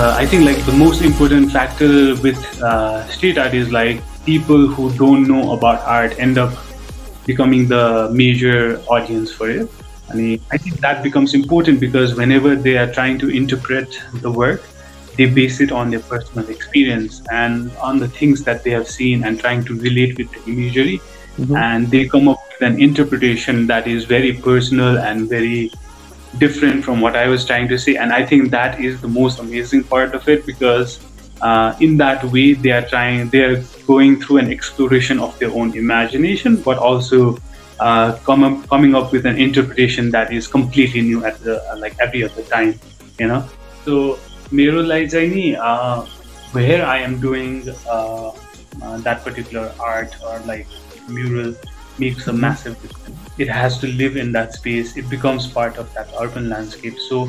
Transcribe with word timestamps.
uh, 0.00 0.14
I 0.16 0.24
think 0.24 0.46
like 0.46 0.64
the 0.64 0.72
most 0.72 1.02
important 1.02 1.52
factor 1.52 2.14
with 2.26 2.38
uh, 2.62 3.06
street 3.08 3.36
art 3.36 3.52
is 3.52 3.70
like 3.70 4.00
people 4.24 4.66
who 4.66 4.90
don't 4.94 5.28
know 5.28 5.52
about 5.52 5.80
art 5.80 6.18
end 6.18 6.38
up 6.38 6.54
becoming 7.26 7.68
the 7.68 8.08
major 8.10 8.80
audience 8.88 9.30
for 9.30 9.50
it. 9.50 9.68
I 10.08 10.14
mean, 10.14 10.40
I 10.50 10.56
think 10.56 10.78
that 10.80 11.02
becomes 11.02 11.34
important 11.34 11.80
because 11.80 12.14
whenever 12.14 12.56
they 12.56 12.78
are 12.78 12.90
trying 12.90 13.18
to 13.18 13.28
interpret 13.28 14.00
the 14.14 14.30
work, 14.30 14.62
they 15.18 15.26
base 15.26 15.60
it 15.60 15.70
on 15.70 15.90
their 15.90 16.00
personal 16.00 16.48
experience 16.48 17.20
and 17.30 17.70
on 17.76 17.98
the 17.98 18.08
things 18.08 18.42
that 18.44 18.64
they 18.64 18.70
have 18.70 18.88
seen 18.88 19.24
and 19.24 19.38
trying 19.38 19.64
to 19.66 19.78
relate 19.78 20.16
with 20.16 20.30
the 20.32 20.50
imagery. 20.50 20.98
Mm-hmm. 21.36 21.56
And 21.56 21.90
they 21.90 22.08
come 22.08 22.26
up 22.26 22.38
with 22.48 22.72
an 22.72 22.80
interpretation 22.80 23.66
that 23.66 23.86
is 23.86 24.06
very 24.06 24.32
personal 24.32 24.98
and 24.98 25.28
very 25.28 25.70
different 26.38 26.84
from 26.84 27.00
what 27.00 27.16
I 27.16 27.26
was 27.28 27.44
trying 27.44 27.68
to 27.68 27.78
say. 27.78 27.96
And 27.96 28.12
I 28.12 28.24
think 28.24 28.50
that 28.50 28.80
is 28.80 29.00
the 29.00 29.08
most 29.08 29.38
amazing 29.38 29.84
part 29.84 30.14
of 30.14 30.28
it 30.28 30.46
because 30.46 31.00
uh, 31.40 31.74
in 31.80 31.96
that 31.96 32.24
way 32.24 32.54
they 32.54 32.70
are 32.70 32.86
trying, 32.86 33.28
they 33.30 33.42
are 33.42 33.62
going 33.86 34.20
through 34.20 34.38
an 34.38 34.50
exploration 34.50 35.18
of 35.18 35.38
their 35.38 35.50
own 35.50 35.76
imagination, 35.76 36.56
but 36.56 36.78
also 36.78 37.38
uh, 37.80 38.16
come 38.24 38.44
up, 38.44 38.68
coming 38.68 38.94
up 38.94 39.10
with 39.12 39.26
an 39.26 39.38
interpretation 39.38 40.10
that 40.10 40.32
is 40.32 40.46
completely 40.46 41.00
new 41.00 41.24
at 41.24 41.38
the 41.40 41.62
uh, 41.70 41.76
like 41.78 41.96
every 41.98 42.22
other 42.22 42.42
time, 42.42 42.78
you 43.18 43.26
know. 43.26 43.48
So 43.84 44.18
Mero 44.50 44.82
Laizaini, 44.82 45.56
uh, 45.58 46.02
where 46.52 46.84
I 46.84 46.98
am 46.98 47.20
doing 47.20 47.68
uh, 47.88 48.32
uh, 48.82 48.98
that 48.98 49.24
particular 49.24 49.72
art 49.78 50.14
or 50.22 50.38
like 50.40 50.66
mural 51.08 51.54
makes 51.98 52.26
a 52.28 52.32
massive 52.32 52.80
difference 52.82 53.19
it 53.40 53.48
has 53.48 53.78
to 53.78 53.86
live 53.88 54.16
in 54.16 54.32
that 54.32 54.54
space. 54.54 54.96
It 54.96 55.08
becomes 55.08 55.46
part 55.46 55.76
of 55.76 55.92
that 55.94 56.08
urban 56.20 56.48
landscape. 56.48 56.98
So 56.98 57.28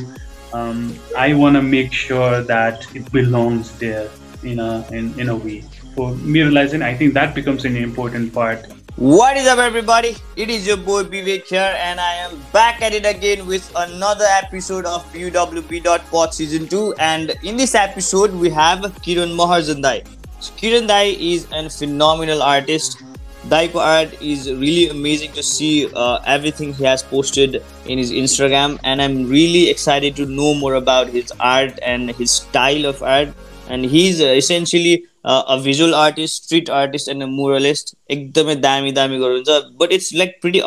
um, 0.54 1.00
I 1.18 1.34
want 1.34 1.56
to 1.56 1.62
make 1.62 1.94
sure 1.94 2.44
that 2.44 2.86
it 2.96 3.12
belongs 3.12 3.72
there 3.80 4.10
in 4.44 4.60
a 4.60 4.86
in, 4.92 5.18
in 5.20 5.30
a 5.30 5.36
way. 5.36 5.64
For 5.96 6.12
muralizing, 6.12 6.82
I 6.82 6.96
think 6.96 7.14
that 7.16 7.36
becomes 7.36 7.66
an 7.66 7.76
important 7.76 8.34
part 8.34 8.68
what 8.98 9.38
is 9.38 9.48
up, 9.48 9.58
everybody? 9.58 10.18
It 10.36 10.50
is 10.50 10.68
your 10.68 10.76
boy 10.76 11.04
Bivek 11.04 11.48
here, 11.48 11.76
and 11.80 12.00
I 12.00 12.14
am 12.16 12.40
back 12.52 12.82
at 12.82 12.94
it 12.94 13.06
again 13.06 13.48
with 13.48 13.72
another 13.76 14.26
episode 14.26 14.86
of 14.86 15.06
UWP.pod 15.14 16.34
Season 16.34 16.68
2. 16.68 16.96
And 17.00 17.34
in 17.42 17.56
this 17.56 17.74
episode, 17.74 18.34
we 18.34 18.50
have 18.50 18.80
Kiran 19.06 19.34
Maharjan 19.38 19.82
dai. 19.82 20.04
So, 20.40 20.54
Kiran 20.54 20.88
Dai 20.88 21.16
is 21.18 21.48
a 21.54 21.70
phenomenal 21.70 22.44
artist. 22.44 23.02
Daiko 23.49 23.77
art 23.77 24.21
is 24.21 24.51
really 24.51 24.89
amazing 24.89 25.33
to 25.33 25.43
see 25.43 25.89
uh, 25.95 26.19
everything 26.27 26.73
he 26.73 26.85
has 26.85 27.03
posted 27.03 27.63
in 27.87 27.99
his 27.99 28.11
Instagram, 28.11 28.79
and 28.83 29.01
I'm 29.01 29.29
really 29.29 29.71
excited 29.71 30.17
to 30.17 30.27
know 30.27 30.55
more 30.55 30.75
about 30.75 31.09
his 31.09 31.33
art 31.39 31.79
and 31.81 32.11
his 32.11 32.33
style 32.33 32.87
of 32.87 33.03
art. 33.03 33.29
And 33.69 33.85
he's 33.85 34.21
uh, 34.21 34.27
essentially 34.27 35.05
a 35.25 35.61
visual 35.61 35.95
artist, 35.95 36.45
street 36.45 36.69
artist, 36.71 37.09
and 37.09 37.23
a 37.23 37.27
muralist. 37.27 37.95
एकदमै 38.11 38.55
दामी 38.67 38.93
दामी 38.99 39.19
गर्नुहुन्छ 39.23 39.79
but 39.79 39.93
it's 39.93 40.13
like 40.15 40.41
pretty 40.41 40.63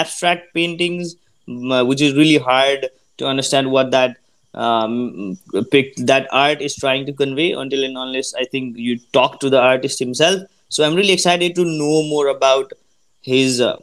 abstract 0.00 0.52
paintings, 0.54 1.16
which 1.90 2.02
is 2.02 2.14
really 2.14 2.36
hard 2.36 2.88
to 3.18 3.26
understand 3.26 3.70
what 3.70 3.90
that 3.90 4.16
um, 4.54 5.38
pic, 5.70 5.94
that 5.96 6.28
art 6.30 6.60
is 6.60 6.76
trying 6.76 7.06
to 7.06 7.12
convey 7.12 7.52
until 7.52 7.84
and 7.84 7.96
unless 7.96 8.34
I 8.34 8.44
think 8.44 8.76
you 8.76 8.98
talk 9.12 9.40
to 9.40 9.50
the 9.50 9.60
artist 9.60 9.98
himself. 9.98 10.42
So 10.68 10.84
I'm 10.84 10.94
really 10.94 11.12
excited 11.12 11.54
to 11.56 11.64
know 11.64 12.02
more 12.10 12.28
about 12.28 12.72
his 13.24 13.60
uh, 13.60 13.76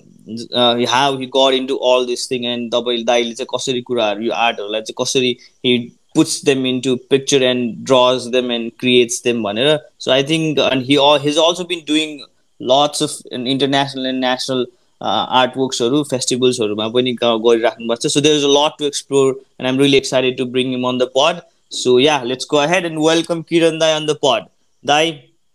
uh, 0.53 0.85
how 0.87 1.17
he 1.17 1.25
got 1.25 1.53
into 1.53 1.77
all 1.77 2.05
this 2.05 2.25
thing 2.27 2.45
and 2.45 2.71
तपाईँ 2.71 3.03
दाइले 3.05 3.33
चाहिँ 3.33 3.47
कसरी 3.53 3.81
कुराहरू 3.91 4.23
यो 4.23 4.33
आर्टहरूलाई 4.47 4.81
चाहिँ 4.81 4.95
कसरी 5.03 5.37
he 5.63 5.91
puts 6.15 6.41
them 6.41 6.65
into 6.65 6.97
picture 7.13 7.43
and 7.51 7.83
draws 7.83 8.31
them 8.31 8.51
and 8.51 8.75
creates 8.77 9.21
them 9.21 9.43
भनेर 9.43 9.79
so 9.97 10.11
I 10.11 10.23
think 10.23 10.59
and 10.71 10.83
he 10.83 10.97
all 10.97 11.19
he's 11.19 11.37
also 11.37 11.63
been 11.63 11.85
doing 11.85 12.19
lots 12.59 13.01
of 13.01 13.11
international 13.31 14.05
and 14.05 14.19
national 14.19 14.65
uh, 15.01 15.25
artworksहरू 15.41 16.03
फेस्टिभल्सहरूमा 16.11 16.87
पनि 16.95 17.13
गरिराख्नु 17.23 17.87
भएको 17.87 18.01
छ 18.07 18.11
सो 18.13 18.21
देयर 18.21 18.37
इज 18.37 18.43
अ 18.43 18.53
लट 18.57 18.77
to 18.79 18.85
explore 18.85 19.29
and 19.29 19.67
I'm 19.67 19.79
really 19.79 19.97
excited 19.97 20.37
to 20.37 20.45
bring 20.57 20.71
him 20.71 20.87
on 20.89 20.97
the 20.97 21.09
per 21.15 21.41
सो 21.71 21.99
या 21.99 22.21
let's 22.31 22.47
go 22.51 22.57
ahead 22.57 22.85
end 22.85 22.99
welcome 23.05 23.41
Kiran 23.53 23.79
Dai 23.79 23.91
on 23.99 24.05
the 24.05 24.17
per 24.25 24.49
Dai 24.83 25.11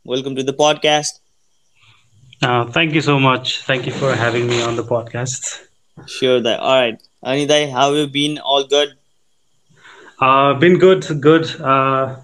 welcome 0.06 0.37
to 0.37 0.43
the 0.43 0.56
podcast 0.61 1.21
uh, 2.42 2.66
thank 2.66 2.94
you 2.94 3.02
so 3.02 3.20
much. 3.20 3.62
Thank 3.64 3.86
you 3.86 3.92
for 3.92 4.16
having 4.16 4.48
me 4.48 4.62
on 4.62 4.76
the 4.76 4.84
podcast. 4.84 5.62
Sure, 6.08 6.40
that. 6.42 6.60
All 6.60 6.80
right. 6.80 7.02
Anidai, 7.24 7.72
how 7.72 7.90
have 7.90 7.98
you 7.98 8.08
been? 8.08 8.40
All 8.40 8.66
good? 8.66 8.90
Uh, 10.20 10.54
been 10.54 10.78
good, 10.78 11.06
good. 11.22 11.46
Uh, 11.62 12.18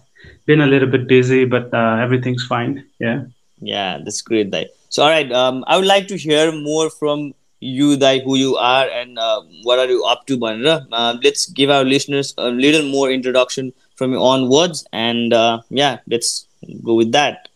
been 0.46 0.62
a 0.62 0.68
little 0.68 0.90
bit 0.90 1.08
busy, 1.08 1.46
but 1.46 1.74
uh, 1.74 1.98
everything's 2.00 2.46
fine. 2.46 2.86
Yeah. 3.00 3.26
Yeah, 3.60 4.00
that's 4.04 4.22
great, 4.22 4.52
Dai. 4.52 4.68
So, 4.90 5.04
all 5.04 5.10
right. 5.10 5.32
Um, 5.32 5.64
I 5.68 5.78
would 5.78 5.86
like 5.86 6.08
to 6.08 6.18
hear 6.18 6.52
more 6.52 6.90
from 6.90 7.34
you, 7.60 7.98
Dai, 7.98 8.20
who 8.20 8.36
you 8.36 8.56
are 8.58 8.88
and 8.88 9.18
uh, 9.18 9.42
what 9.64 9.80
are 9.80 9.88
you 9.88 10.04
up 10.06 10.26
to, 10.28 10.38
Banra. 10.38 10.86
Uh, 10.92 11.18
let's 11.24 11.48
give 11.48 11.70
our 11.70 11.84
listeners 11.84 12.34
a 12.38 12.50
little 12.50 12.84
more 12.90 13.12
introduction 13.12 13.74
from 13.96 14.12
your 14.12 14.22
own 14.22 14.50
words, 14.50 14.86
and 14.92 15.34
uh, 15.34 15.62
yeah, 15.70 16.00
let's 16.08 16.48
go 16.84 16.96
with 16.96 17.12
that. 17.14 17.48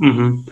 Mm-hmm. 0.00 0.50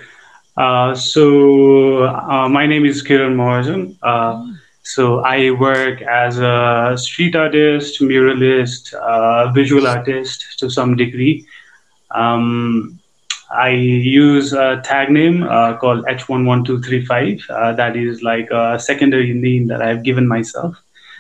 Uh, 0.57 0.95
so, 0.95 2.05
uh, 2.05 2.49
my 2.49 2.67
name 2.67 2.87
is 2.87 3.03
Kiran 3.03 3.35
Maharjan. 3.37 3.97
Uh, 4.03 4.57
so 4.83 5.21
I 5.21 5.51
work 5.51 6.01
as 6.01 6.39
a 6.39 6.95
street 6.97 7.37
artist, 7.37 8.01
muralist, 8.01 8.95
uh, 8.95 9.53
visual 9.53 9.87
artist 9.87 10.59
to 10.61 10.71
some 10.71 10.97
degree. 10.97 11.45
Um, 12.13 12.99
I 13.51 13.71
use 13.71 14.53
a 14.53 14.81
tag 14.83 15.11
name 15.11 15.43
uh, 15.43 15.77
called 15.77 16.05
H11235. 16.07 17.43
Uh, 17.51 17.73
that 17.75 17.97
is 17.97 18.23
like 18.23 18.49
a 18.51 18.79
secondary 18.79 19.35
name 19.35 19.67
that 19.67 19.83
I've 19.83 20.03
given 20.03 20.27
myself 20.27 20.77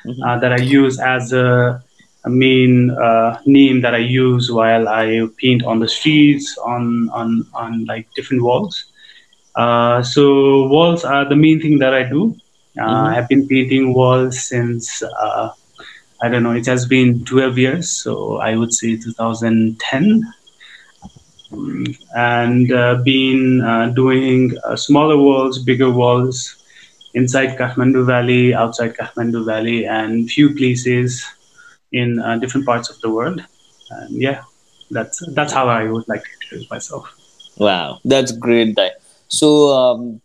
mm-hmm. 0.06 0.22
Uh, 0.22 0.38
that 0.38 0.52
I 0.52 0.62
use 0.62 0.98
as 0.98 1.32
a, 1.32 1.82
a 2.24 2.30
main 2.30 2.90
uh, 2.90 3.38
name 3.44 3.80
that 3.82 3.94
I 3.94 3.98
use 3.98 4.50
while 4.50 4.88
I 4.88 5.28
paint 5.38 5.64
on 5.64 5.80
the 5.80 5.88
streets, 5.88 6.56
on, 6.58 7.10
on, 7.10 7.46
on 7.52 7.84
like 7.84 8.08
different 8.14 8.42
walls. 8.42 8.86
Uh, 9.56 10.02
so 10.02 10.68
walls 10.68 11.04
are 11.04 11.28
the 11.28 11.36
main 11.36 11.60
thing 11.60 11.78
that 11.78 11.94
I 11.94 12.02
do. 12.02 12.36
Uh, 12.78 12.82
mm-hmm. 12.82 13.14
I've 13.14 13.28
been 13.28 13.48
painting 13.48 13.94
walls 13.94 14.44
since 14.44 15.02
uh, 15.02 15.50
I 16.22 16.28
don't 16.28 16.42
know. 16.42 16.52
It 16.52 16.66
has 16.66 16.86
been 16.86 17.24
12 17.24 17.58
years, 17.58 17.90
so 17.90 18.38
I 18.38 18.56
would 18.56 18.72
say 18.72 18.96
2010, 18.96 20.22
and 22.14 22.72
uh, 22.72 22.94
been 23.04 23.60
uh, 23.60 23.88
doing 23.90 24.56
uh, 24.64 24.76
smaller 24.76 25.18
walls, 25.18 25.58
bigger 25.58 25.90
walls 25.90 26.56
inside 27.12 27.58
Kathmandu 27.58 28.06
Valley, 28.06 28.54
outside 28.54 28.96
Kathmandu 28.96 29.44
Valley, 29.44 29.86
and 29.86 30.30
few 30.30 30.54
places 30.54 31.24
in 31.92 32.18
uh, 32.18 32.38
different 32.38 32.66
parts 32.66 32.88
of 32.88 32.98
the 33.00 33.10
world. 33.10 33.44
And 33.90 34.10
yeah, 34.20 34.42
that's 34.90 35.22
that's 35.34 35.52
how 35.52 35.68
I 35.68 35.84
would 35.84 36.08
like 36.08 36.22
to 36.24 36.30
introduce 36.40 36.70
myself. 36.70 37.12
Wow, 37.58 38.00
that's 38.04 38.32
great. 38.32 38.74
That 38.76 39.02
so 39.30 39.48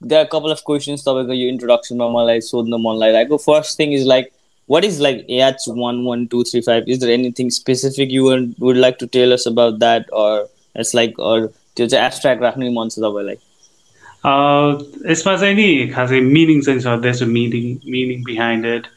there 0.03 0.23
couple 0.23 0.51
of 0.51 0.61
questions 0.65 1.01
तपाईँको 1.01 1.33
यो 1.33 1.47
इन्ट्रोडक्सनमा 1.47 2.07
मलाई 2.09 2.41
सोध्न 2.41 2.73
मन 2.73 2.99
लागिरहेको 2.99 3.37
first 3.37 3.79
thing 3.79 3.93
is 3.93 4.07
like 4.07 4.29
what 4.69 4.85
is 4.85 5.01
like 5.01 5.25
H 5.29 5.65
one 5.69 6.03
one 6.05 6.25
two 6.25 6.43
three 6.43 6.61
five 6.61 6.85
is 6.87 6.99
there 6.99 7.09
anything 7.09 7.49
specific 7.49 8.09
you 8.11 8.29
would 8.59 8.77
like 8.77 8.95
to 8.99 9.05
tell 9.05 9.31
us 9.31 9.47
about 9.47 9.73
that 9.73 10.09
or 10.09 10.47
it's 10.79 10.95
like 10.95 11.19
or 11.19 11.45
त्यो 11.75 11.87
चाहिँ 11.87 12.05
abstract 12.05 12.43
राख्नै 12.43 12.69
मन 12.69 12.89
छ 12.89 12.99
तपाईँलाई? 12.99 13.35
यसमा 15.11 15.35
चाहिँ 15.37 15.55
नि 15.55 15.87
खासै 15.87 16.19
मिनिङ 16.21 16.61
चाहिँ 16.61 16.79
छ 16.79 16.87
this 16.87 17.21
meaning 17.21 17.77
meaning 17.91 18.23
behind 18.23 18.65
it 18.65 18.87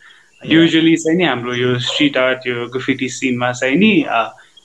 usually 0.47 0.97
चाहिँ 0.97 1.19
नि 1.19 1.25
हाम्रो 1.25 1.55
यो 1.55 1.79
स्ट्रिट 1.79 2.17
आर्ट 2.17 2.47
यो 2.47 2.67
गुफिटी 2.69 3.09
सिनमा 3.09 3.53
चाहिँ 3.53 3.77
नि 3.77 3.93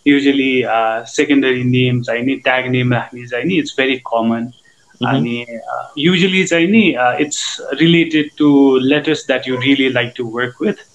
युजली 0.07 0.63
सेकेन्डरी 1.07 1.63
नेम 1.63 2.01
चाहिँ 2.01 2.23
नि 2.23 2.35
ट्याग 2.35 2.67
नेम 2.67 2.93
राख्ने 2.93 3.27
चाहिँ 3.27 3.45
नि 3.45 3.57
इट्स 3.57 3.75
भेरी 3.77 3.95
कमन 3.95 4.51
अनि 5.01 5.45
युजली 5.97 6.43
चाहिँ 6.43 6.67
नि 6.67 6.83
it's 7.21 7.57
related 7.73 8.29
to 8.37 8.77
letters 8.83 9.25
that 9.27 9.47
you 9.47 9.57
really 9.57 9.89
like 9.89 10.13
to 10.17 10.25
work 10.27 10.61
with 10.61 10.85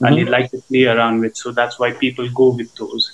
अनि 0.00 0.24
like 0.24 0.48
to 0.52 0.58
play 0.58 0.84
around 0.84 1.22
with 1.22 1.42
so 1.42 1.52
that's 1.52 1.76
why 1.80 1.90
people 2.00 2.28
go 2.32 2.50
with 2.52 2.80
those 2.80 3.08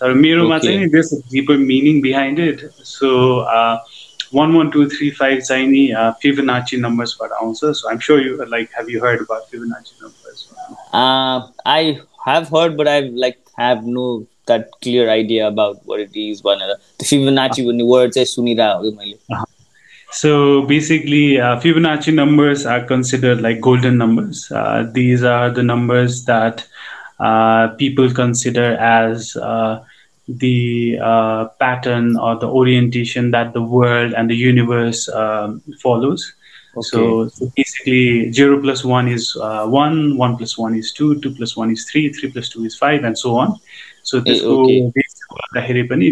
तर 0.00 0.12
मेरोमा 0.14 0.58
चाहिँ 0.58 0.78
नि 0.78 0.86
there's 0.86 1.10
deeper 1.32 1.56
meaning 1.56 2.00
behind 2.00 2.40
it 2.40 2.68
so 2.84 3.10
one 4.34 4.52
one 4.52 4.68
two 4.70 4.84
three 4.86 5.10
five 5.10 5.40
चाहिँ 5.40 5.66
नि 5.66 5.88
Fibonacci 6.22 6.76
नम्बर्सबाट 6.76 7.32
आउँछ 7.32 7.58
so 7.58 7.88
I'm 7.88 7.98
sure 7.98 8.26
you 8.26 8.44
like 8.48 8.68
have 8.78 8.90
you 8.90 9.04
heard 9.04 9.20
about 9.20 9.50
Fibonacci 9.50 9.98
numbers 10.02 11.56
I 11.66 11.92
have 12.28 12.56
heard 12.56 12.76
but 12.76 12.88
I 12.88 13.10
like 13.16 13.38
have 13.60 13.86
no 13.88 14.08
that 14.48 14.70
clear 14.82 15.08
idea 15.08 15.46
about 15.46 15.78
what 15.86 16.00
it 16.00 16.16
is 16.16 16.42
भनेर 16.44 16.74
त्यो 16.74 17.06
फिभनाची 17.08 17.66
भन्ने 17.66 17.84
word 17.84 18.12
चाहिँ 18.12 18.26
सुनिरहेको 18.26 18.96
मैले 18.96 19.56
So 20.10 20.62
basically, 20.62 21.38
uh, 21.38 21.60
Fibonacci 21.60 22.14
numbers 22.14 22.66
are 22.66 22.82
considered 22.84 23.40
like 23.40 23.60
golden 23.60 23.98
numbers. 23.98 24.50
Uh, 24.50 24.88
these 24.92 25.22
are 25.22 25.50
the 25.50 25.62
numbers 25.62 26.24
that 26.24 26.66
uh, 27.20 27.68
people 27.76 28.12
consider 28.12 28.74
as 28.76 29.36
uh, 29.36 29.84
the 30.28 30.98
uh, 31.02 31.46
pattern 31.60 32.16
or 32.16 32.36
the 32.36 32.48
orientation 32.48 33.30
that 33.32 33.52
the 33.52 33.62
world 33.62 34.12
and 34.14 34.30
the 34.30 34.36
universe 34.36 35.08
um, 35.08 35.62
follows. 35.82 36.32
So, 36.80 37.28
so 37.28 37.50
basically, 37.56 38.30
zero 38.32 38.60
plus 38.60 38.84
one 38.84 39.08
is 39.08 39.36
uh, 39.40 39.66
one, 39.66 40.16
one 40.16 40.36
plus 40.36 40.56
one 40.56 40.76
is 40.76 40.92
two, 40.92 41.20
two 41.20 41.34
plus 41.34 41.56
one 41.56 41.70
is 41.72 41.88
three, 41.90 42.12
three 42.12 42.30
plus 42.30 42.48
two 42.48 42.64
is 42.64 42.76
five, 42.76 43.04
and 43.04 43.18
so 43.18 43.36
on. 43.36 43.58
So 44.02 44.20
this 44.20 44.40
Eh, 44.40 44.46
okay. 44.46 44.92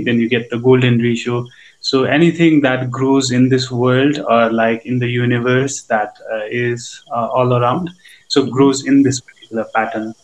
then 0.05 0.19
you 0.19 0.29
get 0.29 0.51
the 0.51 0.59
golden 0.59 0.99
ratio. 0.99 1.47
So 1.89 2.05
anything 2.05 2.63
that 2.63 2.91
grows 2.91 3.31
in 3.31 3.49
this 3.49 3.71
world 3.71 4.19
or 4.35 4.51
like 4.53 4.85
in 4.87 4.99
the 4.99 5.09
universe 5.09 5.83
that 5.93 6.13
uh, 6.33 6.47
is 6.51 7.03
uh, 7.15 7.29
all 7.37 7.53
around, 7.55 7.91
so 8.29 8.47
grows 8.47 8.87
in 8.87 9.03
this 9.03 9.21
particular 9.21 9.67
pattern. 9.75 10.15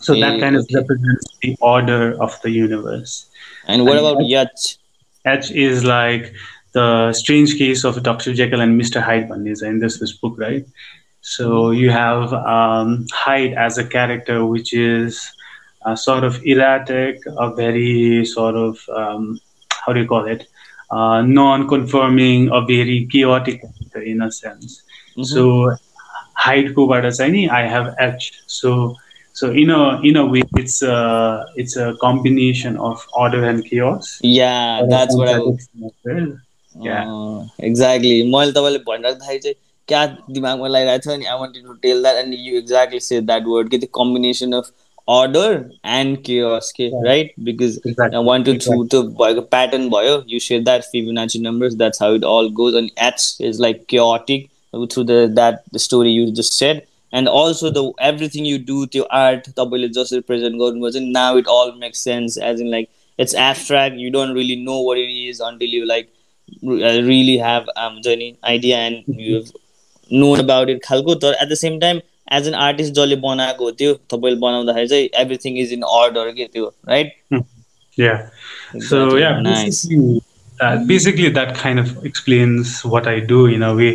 So 0.00 0.14
Eh, 0.14 0.20
that 0.20 0.40
kind 0.40 0.56
of 0.56 0.66
represents 0.74 1.26
the 1.42 1.56
order 1.60 2.20
of 2.22 2.40
the 2.42 2.50
universe. 2.50 3.26
And 3.66 3.84
what 3.86 3.98
And 3.98 3.98
about 3.98 4.18
H- 4.20 4.30
Yach? 4.32 4.78
H 5.26 5.50
is 5.52 5.84
like 5.84 6.32
the 6.72 7.12
strange 7.12 7.56
case 7.58 7.84
of 7.84 8.02
Dr. 8.02 8.32
Jekyll 8.34 8.60
and 8.60 8.80
Mr. 8.80 9.00
Hyde 9.00 9.28
one 9.28 9.46
is 9.46 9.62
in 9.62 9.80
this, 9.80 9.98
this 9.98 10.12
book, 10.12 10.34
right? 10.38 10.64
So 11.22 11.70
you 11.70 11.90
have 11.90 12.32
um, 12.32 13.06
Hyde 13.12 13.54
as 13.54 13.78
a 13.78 13.84
character, 13.86 14.44
which 14.46 14.72
is 14.72 15.32
uh, 15.84 15.96
sort 15.96 16.24
of 16.24 16.40
erratic, 16.44 17.18
a 17.38 17.54
very 17.54 18.24
sort 18.24 18.56
of 18.56 18.78
um, 18.94 19.40
how 19.86 19.92
do 19.92 20.00
you 20.00 20.06
call 20.06 20.26
it, 20.26 20.46
uh, 20.90 21.22
non-conforming, 21.22 22.48
a 22.50 22.60
very 22.62 23.06
chaotic 23.12 23.62
in 24.04 24.22
a 24.22 24.32
sense. 24.32 24.82
Mhm. 25.16 25.26
So 25.26 25.76
Hyde 26.34 26.74
ko 26.74 26.86
bata 26.86 27.10
I 27.50 27.62
have 27.66 27.94
H. 27.98 28.32
So 28.46 28.94
so 29.32 29.52
in 29.52 29.70
a 29.70 30.00
in 30.02 30.16
a 30.16 30.26
way, 30.26 30.42
it's 30.56 30.82
a 30.82 31.46
it's 31.56 31.76
a 31.76 31.94
combination 32.00 32.76
of 32.76 33.06
order 33.12 33.44
and 33.44 33.64
chaos. 33.64 34.18
Yeah, 34.22 34.82
or 34.82 34.88
that's 34.88 35.16
what 35.16 35.28
I 35.28 35.34
contradiction 35.34 35.84
as 35.84 35.92
well. 36.04 36.28
Yeah. 36.86 37.04
Exactly 37.68 38.22
मैले 38.32 38.52
तपाईँले 38.52 38.78
भनिराख्दाखेरि 38.88 39.38
चाहिँ 39.44 39.54
क्या 39.88 40.04
दिमागमा 40.30 40.68
लगाइरहेको 40.68 41.10
थियो 41.10 41.16
नि 41.18 41.24
I 41.26 41.38
wanted 41.40 41.64
to 41.66 41.72
tell 41.84 42.02
that 42.02 42.16
and 42.24 42.34
you 42.38 42.58
exactly 42.58 43.00
say 43.00 43.20
that 43.30 43.44
word 43.46 43.70
कि 43.70 43.78
त्यो 43.78 43.88
combination 43.98 44.52
of 44.58 44.70
order 45.07 45.53
end 45.93 46.17
cares 46.25 46.71
के 46.71 46.83
Yeah. 46.83 47.05
Right 47.05 47.33
because 47.39 47.77
Exactly. 47.87 48.23
One 48.25 48.43
two 48.43 48.53
through 48.53 48.73
Exactly. 48.73 48.89
त्यो 48.91 49.01
भएको 49.19 49.41
प्याटर्न 49.55 49.89
भयो 49.89 50.23
you 50.29 50.39
share 50.39 50.61
that 50.63 50.83
Fibonacci 50.91 51.39
numbers 51.39 51.75
that's 51.75 52.01
how 52.01 52.15
it 52.15 52.23
all 52.25 52.47
goes 52.59 52.75
अनि 52.75 52.89
एट्स 53.07 53.37
is 53.41 53.59
like 53.61 53.83
chaotic 53.93 54.47
through 54.93 55.03
the 55.03 55.17
that 55.35 55.59
the 55.73 55.77
story 55.85 56.11
you 56.11 56.25
just 56.39 56.53
said 56.53 56.81
and 57.13 57.29
also 57.29 57.69
the 57.71 57.91
everything 58.07 58.45
you 58.45 58.57
do 58.67 58.85
त्यो 58.93 59.03
art 59.17 59.49
तपाईँले 59.49 59.87
जसरी 59.97 60.19
present 60.29 60.55
गर्नुभयो 60.59 60.91
चाहिँ 60.91 61.11
now 61.11 61.37
it 61.37 61.47
all 61.55 61.71
makes 61.79 62.03
sense 62.03 62.37
as 62.43 62.61
in 62.61 62.69
like 62.71 62.87
it's 63.19 63.35
abstract 63.35 63.99
you 63.99 64.11
don't 64.11 64.35
really 64.37 64.55
know 64.63 64.81
what 64.87 64.97
it 64.97 65.09
is 65.29 65.41
until 65.49 65.75
you 65.75 65.83
like 65.85 66.09
really 66.63 67.37
have 67.43 67.69
हुन्छ 67.77 68.07
नि 68.17 68.33
idea 68.45 68.79
and 68.85 69.19
you 69.19 69.41
known 70.11 70.39
about 70.39 70.69
it 70.69 70.83
खालको 70.83 71.15
तर 71.15 71.37
eight 71.41 71.49
the 71.49 71.55
same 71.57 71.79
time 71.79 71.99
as 72.37 72.47
an 72.47 72.53
artist 72.67 72.93
जसले 72.93 73.15
बनाएको 73.23 73.65
हो 73.65 73.71
त्यो 73.81 73.93
तपाईँले 74.13 74.39
बनाउँदाखेरि 74.45 74.87
चाहिँ 74.87 75.09
एभ्रिथिङ 75.21 75.57
इज 75.63 75.73
इन 75.73 75.81
अर्डर 76.01 76.31
के 76.37 76.49
त्यो 76.53 76.73
right 76.89 77.41
Yeah. 77.97 78.29
So 78.83 79.17
yeah, 79.17 79.39
basically, 79.45 80.21
that, 80.59 80.87
basically 80.87 81.29
that 81.29 81.55
kind 81.55 81.79
of 81.79 82.05
explains 82.05 82.83
what 82.93 83.07
I 83.07 83.19
do 83.19 83.45
in 83.45 83.63
a 83.63 83.73
way. 83.75 83.89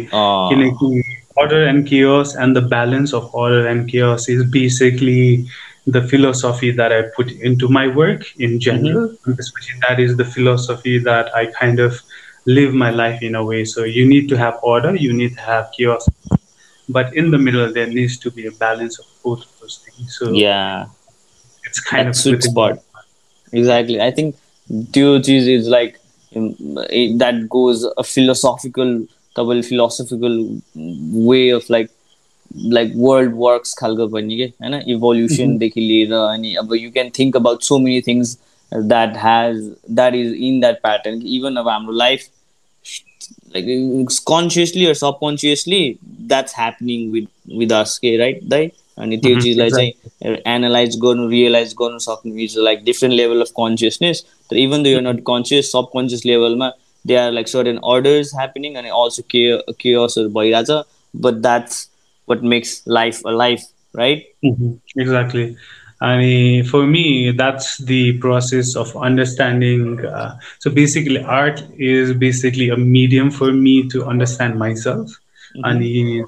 Connecting 0.50 1.02
order 1.36 1.64
and 1.64 1.86
chaos 1.86 2.34
and 2.34 2.54
the 2.54 2.60
balance 2.60 3.12
of 3.12 3.34
order 3.34 3.66
and 3.66 3.88
chaos 3.90 4.28
is 4.28 4.44
basically 4.44 5.46
the 5.86 6.02
philosophy 6.02 6.70
that 6.70 6.92
I 6.92 7.02
put 7.16 7.30
into 7.50 7.68
my 7.68 7.86
work 7.88 8.24
in 8.38 8.60
general. 8.60 9.14
And 9.24 9.38
Especially 9.38 9.80
that 9.88 10.00
is 10.00 10.16
the 10.16 10.24
philosophy 10.24 10.98
that 10.98 11.34
I 11.34 11.46
kind 11.46 11.80
of 11.80 12.00
live 12.46 12.74
my 12.74 12.90
life 12.90 13.22
in 13.22 13.34
a 13.34 13.44
way. 13.44 13.64
So 13.64 13.84
you 13.84 14.06
need 14.06 14.28
to 14.28 14.36
have 14.36 14.58
order, 14.62 14.94
you 14.94 15.12
need 15.12 15.34
to 15.34 15.40
have 15.40 15.70
chaos, 15.76 16.08
but 16.88 17.16
in 17.22 17.30
the 17.32 17.38
middle 17.46 17.72
there 17.72 17.86
needs 17.94 18.16
to 18.20 18.30
be 18.30 18.46
a 18.46 18.52
balance 18.64 18.98
of 18.98 19.06
both 19.24 19.40
of 19.46 19.60
those 19.60 19.76
things. 19.84 20.18
So 20.18 20.30
yeah 20.32 20.86
it's 21.64 21.80
kind 21.90 22.06
that 22.06 22.16
of 22.16 22.16
sweet 22.22 22.36
within- 22.36 22.52
spot. 22.52 22.84
Exactly. 23.52 24.00
I 24.00 24.10
think 24.18 24.34
त्यो 24.94 25.18
चिज 25.26 25.48
is 25.48 25.68
like 25.68 25.94
that 26.32 27.34
goes 27.52 27.84
a 27.98 28.02
philosophical 28.02 28.90
तपाईँले 29.36 29.62
philosophical 29.68 30.34
way 31.28 31.38
of 31.50 31.70
like 31.70 31.88
like 32.76 32.92
world 32.96 33.32
works 33.36 33.74
खालको 33.78 34.06
पनि 34.08 34.36
के 34.36 34.44
होइन 34.62 34.74
इभोल्युसनदेखि 34.94 35.80
लिएर 35.80 36.12
अनि 36.14 36.54
अब 36.62 36.74
you 36.74 36.90
can 36.90 37.10
think 37.18 37.36
about 37.36 37.62
so 37.62 37.78
many 37.86 38.00
things 38.08 38.36
that 38.72 39.16
has 39.24 39.62
that 39.90 40.14
is 40.14 40.32
in 40.48 40.60
that 40.60 40.80
pattern 40.82 41.22
even 41.36 41.56
अब 41.62 41.68
हाम्रो 41.68 41.92
life 42.04 42.26
like 43.55 43.65
consciously 44.29 44.85
or 44.87 44.93
subconsciously 45.01 45.81
that's 46.27 46.53
happening 46.57 47.09
with 47.11 47.27
with 47.57 47.71
us 47.81 47.97
के 48.01 48.15
राइट 48.17 48.39
दाइ 48.49 48.69
अनि 48.97 49.17
त्यो 49.17 49.39
चिजलाई 49.41 49.69
चाहिँ 49.69 50.35
एनालाइज 50.47 50.95
गर्नु 51.03 51.27
रियलाइज 51.29 51.73
गर्नु 51.79 51.99
सक्नु 51.99 52.37
is 52.43 52.55
like 52.57 52.83
different 52.85 53.15
level 53.15 53.41
of 53.41 53.49
consciousness 53.59 54.23
तर 54.49 54.57
even 54.57 54.83
the 54.83 54.87
you're 54.87 55.01
not 55.03 55.19
conscious 55.27 55.71
subconscious 55.95 56.25
लेभलमा 56.25 56.71
they 57.05 57.15
are 57.15 57.31
like 57.31 57.47
certain 57.47 57.77
orders 57.93 58.33
happening 58.35 58.75
अनि 58.81 58.89
अल्सो 59.01 59.23
के 59.35 59.45
केयर्सहरू 59.81 60.29
भइरहेछ 60.39 60.71
but 61.13 61.41
that's 61.47 61.87
what 62.27 62.43
makes 62.55 62.83
life 62.99 63.21
a 63.27 63.31
life 63.37 63.65
right 63.97 64.29
Exactly. 65.01 65.43
I 66.03 66.17
mean, 66.17 66.65
for 66.65 66.85
me, 66.85 67.31
that's 67.31 67.77
the 67.77 68.17
process 68.19 68.75
of 68.75 68.93
understanding. 68.97 70.05
Uh, 70.05 70.37
so 70.59 70.69
basically, 70.69 71.23
art 71.23 71.63
is 71.77 72.13
basically 72.13 72.69
a 72.69 72.75
medium 72.75 73.31
for 73.31 73.53
me 73.53 73.87
to 73.87 74.03
understand 74.05 74.59
myself 74.59 75.09
and 75.63 75.81
the, 75.81 76.25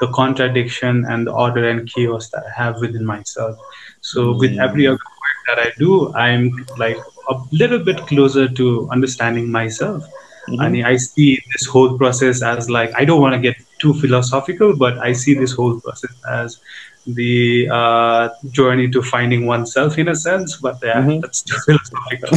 the 0.00 0.08
contradiction 0.12 1.06
and 1.08 1.26
the 1.26 1.32
order 1.32 1.66
and 1.68 1.90
chaos 1.90 2.28
that 2.30 2.44
I 2.44 2.50
have 2.62 2.80
within 2.80 3.06
myself. 3.06 3.58
So 4.02 4.36
with 4.36 4.58
every 4.58 4.86
other 4.86 4.94
work 4.96 5.38
that 5.48 5.58
I 5.60 5.72
do, 5.78 6.12
I'm 6.14 6.66
like 6.76 6.98
a 7.30 7.40
little 7.52 7.78
bit 7.78 7.98
closer 8.06 8.48
to 8.48 8.88
understanding 8.90 9.50
myself. 9.50 10.04
And 10.46 10.84
I 10.84 10.96
see 10.96 11.38
this 11.52 11.66
whole 11.66 11.96
process 11.96 12.42
as 12.42 12.68
like 12.70 12.90
I 12.96 13.04
don't 13.04 13.20
want 13.20 13.34
to 13.34 13.40
get 13.40 13.56
too 13.80 13.94
philosophical, 13.94 14.76
but 14.76 14.98
I 14.98 15.12
see 15.12 15.34
this 15.34 15.52
whole 15.52 15.80
process 15.80 16.14
as 16.30 16.58
the 17.06 17.68
uh, 17.72 18.28
journey 18.50 18.88
to 18.90 19.02
finding 19.02 19.46
oneself 19.46 19.98
in 19.98 20.08
a 20.08 20.14
sense. 20.14 20.56
But 20.56 20.78
yeah, 20.82 21.02
Mhm. 21.02 21.20
that's 21.22 21.42
too 21.42 21.56
philosophical. 21.66 22.30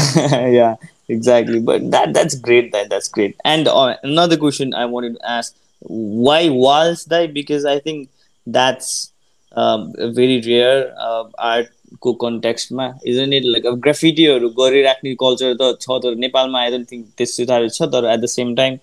yeah, 0.51 0.75
exactly. 1.07 1.59
But 1.59 1.89
that 1.91 2.13
that's 2.13 2.35
great. 2.35 2.71
That 2.71 2.89
that's 2.89 3.07
great. 3.09 3.35
And 3.45 3.67
uh, 3.67 3.95
another 4.03 4.37
question 4.37 4.73
I 4.73 4.85
wanted 4.85 5.15
to 5.15 5.29
ask: 5.29 5.55
Why 5.79 6.49
walls 6.49 7.05
die? 7.05 7.27
Because 7.27 7.65
I 7.65 7.79
think 7.79 8.09
that's 8.45 9.11
um, 9.53 9.93
a 9.97 10.11
very 10.11 10.41
rare 10.45 10.93
uh, 10.99 11.25
art 11.37 11.69
को 12.01 12.13
कन्टेक्स्टमा 12.21 12.93
isn't 13.07 13.33
it 13.33 13.43
like 13.45 13.65
अब 13.65 13.79
ग्राफिटीहरू 13.81 14.49
गरिराख्ने 14.59 15.13
culture 15.23 15.55
त 15.61 15.73
छ 15.81 15.99
तर 16.03 16.15
नेपालमा 16.25 16.61
I 16.61 16.71
don't 16.71 16.91
think 16.91 17.05
त्यस्तो 17.17 17.45
साह्रो 17.45 17.69
छ 17.69 17.89
तर 17.95 18.09
एट 18.13 18.19
द 18.19 18.31
सेम 18.35 18.55
टाइम 18.55 18.77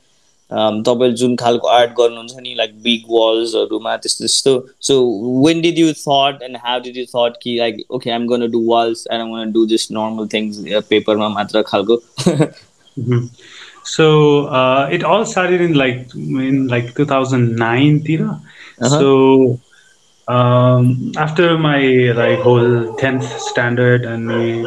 तपाईँले 0.86 1.16
जुन 1.16 1.36
खालको 1.36 1.68
आर्ट 1.68 1.90
गर्नुहुन्छ 1.98 2.42
नि 2.42 2.54
लाइक 2.58 2.78
बिग 2.82 3.10
वाल्सहरूमा 3.10 3.96
त्यस्तो 3.96 4.24
त्यस्तो 4.24 4.54
so 4.88 5.00
when 5.46 5.60
did 5.62 5.78
you 5.78 5.92
thought 6.02 6.42
and 6.42 6.56
how 6.64 6.80
did 6.80 6.96
you 6.96 7.04
thought 7.14 7.42
कि 7.42 7.58
like 7.58 7.84
okay 7.90 8.10
I'm 8.10 8.26
gonna 8.28 8.50
do 8.52 8.64
walls 8.68 9.06
and 9.12 9.22
I'm 9.22 9.34
gonna 9.34 9.52
do 9.52 9.66
just 9.74 9.92
normal 9.92 10.28
things 10.34 10.64
पेपरमा 10.90 11.28
मात्र 11.40 11.62
खालको 11.72 12.02
Mhm. 12.96 13.28
So 13.84 14.46
uh, 14.48 14.88
it 14.90 15.04
all 15.04 15.24
started 15.24 15.60
in 15.60 15.74
like 15.74 16.14
in 16.14 16.66
like 16.66 16.94
2009, 16.94 18.00
Tira. 18.00 18.40
Um, 20.28 21.12
after 21.16 21.56
my 21.58 21.78
like 22.14 22.40
whole 22.40 22.94
10th 22.96 23.24
standard, 23.40 24.04
and 24.04 24.28
we, 24.28 24.66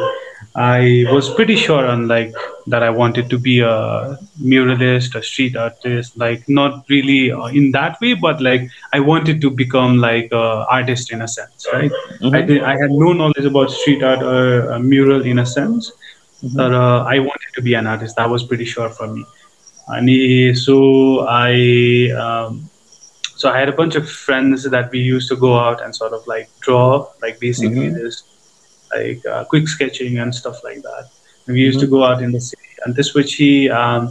I 0.54 1.04
was 1.12 1.28
pretty 1.34 1.54
sure 1.56 1.86
on 1.86 2.08
like 2.08 2.32
that 2.66 2.82
I 2.82 2.88
wanted 2.90 3.28
to 3.30 3.38
be 3.38 3.60
a 3.60 4.18
muralist, 4.42 5.14
a 5.14 5.22
street 5.22 5.56
artist. 5.56 6.16
Like 6.16 6.48
not 6.48 6.84
really 6.88 7.30
uh, 7.30 7.46
in 7.46 7.72
that 7.72 8.00
way, 8.00 8.14
but 8.14 8.40
like 8.40 8.70
I 8.92 9.00
wanted 9.00 9.40
to 9.42 9.50
become 9.50 9.98
like 9.98 10.30
a 10.32 10.64
artist 10.70 11.12
in 11.12 11.20
a 11.20 11.28
sense, 11.28 11.66
right? 11.72 11.90
I 12.32 12.40
did, 12.42 12.62
I 12.62 12.72
had 12.72 12.90
no 12.90 13.12
knowledge 13.12 13.44
about 13.44 13.70
street 13.70 14.02
art 14.02 14.22
or 14.22 14.78
mural 14.78 15.22
in 15.22 15.38
a 15.38 15.46
sense, 15.46 15.92
but 16.42 16.72
uh, 16.72 17.04
I 17.06 17.18
wanted 17.18 17.50
to 17.56 17.62
be 17.62 17.74
an 17.74 17.86
artist. 17.86 18.16
That 18.16 18.30
was 18.30 18.44
pretty 18.44 18.64
sure 18.64 18.88
for 18.88 19.06
me. 19.08 19.24
And 19.88 20.08
he- 20.08 20.54
so 20.54 21.26
I 21.28 22.10
um, 22.12 22.69
so 23.40 23.44
I 23.50 23.58
had 23.60 23.68
a 23.74 23.76
bunch 23.80 23.94
of 24.00 24.04
friends 24.26 24.64
that 24.74 24.90
we 24.94 25.00
used 25.14 25.28
to 25.32 25.36
go 25.46 25.52
out 25.66 25.78
and 25.84 25.94
sort 26.02 26.12
of 26.18 26.26
like 26.34 26.48
draw, 26.66 26.88
like 27.24 27.36
basically 27.46 27.86
Mhm. 27.88 27.94
this 28.00 28.16
like 28.94 29.20
uh, 29.32 29.42
quick 29.52 29.66
sketching 29.74 30.18
and 30.22 30.34
stuff 30.40 30.58
like 30.68 30.80
that. 30.88 31.04
And 31.46 31.54
we 31.56 31.60
used 31.70 31.80
to 31.84 31.88
go 31.94 32.00
out 32.08 32.22
in 32.26 32.32
the 32.36 32.40
city. 32.50 32.68
And 32.84 32.94
this 32.98 33.08
which 33.18 33.32
he 33.42 33.50
um, 33.80 34.02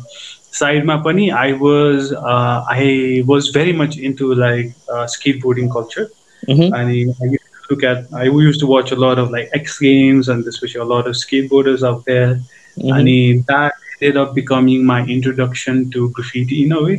side 0.62 0.84
mapani, 0.92 1.28
I 1.48 1.50
was 1.68 2.12
uh, 2.32 2.58
I 2.80 3.24
was 3.32 3.50
very 3.60 3.74
much 3.82 3.98
into 4.10 4.26
like 4.46 4.68
uh, 4.94 5.06
skateboarding 5.16 5.70
culture. 5.78 6.08
Mhm. 6.48 6.68
And 6.78 6.86
I 6.90 6.92
used 7.36 7.50
to 7.60 7.68
look 7.72 7.84
at 7.92 7.98
I 8.24 8.26
used 8.50 8.62
to 8.66 8.68
watch 8.76 8.92
a 8.98 9.00
lot 9.06 9.18
of 9.24 9.32
like 9.38 9.48
X 9.64 9.80
Games 9.88 10.30
and 10.34 10.48
especially 10.54 10.82
a 10.88 10.92
lot 10.96 11.06
of 11.12 11.16
skateboarders 11.26 11.82
out 11.92 12.02
there. 12.12 12.32
Mhm. 12.78 12.92
And 12.98 13.08
he- 13.14 13.44
that 13.54 13.74
ended 14.02 14.18
up 14.24 14.30
becoming 14.42 14.86
my 14.94 15.02
introduction 15.18 15.90
to 15.94 16.10
graffiti 16.18 16.60
in 16.66 16.72
a 16.80 16.82
way. 16.88 16.98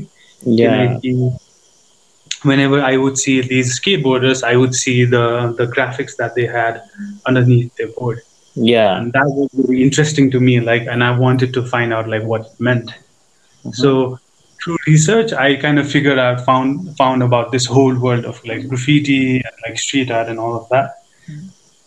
Yeah. 0.63 0.77
Like, 0.81 1.03
he- 1.07 1.31
whenever 2.42 2.80
I 2.80 2.97
would 2.97 3.18
see 3.18 3.40
these 3.40 3.78
skateboarders, 3.80 4.42
I 4.42 4.56
would 4.56 4.75
see 4.75 5.04
the 5.04 5.54
the 5.59 5.66
graphics 5.66 6.16
that 6.16 6.35
they 6.35 6.47
had 6.47 6.82
underneath 7.26 7.75
their 7.76 7.88
board, 7.99 8.20
Yeah. 8.54 8.97
and 8.99 9.12
that 9.12 9.26
was 9.26 9.49
really 9.54 9.82
interesting 9.82 10.30
to 10.32 10.40
me. 10.40 10.61
Like, 10.61 10.87
and 10.87 11.02
I 11.04 11.16
wanted 11.18 11.52
to 11.54 11.62
find 11.66 11.92
out 11.92 12.09
like 12.09 12.23
what 12.25 12.42
it 12.47 12.61
meant. 12.61 12.90
So 13.73 14.18
through 14.62 14.78
research, 14.87 15.32
I 15.32 15.56
kind 15.56 15.78
of 15.78 15.90
figured 15.90 16.18
out 16.18 16.44
found 16.44 16.97
found 16.97 17.23
about 17.23 17.52
this 17.52 17.66
whole 17.66 17.94
world 17.99 18.25
of 18.25 18.42
like 18.44 18.68
graffiti 18.68 19.37
and 19.37 19.54
like 19.66 19.78
street 19.78 20.11
art 20.11 20.28
and 20.28 20.38
all 20.38 20.54
of 20.56 20.68
that. 20.70 20.94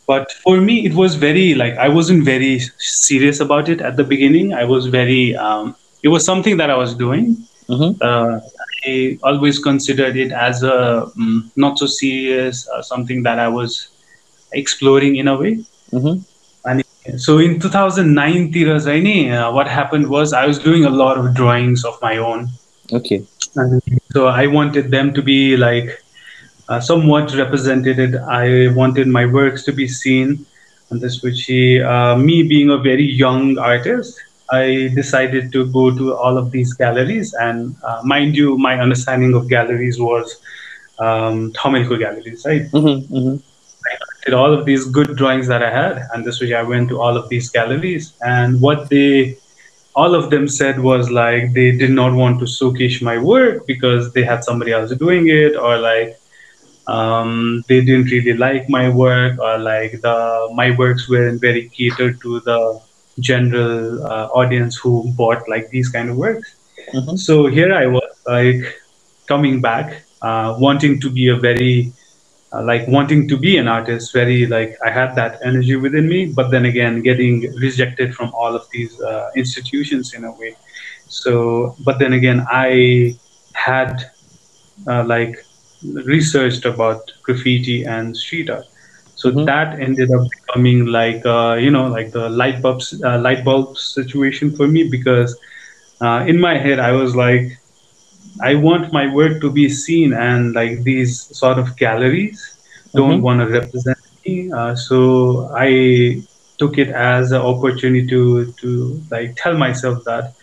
But 0.06 0.32
for 0.44 0.60
me, 0.60 0.86
it 0.86 0.94
was 0.94 1.16
very 1.16 1.54
like 1.56 1.76
I 1.78 1.88
wasn't 1.90 2.24
very 2.26 2.60
serious 2.78 3.40
about 3.40 3.70
it 3.70 3.82
at 3.82 3.96
the 3.96 4.04
beginning. 4.04 4.54
I 4.54 4.66
was 4.66 4.88
very 4.88 5.36
um, 5.36 5.76
it 6.04 6.10
was 6.10 6.26
something 6.26 6.58
that 6.58 6.70
I 6.70 6.76
was 6.78 6.94
doing. 6.94 7.38
Mhm. 7.70 7.96
Uh, 8.02 8.40
I 8.86 9.18
always 9.24 9.60
considered 9.60 10.18
it 10.18 10.32
as 10.32 10.64
a 10.64 11.04
um, 11.06 11.52
not 11.56 11.80
so 11.80 11.86
serious 11.86 12.68
uh, 12.70 12.82
something 12.82 13.24
that 13.24 13.40
I 13.40 13.48
was 13.48 13.90
exploring 14.52 15.16
in 15.16 15.28
a 15.28 15.38
way. 15.38 15.66
Mm-hmm. 15.92 16.22
And 16.66 16.84
so 17.22 17.40
in 17.40 17.60
2009, 17.60 19.32
uh, 19.32 19.52
what 19.52 19.68
happened 19.68 20.10
was 20.10 20.34
I 20.34 20.46
was 20.46 20.58
doing 20.58 20.86
a 20.86 20.90
lot 20.90 21.18
of 21.18 21.34
drawings 21.34 21.84
of 21.84 22.02
my 22.02 22.18
own. 22.18 22.50
Okay. 22.92 23.26
And 23.56 23.82
so 24.12 24.28
I 24.28 24.48
wanted 24.48 24.90
them 24.90 25.14
to 25.14 25.22
be 25.22 25.58
like 25.58 26.02
uh, 26.70 26.80
somewhat 26.80 27.34
represented. 27.36 28.16
I 28.16 28.74
wanted 28.74 29.08
my 29.08 29.26
works 29.26 29.64
to 29.66 29.74
be 29.74 29.88
seen. 29.88 30.46
And 30.90 31.02
this, 31.02 31.22
which 31.22 31.44
he, 31.44 31.82
uh, 31.82 32.16
me 32.16 32.44
being 32.44 32.70
a 32.70 32.78
very 32.78 33.04
young 33.06 33.58
artist, 33.58 34.20
I 34.52 34.92
decided 34.96 35.52
to 35.54 35.66
go 35.72 35.96
to 35.96 36.16
all 36.16 36.38
of 36.38 36.52
these 36.52 36.74
galleries. 36.74 37.34
And 37.34 37.76
uh, 37.84 38.02
mind 38.04 38.36
you, 38.36 38.58
my 38.58 38.80
understanding 38.80 39.34
of 39.36 39.50
galleries 39.50 40.00
was 40.00 40.38
um, 41.00 41.52
Thamelko 41.54 42.00
galleries, 42.00 42.44
right? 42.46 42.70
Mhm. 42.72 43.08
Mhm. 43.10 43.42
did 44.26 44.34
all 44.34 44.54
of 44.54 44.66
these 44.66 44.86
good 44.86 45.16
drawings 45.18 45.48
that 45.48 45.62
I 45.64 45.70
had, 45.70 46.08
and 46.14 46.26
this 46.26 46.40
week 46.42 46.54
I 46.54 46.64
went 46.64 46.90
to 46.90 47.00
all 47.02 47.18
of 47.18 47.30
these 47.30 47.50
galleries, 47.50 48.14
and 48.22 48.62
what 48.62 48.90
they, 48.90 49.38
all 49.96 50.16
of 50.16 50.30
them 50.30 50.48
said 50.48 50.80
was 50.80 51.10
like 51.12 51.54
they 51.54 51.72
did 51.72 51.92
not 51.92 52.14
want 52.14 52.40
to 52.40 52.48
showcase 52.48 53.02
my 53.02 53.18
work 53.18 53.66
because 53.68 54.14
they 54.14 54.24
had 54.24 54.44
somebody 54.44 54.72
else 54.72 54.92
doing 54.96 55.28
it, 55.28 55.56
or 55.56 55.78
like 55.78 56.18
um, 56.88 57.64
they 57.68 57.82
didn't 57.82 58.06
really 58.12 58.34
like 58.34 58.70
my 58.70 58.90
work, 58.90 59.40
or 59.40 59.58
like 59.58 60.02
the 60.02 60.50
my 60.54 60.72
works 60.78 61.10
weren't 61.10 61.42
very 61.42 61.70
catered 61.70 62.22
to 62.22 62.40
the 62.42 62.80
general 63.20 64.06
uh, 64.06 64.28
audience 64.34 64.76
who 64.76 65.12
bought 65.16 65.48
like 65.48 65.70
these 65.70 65.90
kind 65.90 66.10
of 66.10 66.18
works. 66.18 66.56
Mhm. 66.94 67.18
So 67.18 67.48
here 67.48 67.74
I 67.74 67.88
was 67.88 68.12
like 68.28 68.64
coming 69.28 69.62
back, 69.62 70.04
uh, 70.22 70.56
wanting 70.60 71.00
to 71.02 71.10
be 71.10 71.28
a 71.30 71.36
very 71.36 71.94
uh, 72.54 72.64
like 72.64 72.88
wanting 72.88 73.28
to 73.28 73.38
be 73.38 73.58
an 73.58 73.68
artist 73.68 74.14
very 74.14 74.46
like 74.46 74.78
i 74.86 74.90
had 74.92 75.16
that 75.16 75.40
energy 75.44 75.76
within 75.76 76.08
me 76.08 76.26
but 76.26 76.52
then 76.52 76.66
again 76.66 77.02
getting 77.02 77.42
rejected 77.60 78.14
from 78.14 78.32
all 78.34 78.56
of 78.56 78.66
these 78.72 79.00
uh, 79.02 79.30
institutions 79.36 80.14
in 80.14 80.24
a 80.24 80.32
way 80.34 80.56
so 81.08 81.76
but 81.84 82.00
then 82.00 82.14
again 82.14 82.46
i 82.52 83.16
had 83.54 84.12
uh, 84.88 85.04
like 85.04 85.36
researched 86.06 86.66
about 86.66 87.12
graffiti 87.24 87.84
and 87.84 88.16
street 88.16 88.50
art 88.50 88.66
so 89.24 89.32
Mhm. 89.34 89.52
that 89.52 89.80
ended 89.88 90.10
up 90.18 90.24
becoming 90.38 90.86
like 90.88 91.26
uh, 91.26 91.56
you 91.66 91.72
know 91.72 91.88
like 91.88 92.12
the 92.14 92.30
light 92.42 92.62
bulbs 92.62 92.90
uh, 93.10 93.20
light 93.20 93.44
bulb 93.46 93.78
situation 93.78 94.56
for 94.56 94.68
me 94.68 94.84
because 94.98 95.36
uh, 96.06 96.24
in 96.28 96.40
my 96.40 96.58
head 96.58 96.80
i 96.80 96.92
was 96.92 97.16
like 97.16 97.48
I 98.42 98.56
want 98.56 98.94
my 98.94 99.08
work 99.14 99.42
to 99.42 99.52
be 99.52 99.70
seen, 99.70 100.14
and 100.14 100.54
like 100.54 100.84
these 100.84 101.28
sort 101.38 101.60
of 101.60 101.76
galleries 101.78 102.40
don't 102.96 103.22
Mhm. 103.22 103.24
want 103.24 103.40
to 103.42 103.48
represent 103.48 103.98
me. 104.26 104.52
Uh, 104.56 104.76
so 104.76 105.52
I 105.56 106.24
took 106.60 106.78
it 106.78 106.90
as 106.90 107.32
an 107.32 107.42
opportunity 107.42 108.08
to 108.08 108.54
to 108.62 109.02
like 109.12 109.36
tell 109.38 109.56
myself 109.58 110.00
that 110.06 110.34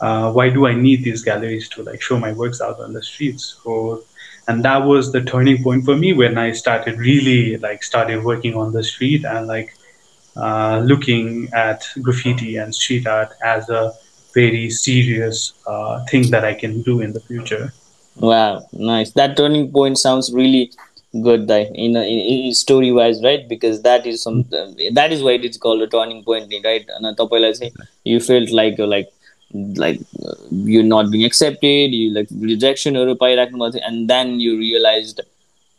uh, 0.00 0.32
why 0.32 0.50
do 0.50 0.66
I 0.66 0.74
need 0.74 1.04
these 1.04 1.22
galleries 1.22 1.68
to 1.70 1.82
like 1.82 2.00
show 2.02 2.18
my 2.18 2.32
works 2.32 2.60
out 2.60 2.80
on 2.80 2.92
the 2.94 3.02
streets? 3.02 3.60
So, 3.64 4.04
and 4.48 4.64
that 4.64 4.78
was 4.78 5.12
the 5.12 5.22
turning 5.22 5.62
point 5.62 5.84
for 5.84 5.96
me 5.96 6.12
when 6.12 6.38
i 6.38 6.52
started 6.52 6.98
really 6.98 7.56
like 7.58 7.82
started 7.82 8.24
working 8.24 8.54
on 8.54 8.72
the 8.72 8.82
street 8.82 9.24
and 9.24 9.46
like 9.46 9.74
uh, 10.36 10.80
looking 10.84 11.48
at 11.52 11.86
graffiti 12.02 12.56
and 12.56 12.74
street 12.74 13.06
art 13.06 13.30
as 13.42 13.68
a 13.68 13.92
very 14.32 14.70
serious 14.70 15.52
uh, 15.66 16.04
thing 16.06 16.30
that 16.30 16.44
i 16.44 16.54
can 16.54 16.82
do 16.82 17.00
in 17.00 17.12
the 17.12 17.20
future. 17.20 17.72
Wow 18.16 18.66
nice. 18.72 19.12
That 19.12 19.36
turning 19.36 19.72
point 19.72 19.98
sounds 19.98 20.32
really 20.32 20.72
good 21.22 21.48
that 21.48 21.68
in, 21.74 21.96
in, 21.96 22.54
story 22.54 22.92
wise 22.92 23.22
right? 23.24 23.48
Because 23.48 23.82
that 23.82 24.06
is 24.06 24.22
some 24.22 24.44
that 24.92 25.12
is 25.12 25.22
why 25.22 25.32
it's 25.32 25.56
called 25.56 25.82
a 25.82 25.88
turning 25.88 26.22
point 26.22 26.52
right? 26.64 26.86
And 26.88 27.18
you 28.04 28.20
felt 28.20 28.50
like 28.50 28.78
like 28.78 29.12
like 29.53 29.99
uh, 30.23 30.35
you're 30.51 30.83
not 30.83 31.11
being 31.11 31.25
accepted, 31.25 31.93
you 31.93 32.13
like 32.13 32.29
rejectionहरू 32.29 33.15
पाइराख्नु 33.15 33.57
भएको 33.59 33.71
थियो, 33.71 33.87
and 33.87 34.09
then 34.09 34.39
you 34.39 34.57
realized 34.57 35.21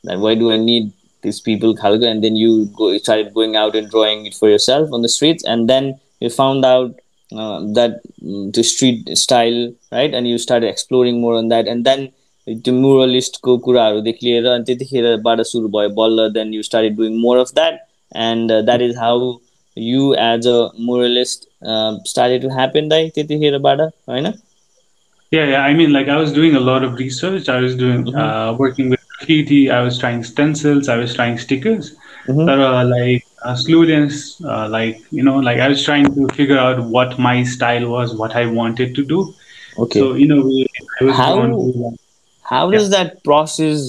that 0.05 0.19
why 0.19 0.35
do 0.35 0.53
I 0.53 0.57
need 0.57 0.93
these 1.23 1.41
people 1.41 1.75
खालको 1.77 2.11
and 2.11 2.23
then 2.23 2.37
you 2.37 2.67
go 2.77 2.97
started 2.99 3.33
going 3.35 3.57
out 3.57 3.75
and 3.75 3.91
drawing 3.91 4.27
it 4.27 4.35
for 4.35 4.49
yourself 4.49 4.93
on 4.93 5.03
the 5.03 5.09
streets 5.09 5.45
and 5.45 5.69
then 5.69 5.95
you 6.21 6.31
found 6.31 6.65
out 6.65 6.95
uh, 7.33 7.61
that 7.79 8.01
mm, 8.23 8.53
the 8.53 8.63
street 8.63 9.17
style 9.19 9.73
right 9.93 10.15
and 10.15 10.29
you 10.29 10.39
started 10.39 10.69
exploring 10.69 11.21
more 11.21 11.35
on 11.35 11.49
that 11.49 11.67
and 11.67 11.85
then 11.85 12.13
त्यो 12.47 12.73
मुरलिस्टको 12.73 13.57
कुराहरूदेखि 13.59 14.27
लिएर 14.27 14.45
अनि 14.47 14.65
त्यतिखेरबाट 14.65 15.41
सुरु 15.51 15.69
भयो 15.69 15.89
बल्ल 15.95 16.29
then 16.33 16.53
you 16.55 16.63
started 16.63 16.97
doing 16.97 17.17
more 17.21 17.39
of 17.39 17.51
that 17.55 17.81
and 18.25 18.53
that 18.67 18.83
is 18.83 18.97
how 18.97 19.33
you 19.77 20.13
as 20.25 20.47
a 20.49 20.59
मोरलिस्ट 20.89 21.49
started 22.11 22.43
to 22.43 22.49
happen 22.59 22.89
दाइ 22.89 23.09
त्यतिखेरबाट 23.15 23.81
होइन 24.11 24.33
Yeah, 25.33 25.47
yeah. 25.51 25.63
I 25.69 25.73
mean, 25.79 25.93
like 25.93 26.09
I 26.15 26.17
was 26.19 26.33
doing 26.35 26.53
a 26.59 26.61
lot 26.67 26.85
of 26.89 26.93
research. 26.99 27.49
I 27.53 27.57
was 27.63 27.73
doing 27.79 28.03
Mhm. 28.11 28.19
uh, 28.25 28.51
working 28.59 28.91
with 28.93 29.01
graffiti. 29.15 29.57
I 29.77 29.81
was 29.87 29.97
trying 30.03 30.21
stencils. 30.29 30.91
I 30.95 30.97
was 31.01 31.15
trying 31.17 31.39
stickers. 31.45 31.89
Mhm. 32.35 32.45
But 32.51 32.63
uh, 32.67 32.85
like 32.93 33.25
uh, 33.49 33.55
slowly, 33.63 33.97
and 33.97 34.15
s- 34.19 34.29
uh, 34.57 34.69
like 34.77 35.01
you 35.19 35.25
know, 35.31 35.35
like 35.49 35.65
I 35.65 35.69
was 35.75 35.83
trying 35.89 36.07
to 36.19 36.29
figure 36.37 36.61
out 36.67 36.81
what 36.99 37.19
my 37.29 37.35
style 37.57 37.89
was, 37.97 38.15
what 38.23 38.37
I 38.43 38.47
wanted 38.61 38.95
to 39.01 39.07
do. 39.15 39.25
Okay 39.85 40.05
So 40.05 40.13
in 40.27 40.37
a 40.39 40.41
way, 40.47 40.63
I 41.01 41.05
was 41.11 41.19
How- 41.25 41.29
drawn 41.35 41.57
to, 41.57 41.85
like, 41.85 42.01
how 42.55 42.63
does 42.77 42.89
that 42.97 43.13
process 43.31 43.85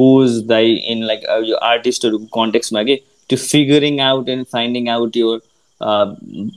goes 0.00 0.40
Dai 0.54 0.74
in 0.94 1.06
like 1.12 1.28
uh, 1.34 1.42
your 1.50 1.60
आर्टिस्टहरूको 1.74 2.26
कन्टेक्समा 2.40 2.82
के 2.90 3.00
to 3.32 3.36
figuring 3.50 4.00
out 4.10 4.30
and 4.36 4.48
finding 4.58 4.88
out 4.96 5.16
your 5.24 5.34
uh, 5.81 6.05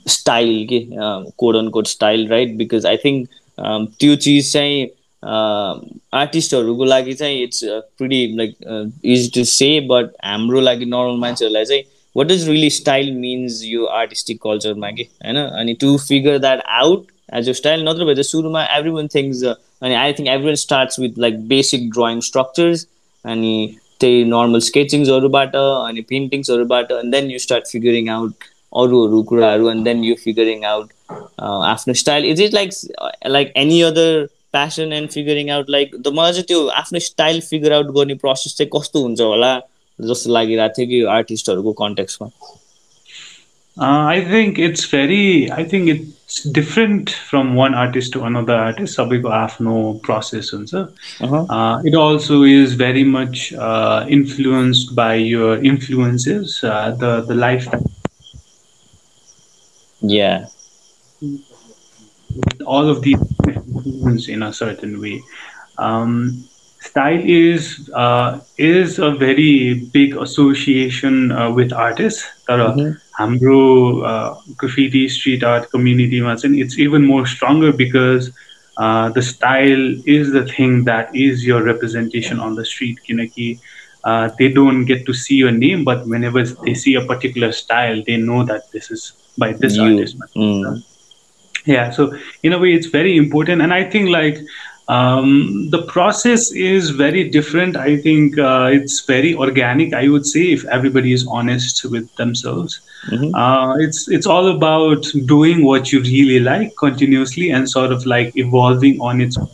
style 0.07 0.65
के 0.67 0.85
code 1.37 1.55
on 1.55 1.69
code 1.69 1.87
style 1.87 2.27
right 2.27 2.55
because 2.55 2.85
I 2.85 2.97
think 2.97 3.27
त्यो 3.99 4.15
चिज 4.15 4.51
चाहिँ 4.53 4.87
आर्टिस्टहरूको 6.13 6.85
लागि 6.85 7.13
चाहिँ 7.13 7.41
it's 7.43 7.63
pretty 7.97 8.25
like 8.37 8.55
is 9.05 9.33
to 9.33 9.43
say 9.43 9.79
but 9.87 10.11
हाम्रो 10.25 10.61
लागि 10.61 10.85
नर्मल 10.85 11.17
मान्छेहरूलाई 11.19 11.65
चाहिँ 11.65 11.83
what 12.15 12.27
does 12.27 12.47
really 12.49 12.69
style 12.69 13.11
means 13.11 13.61
yo 13.65 13.85
artistic 13.85 14.41
कल्चरमा 14.43 14.91
के 14.91 15.03
होइन? 15.03 15.35
अनि 15.35 15.73
to 15.73 15.97
figure 15.97 16.37
that 16.37 16.61
out 16.79 17.07
as 17.33 17.49
a 17.49 17.53
style 17.53 17.83
नत्र 17.89 18.05
भए 18.05 18.15
चाहिँ 18.15 18.23
सुरुमा 18.23 18.63
एभ्री 18.77 18.91
वान 18.91 19.07
थिङ्स 19.15 19.43
अनि 19.43 19.93
I 19.95 20.13
think 20.13 20.29
everyone 20.45 20.55
starts 20.55 20.99
with 20.99 21.19
like 21.19 21.47
basic 21.47 21.89
drawing 21.89 22.19
structures 22.29 22.87
अनि 23.25 23.53
त्यही 23.99 24.23
नर्मल 24.25 24.59
स्केचिङ्सहरूबाट 24.69 25.55
अनि 25.55 26.01
पेन्टिङ्सहरूबाट 26.09 26.91
and 26.91 27.15
then 27.15 27.31
you 27.31 27.39
start 27.39 27.67
figuring 27.67 28.09
out 28.09 28.49
अरू 28.73 29.05
अरू 29.07 29.21
कुराहरू 29.29 29.69
and 29.71 29.83
then 29.85 30.03
you 30.03 30.15
figuring 30.23 30.63
out 30.65 30.91
आफ्नो 31.41 31.93
style 32.03 32.25
is 32.25 32.41
it 32.41 32.53
like 32.53 32.69
like 33.27 33.53
any 33.57 33.81
other 33.81 34.27
passion 34.51 34.93
and 34.93 35.09
figuring 35.09 35.49
out 35.51 35.69
like 35.69 35.95
त 35.95 36.07
मलाई 36.13 36.31
चाहिँ 36.31 36.45
त्यो 36.47 36.67
आफ्नो 36.83 36.99
स्टाइल 37.07 37.41
फिगर 37.49 37.73
आउट 37.73 37.91
गर्ने 37.97 38.13
प्रोसेस 38.23 38.55
चाहिँ 38.57 38.69
कस्तो 38.75 39.01
हुन्छ 39.01 39.21
होला 39.21 39.59
जस्तो 39.99 40.31
लागिरहेको 40.33 40.73
थियो 40.77 40.87
कि 40.87 41.03
आर्टिस्टहरूको 41.17 41.71
कन्टेक्समा 41.83 42.29
I 43.77 44.21
think 44.21 44.59
it's 44.59 44.93
very 44.93 45.47
I 45.57 45.63
think 45.73 45.89
it's 45.89 46.47
different 46.55 47.09
from 47.29 47.53
one 47.55 47.75
artist 47.83 48.13
to 48.13 48.19
another 48.29 48.53
artist 48.53 48.95
सबैको 48.95 49.29
आफ्नो 49.35 49.75
प्रोसेस 50.05 50.51
हुन्छ। 50.53 50.73
It 51.87 51.95
also 51.99 52.45
is 52.45 52.75
very 52.77 53.03
much 53.11 53.49
influenced 54.17 54.95
by 54.95 55.23
your 55.23 55.65
influences 55.65 56.59
the 56.65 57.25
the 57.29 57.39
lifetime 57.71 57.87
the 59.98 60.08
lifestyle, 60.08 60.14
या 60.16 60.44
all 62.66 62.88
of 62.88 63.02
these 63.02 63.18
influence 63.46 64.28
in 64.28 64.42
a 64.42 64.52
certain 64.52 65.00
way. 65.00 65.20
Um, 65.78 66.44
style 66.80 67.20
is 67.24 67.90
uh, 67.94 68.40
is 68.58 68.98
a 68.98 69.10
very 69.10 69.88
big 69.92 70.16
association 70.16 71.32
uh, 71.32 71.50
with 71.50 71.72
artists 71.72 72.22
तर 72.48 72.60
हाम्रो 73.18 73.62
graffiti 74.56 75.08
street 75.08 75.44
art 75.44 75.70
community 75.70 76.20
चाहिँ 76.20 76.60
it's 76.60 76.78
even 76.78 77.04
more 77.06 77.26
stronger 77.26 77.72
because 77.72 78.30
uh, 78.76 79.08
the 79.10 79.22
style 79.22 79.94
is 80.06 80.32
the 80.32 80.44
thing 80.46 80.84
that 80.84 81.14
is 81.14 81.46
your 81.46 81.62
representation 81.62 82.40
on 82.40 82.54
the 82.54 82.64
street 82.64 82.98
किनकि 83.06 83.58
uh, 84.04 84.28
they 84.38 84.48
don't 84.48 84.84
get 84.84 85.06
to 85.06 85.14
see 85.14 85.36
your 85.36 85.52
name 85.52 85.84
but 85.84 86.06
whenever 86.06 86.42
they 86.64 86.74
see 86.74 86.94
a 86.94 87.04
particular 87.06 87.52
style 87.52 88.02
they 88.06 88.16
know 88.16 88.44
that 88.44 88.70
this 88.72 88.90
is 88.90 89.12
by 89.39 89.51
this 89.53 89.75
You. 89.77 89.83
artist 89.85 90.17
Mm. 90.35 90.83
yeah 91.65 91.89
so 91.91 92.13
in 92.43 92.53
a 92.53 92.59
way 92.63 92.73
it's 92.73 92.87
very 92.87 93.15
important 93.17 93.61
and 93.61 93.73
i 93.73 93.83
think 93.83 94.09
like 94.09 94.37
um, 94.87 95.69
the 95.69 95.81
process 95.83 96.51
is 96.51 96.89
very 96.89 97.23
different 97.29 97.75
i 97.77 97.95
think 98.05 98.37
uh, 98.39 98.69
it's 98.77 98.99
very 99.11 99.33
organic 99.45 99.93
i 99.93 100.07
would 100.07 100.25
say 100.25 100.43
if 100.57 100.65
everybody 100.77 101.13
is 101.19 101.25
honest 101.39 101.85
with 101.95 102.07
themselves 102.21 102.79
Mhm. 103.11 103.29
uh, 103.43 103.73
it's 103.85 103.99
it's 104.17 104.27
all 104.35 104.47
about 104.55 105.05
doing 105.33 105.63
what 105.69 105.91
you 105.93 105.99
really 106.07 106.39
like 106.47 106.71
continuously 106.85 107.49
and 107.57 107.69
sort 107.75 107.91
of 107.97 108.05
like 108.15 108.31
evolving 108.45 108.99
on 109.09 109.21
its 109.27 109.37
own 109.43 109.49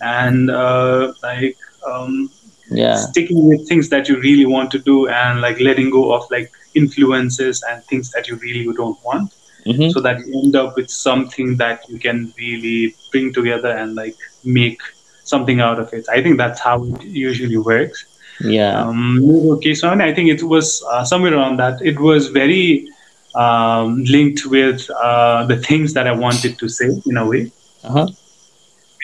and 0.00 0.50
uh, 0.50 1.12
like 1.22 1.56
um, 1.90 2.30
Yeah. 2.70 2.96
sticking 2.96 3.46
with 3.48 3.66
things 3.68 3.88
that 3.92 4.08
you 4.08 4.16
really 4.20 4.44
want 4.54 4.70
to 4.72 4.78
do 4.78 4.96
and 5.08 5.40
like 5.40 5.60
letting 5.68 5.90
go 5.90 6.02
of 6.16 6.24
like 6.30 6.50
influences 6.82 7.62
and 7.68 7.84
things 7.84 8.10
that 8.12 8.28
you 8.28 8.36
really 8.36 8.64
don't 8.74 8.98
want. 9.04 9.32
Mm-hmm. 9.66 9.90
so 9.90 10.00
that 10.00 10.24
you 10.24 10.40
end 10.44 10.56
up 10.56 10.76
with 10.76 10.88
something 10.88 11.56
that 11.56 11.86
you 11.90 11.98
can 11.98 12.32
really 12.38 12.94
bring 13.10 13.34
together 13.34 13.68
and 13.68 13.96
like 13.96 14.16
make 14.44 14.80
something 15.24 15.60
out 15.60 15.78
of 15.78 15.92
it. 15.92 16.06
I 16.08 16.22
think 16.22 16.38
that's 16.38 16.60
how 16.60 16.84
it 16.84 17.02
usually 17.04 17.58
works. 17.58 18.06
Yeah. 18.40 18.80
Um, 18.80 19.18
okay 19.56 19.74
so 19.74 19.90
i 19.90 20.14
think 20.14 20.28
it 20.30 20.42
was 20.42 20.82
uh, 20.90 21.04
somewhere 21.04 21.34
around 21.34 21.58
that. 21.58 21.82
It 21.82 21.98
was 21.98 22.28
very 22.28 22.88
um, 23.34 24.04
linked 24.04 24.46
with 24.46 24.88
uh, 24.90 25.44
the 25.46 25.56
things 25.56 25.92
that 25.94 26.06
i 26.06 26.12
wanted 26.12 26.58
to 26.58 26.68
say 26.68 26.88
in 27.06 27.16
a 27.16 27.26
way. 27.26 27.52
Uh-huh. 27.84 28.08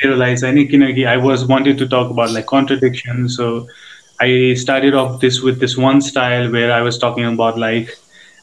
realize 0.03 0.43
i 0.43 0.53
think 0.53 0.73
you 0.73 0.79
know, 0.79 0.91
i 1.09 1.17
was 1.17 1.45
wanted 1.47 1.79
to 1.79 1.87
talk 1.89 2.11
about 2.11 2.31
like 2.37 2.47
contradictions 2.47 3.37
so 3.37 3.69
I 4.24 4.54
started 4.54 4.94
off 4.94 5.20
this 5.22 5.42
with 5.42 5.60
this 5.60 5.78
one 5.78 6.02
style 6.02 6.52
where 6.52 6.72
I 6.74 6.82
was 6.82 6.98
talking 6.98 7.26
about 7.26 7.58
like 7.58 7.98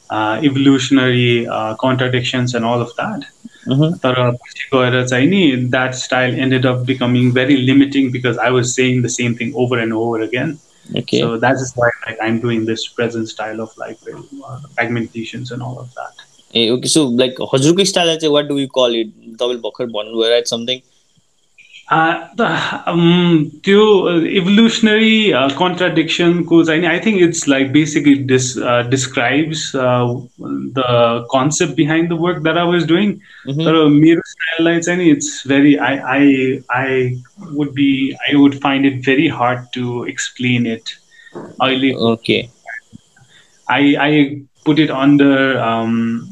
uh, 0.09 0.39
evolutionary 0.43 1.47
uh, 1.47 1.75
contradictions 1.75 2.55
and 2.55 2.65
all 2.65 2.81
of 2.81 2.95
that. 2.95 3.25
Mhm. 3.67 3.97
तर 4.03 4.19
पछि 4.43 4.69
गएर 4.73 5.07
चाहिँ 5.07 5.27
नि 5.29 5.69
that 5.71 5.95
style 5.95 6.39
ended 6.45 6.65
up 6.65 6.85
becoming 6.85 7.31
very 7.33 7.57
limiting 7.69 8.11
because 8.11 8.37
I 8.37 8.49
was 8.49 8.73
saying 8.73 9.01
the 9.01 9.09
same 9.09 9.35
thing 9.35 9.53
over 9.55 9.79
and 9.79 9.93
over 9.93 10.21
again. 10.21 10.57
Okay. 10.95 11.19
So 11.19 11.37
that 11.37 11.55
is 11.63 11.73
why 11.75 11.89
like 12.05 12.17
I'm 12.27 12.39
doing 12.39 12.65
this 12.65 12.87
present 12.87 13.29
style 13.29 13.59
of 13.59 13.73
like 13.77 13.97
uh, 14.13 14.59
fragmentations 14.77 15.51
and 15.51 15.61
all 15.61 15.79
of 15.85 15.93
that. 15.95 16.25
A 16.55 16.69
okay 16.69 16.87
so 16.89 17.01
like 17.19 17.41
हजुरको 17.53 17.83
स्टाइललाई 17.85 18.17
चाहिँ 18.17 18.33
what 18.33 18.45
do 18.47 18.57
you 18.59 18.67
call 18.75 18.95
it 18.95 19.09
तपाईँले 19.41 19.59
भर्खर 19.65 19.85
भन्नुभयो 19.97 20.29
right 20.29 20.47
something 20.47 20.79
Uh, 20.79 20.90
the, 22.35 22.47
um, 22.85 23.49
त्यो 23.63 23.83
evolutionary 24.39 25.33
uh, 25.33 25.49
contradiction 25.57 26.43
को 26.43 26.63
चाहिँ 26.65 26.81
नि 26.81 26.87
I 26.87 26.99
think 26.99 27.21
it's 27.21 27.47
like 27.47 27.71
basically 27.71 28.15
dis, 28.15 28.57
uh, 28.57 28.83
describes 28.83 29.73
uh, 29.75 30.15
the 30.79 31.25
concept 31.31 31.75
behind 31.77 32.11
the 32.11 32.15
work 32.15 32.43
that 32.43 32.57
I 32.57 32.63
was 32.63 32.85
doing. 32.85 33.13
तर 33.47 33.87
मेरो 33.89 34.21
स्टाइललाई 34.27 34.79
चाहिँ 34.81 34.99
नि 34.99 35.11
it's 35.15 35.43
very 35.53 35.79
I 35.79 35.93
I 36.17 36.61
I 36.69 37.15
would 37.53 37.73
be 37.73 38.15
I 38.29 38.35
would 38.35 38.59
find 38.61 38.85
it 38.85 39.03
very 39.05 39.27
hard 39.27 39.65
to 39.73 40.03
explain 40.03 40.65
it. 40.65 40.93
अहिले 41.61 41.93
okay 42.11 42.41
I 43.69 43.81
I 44.09 44.41
put 44.65 44.79
it 44.79 44.91
under 44.91 45.57
um, 45.59 46.27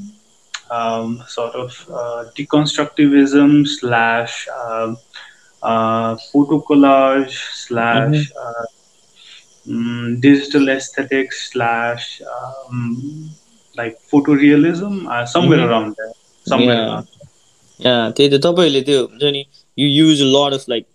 um, 0.71 1.23
sort 1.27 1.55
of 1.55 1.85
uh, 1.89 2.25
deconstructivism 2.37 3.67
slash 3.67 4.47
uh, 4.53 4.95
uh, 5.63 6.15
photo 6.31 6.59
collage 6.61 7.35
slash 7.59 8.31
uh, 8.37 8.65
mm, 9.67 10.21
digital 10.21 10.69
aesthetics 10.69 11.51
slash 11.51 12.21
um, 12.35 13.29
like 13.75 13.95
photorealism 14.11 14.93
uh, 15.07 15.25
somewhere 15.27 15.59
Mhm. 15.59 15.69
around 15.69 15.95
there 15.97 16.13
somewhere 16.45 16.77
Yeah. 16.77 16.89
around 16.89 17.07
या 17.79 17.93
त्यही 18.17 18.29
त 18.29 18.41
तपाईँहरूले 18.43 18.81
त्यो 18.81 18.99
हुन्छ 19.05 19.31
नि 19.31 19.43
यु 19.77 19.87
use 19.87 20.21
lot 20.35 20.53
of 20.53 20.69
like 20.69 20.85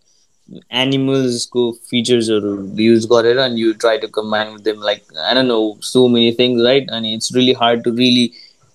एनिमल्सको 0.83 1.65
फिचर्सहरू 1.91 2.53
use 2.83 3.07
गरेर 3.11 3.39
अनि 3.39 3.61
you 3.61 3.73
try 3.83 3.99
to 4.05 4.09
combine 4.15 4.49
with 4.53 4.63
them 4.65 4.83
like 4.85 5.03
I 5.27 5.35
don't 5.35 5.49
know 5.49 5.59
so 5.89 6.07
many 6.15 6.33
things 6.39 6.63
right 6.67 6.91
अनि 6.99 7.13
it's 7.15 7.35
really 7.35 7.53
hard 7.61 7.83
to 7.85 7.91
really 7.97 8.31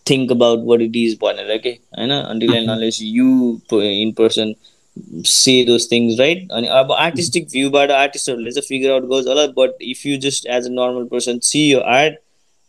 think 0.06 0.32
about 0.32 0.60
what 0.66 0.82
it 0.82 0.96
is 0.96 1.18
भनेर 1.24 1.58
के 1.64 1.70
होइन 1.98 2.12
until 2.12 2.54
end 2.56 2.70
unless 2.72 3.00
you 3.02 3.58
in 3.82 4.12
person 4.20 4.54
say 4.97 5.65
those 5.65 5.91
things 5.93 6.19
right 6.21 6.51
अनि 6.53 6.67
अब 6.79 6.93
artistic 6.93 7.47
भ्यूबाट 7.53 7.91
आर्टिस्टहरूले 7.91 8.51
चाहिँ 8.51 8.67
figure 8.69 8.91
out 8.91 9.05
गर्छ 9.11 9.27
होला 9.29 9.47
but 9.57 9.83
if 9.83 10.07
you 10.07 10.17
just 10.21 10.47
as 10.47 10.67
a 10.67 10.71
normal 10.71 11.05
person 11.13 11.39
see 11.43 11.71
yo 11.71 11.81
art 11.95 12.15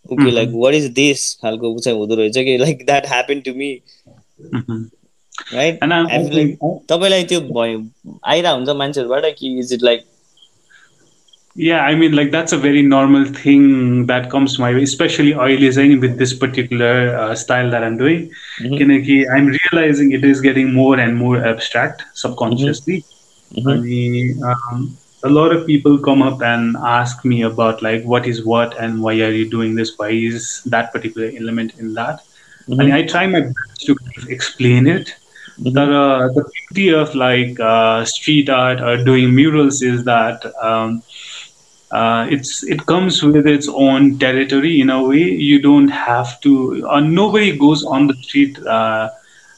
okay. 0.06 0.32
Like 0.32 0.50
what 0.54 0.74
is 0.74 0.86
this 0.94 1.34
खालको 1.42 1.78
चाहिँ 1.80 1.98
हुँदो 2.00 2.16
रहेछ 2.16 2.38
कि 2.38 2.58
like 2.58 2.86
that 2.86 3.08
happen 3.08 3.42
to 3.42 3.54
me. 3.54 3.74
Right 5.54 5.80
तपाईँलाई 6.90 7.24
त्यो 7.24 7.42
भयो 7.42 7.86
आइरहेको 8.26 8.56
हुन्छ 8.56 8.70
मान्छेहरूबाट 8.70 9.26
कि 9.40 9.58
is 9.60 9.74
it 9.74 9.84
like 9.84 10.06
Yeah, 11.56 11.82
I 11.82 11.96
mean, 11.96 12.14
like 12.14 12.32
that's 12.32 12.54
a 12.54 12.58
very 12.58 12.82
normal 12.82 13.26
thing 13.26 14.06
that 14.06 14.30
comes 14.30 14.58
my 14.58 14.74
way, 14.74 14.84
especially 14.84 15.34
oil 15.34 15.58
oilizing 15.58 16.00
with 16.00 16.18
this 16.18 16.34
particular 16.34 17.18
uh, 17.18 17.36
style 17.36 17.70
that 17.72 17.84
I'm 17.84 17.98
doing. 17.98 18.32
Mm-hmm. 18.60 19.36
I'm 19.36 19.58
realizing 19.72 20.14
it 20.14 20.24
is 20.24 20.40
getting 20.40 20.74
more 20.74 20.98
and 20.98 21.18
more 21.18 21.44
abstract 21.44 22.04
subconsciously. 22.14 23.04
Mm-hmm. 23.54 23.58
mm-hmm. 23.58 23.70
I 23.70 23.76
mean, 23.78 24.44
um, 24.44 24.98
a 25.24 25.30
lot 25.30 25.54
of 25.54 25.68
people 25.68 25.98
come 25.98 26.22
up 26.22 26.42
and 26.42 26.78
ask 26.78 27.26
me 27.26 27.42
about 27.42 27.82
like 27.82 28.04
what 28.06 28.26
is 28.26 28.46
what 28.46 28.80
and 28.80 29.04
why 29.04 29.14
are 29.22 29.32
you 29.32 29.50
doing 29.50 29.76
this? 29.76 29.98
Why 29.98 30.10
is 30.10 30.64
that 30.68 30.94
particular 30.94 31.32
element 31.38 31.78
in 31.80 31.94
that? 31.96 32.22
Mm-hmm. 32.70 32.80
And 32.80 32.94
I 32.94 33.06
try 33.06 33.28
my 33.28 33.42
best 33.42 33.86
to 33.88 33.96
kind 33.96 34.18
of 34.18 34.30
explain 34.30 34.88
it. 34.88 35.16
Mm-hmm. 35.60 35.74
But, 35.74 35.92
uh, 35.92 36.28
the 36.30 36.50
beauty 36.70 36.94
of 36.94 37.14
like 37.14 37.60
uh, 37.60 38.06
street 38.06 38.50
art 38.50 38.80
or 38.80 39.04
doing 39.04 39.36
murals 39.36 39.82
is 39.82 40.06
that. 40.06 40.46
Um, 40.64 41.04
uh, 41.91 42.27
it's 42.30 42.63
it 42.63 42.86
comes 42.86 43.21
with 43.23 43.45
its 43.47 43.67
own 43.69 44.17
territory 44.19 44.82
in 44.82 44.89
a 44.89 45.01
way. 45.04 45.23
You 45.49 45.62
don't 45.62 45.88
have 45.89 46.39
to. 46.41 46.86
Uh, 46.89 46.99
nobody 46.99 47.56
goes 47.58 47.84
on 47.84 48.08
the 48.08 48.15
street 48.15 48.58
uh, 48.65 49.10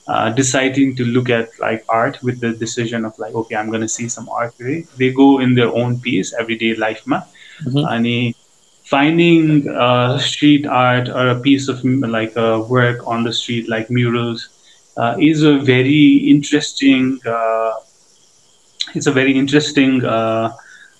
uh, 0.08 0.30
deciding 0.32 0.96
to 0.98 1.06
look 1.06 1.30
at 1.30 1.50
like 1.60 1.84
art 1.90 2.18
with 2.24 2.40
the 2.42 2.54
decision 2.54 3.06
of 3.06 3.18
like, 3.20 3.34
okay, 3.34 3.56
I'm 3.56 3.72
gonna 3.72 3.88
see 3.88 4.08
some 4.10 4.30
art 4.30 4.56
today. 4.58 4.86
They 4.98 5.12
go 5.12 5.40
in 5.40 5.56
their 5.56 5.70
own 5.74 6.00
pace, 6.00 6.34
everyday 6.40 6.76
life, 6.76 7.02
ma. 7.06 7.22
Mhm. 7.66 7.86
And 7.96 8.36
finding 8.84 9.68
uh, 9.70 10.18
street 10.20 10.66
art 10.66 11.10
or 11.10 11.30
a 11.30 11.40
piece 11.40 11.68
of 11.68 11.84
like 11.84 12.36
a 12.36 12.62
work 12.62 13.00
on 13.08 13.24
the 13.24 13.34
street, 13.34 13.68
like 13.70 13.90
murals, 13.90 14.50
uh, 14.98 15.16
is 15.20 15.44
a 15.44 15.58
very 15.60 16.06
interesting. 16.36 17.20
Uh, 17.26 17.72
it's 18.96 19.08
a 19.08 19.12
very 19.12 19.34
interesting 19.38 20.04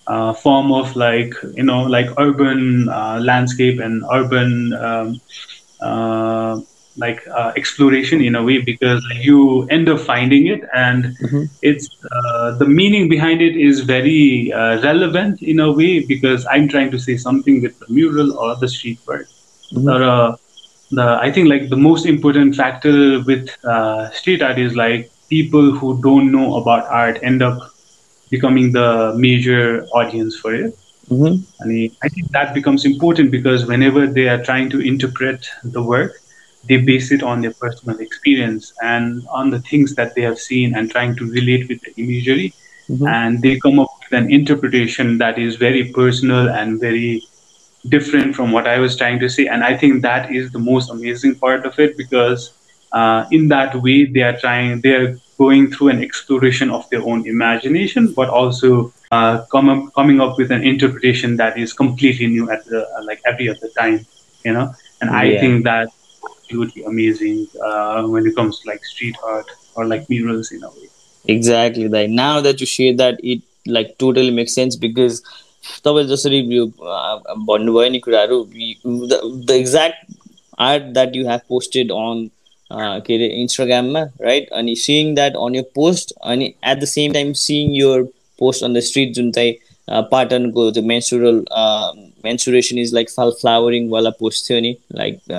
uh, 0.08 0.34
form 0.34 0.72
of 0.72 0.96
like 0.96 1.34
you 1.56 1.64
know 1.64 1.82
like 1.84 2.08
urban 2.20 2.88
uh, 2.90 3.20
landscape 3.22 3.80
and 3.80 4.04
urban 4.14 4.74
um, 4.74 5.22
uh, 5.82 6.60
like 6.98 7.20
uh, 7.38 7.52
exploration 7.56 8.22
in 8.22 8.36
a 8.36 8.44
way 8.44 8.60
because 8.60 9.02
you 9.22 9.66
end 9.70 9.90
up 9.90 10.00
finding 10.00 10.48
it 10.48 10.62
and 10.74 11.16
Mhm. 11.22 11.50
it's 11.62 11.88
uh, 12.12 12.52
the 12.58 12.66
meaning 12.66 13.10
behind 13.10 13.42
it 13.42 13.56
is 13.56 13.82
very 13.82 14.52
uh, 14.54 14.82
relevant 14.82 15.42
in 15.42 15.60
a 15.60 15.72
way 15.72 16.00
because 16.06 16.46
I'm 16.52 16.68
trying 16.68 16.92
to 16.92 17.00
say 17.00 17.18
something 17.18 17.62
with 17.62 17.78
the 17.80 17.88
mural 17.90 18.38
or 18.38 18.56
the 18.60 18.68
street. 18.68 19.00
Mhm. 19.72 19.86
But, 19.86 20.02
uh, 20.04 20.36
the 20.92 21.18
I 21.22 21.32
think 21.32 21.50
like 21.50 21.70
the 21.70 21.78
most 21.78 22.06
important 22.06 22.56
factor 22.56 23.22
with 23.24 23.48
uh, 23.64 24.10
street 24.12 24.42
art 24.42 24.60
is 24.60 24.76
like 24.76 25.12
people 25.30 25.72
who 25.74 26.00
don't 26.02 26.32
know 26.32 26.56
about 26.56 26.86
art 26.90 27.20
end 27.24 27.42
up 27.42 27.58
becoming 28.34 28.72
the 28.74 29.14
major 29.18 29.86
audience 30.00 30.36
for 30.42 30.54
it. 30.54 30.74
I 31.62 31.66
mean, 31.66 31.90
I 32.04 32.10
think 32.10 32.32
that 32.32 32.54
becomes 32.54 32.86
important 32.86 33.32
because 33.32 33.66
whenever 33.66 34.08
they 34.08 34.28
are 34.28 34.44
trying 34.44 34.70
to 34.72 34.80
interpret 34.80 35.46
the 35.64 35.84
work, 35.84 36.14
they 36.68 36.78
base 36.78 37.12
it 37.12 37.24
on 37.24 37.42
their 37.42 37.54
personal 37.62 37.98
experience 38.00 38.74
and 38.82 39.24
on 39.40 39.52
the 39.52 39.62
things 39.70 39.96
that 39.96 40.16
they 40.16 40.22
have 40.22 40.40
seen 40.40 40.76
and 40.76 40.92
trying 40.92 41.16
to 41.18 41.26
relate 41.38 41.68
with 41.70 41.80
the 41.86 41.94
imagery. 42.04 42.56
And 43.06 43.42
they 43.42 43.58
come 43.60 43.80
up 43.80 43.92
with 44.02 44.20
an 44.22 44.32
interpretation 44.32 45.18
that 45.20 45.38
is 45.40 45.56
very 45.58 45.92
personal 45.94 46.50
and 46.50 46.80
very 46.80 47.28
different 47.90 48.36
from 48.36 48.52
what 48.52 48.68
I 48.68 48.80
was 48.80 48.96
trying 48.98 49.20
to 49.20 49.30
say. 49.30 49.48
And 49.48 49.64
I 49.64 49.78
think 49.78 50.02
that 50.04 50.32
is 50.32 50.52
the 50.52 50.60
most 50.60 50.90
amazing 50.90 51.36
part 51.40 51.66
of 51.66 51.80
it 51.80 51.98
because 51.98 52.52
uh, 52.94 53.26
in 53.32 53.50
that 53.50 53.76
way, 53.82 54.06
they 54.06 54.22
are 54.24 54.38
trying, 54.40 54.82
they 54.82 54.94
are 54.94 55.20
going 55.39 55.67
through 55.73 55.89
an 55.95 56.03
exploration 56.07 56.71
of 56.79 56.89
their 56.91 57.03
own 57.13 57.27
imagination, 57.33 58.07
but 58.21 58.29
also 58.41 58.71
uh, 59.13 59.35
come 59.53 59.69
up, 59.75 59.83
coming 59.99 60.21
up 60.27 60.39
with 60.39 60.51
an 60.57 60.65
interpretation 60.73 61.37
that 61.37 61.59
is 61.65 61.73
completely 61.83 62.27
new 62.37 62.51
at 62.57 62.65
the 62.73 62.81
uh, 62.83 63.03
like 63.11 63.21
every 63.33 63.49
other 63.55 63.71
time, 63.79 63.99
you 64.45 64.53
know. 64.59 64.67
And 65.01 65.11
I 65.11 65.25
Yeah. 65.27 65.41
think 65.41 65.65
that's 65.65 65.95
absolutely 66.31 66.83
amazing 66.93 67.39
uh, 67.69 68.03
when 68.15 68.27
it 68.33 68.35
comes 68.41 68.61
to 68.61 68.69
like 68.73 68.85
street 68.93 69.17
art 69.35 69.47
or 69.75 69.87
like 69.93 70.09
murals 70.15 70.53
in 70.59 70.65
a 70.71 70.73
way. 70.77 70.89
Exactly 71.25 71.89
Dai 71.93 72.07
now 72.19 72.41
that 72.43 72.61
you 72.61 72.67
share 72.67 72.95
that 72.97 73.17
it 73.33 73.43
like 73.77 73.95
totally 74.01 74.31
make 74.37 74.51
sense 74.51 74.77
because 74.85 75.21
तपाईँले 75.85 76.09
जसरी 76.15 76.39
यो 76.57 76.65
अ, 76.67 77.35
भन्नुभयो 77.49 77.89
नि 77.95 77.99
कुराहरू 78.07 78.39
the 78.87 79.51
exact 79.57 80.15
art 80.69 80.83
that 80.99 81.17
you 81.17 81.27
have 81.29 81.41
posted 81.49 81.93
on 81.93 82.29
के 82.73 83.15
अरे 83.15 83.27
इन्स्टाग्राममा 83.41 84.01
right 84.23 84.49
अनि 84.61 84.75
seeing 84.77 85.15
that 85.15 85.37
on 85.47 85.55
your 85.57 85.63
post 85.75 86.13
अनि 86.33 86.53
at 86.69 86.79
the 86.81 86.85
same 86.95 87.13
time 87.13 87.33
seeing 87.43 87.75
year 87.77 88.03
post 88.39 88.65
on 88.65 88.75
the 88.75 88.81
street 88.91 89.13
जुन 89.15 89.31
चाहिँ 89.33 89.55
अ, 89.89 90.01
पाटनको 90.13 90.71
त्यो 90.71 90.83
menstrual 90.93 91.43
mensuration 92.25 92.79
is 92.79 92.95
like 92.95 93.11
fall 93.11 93.31
फ्लावरिङवाला 93.41 94.11
पोस्ट 94.21 94.49
थियो 94.49 94.61
नि 94.61 94.75
लाइक 94.97 95.33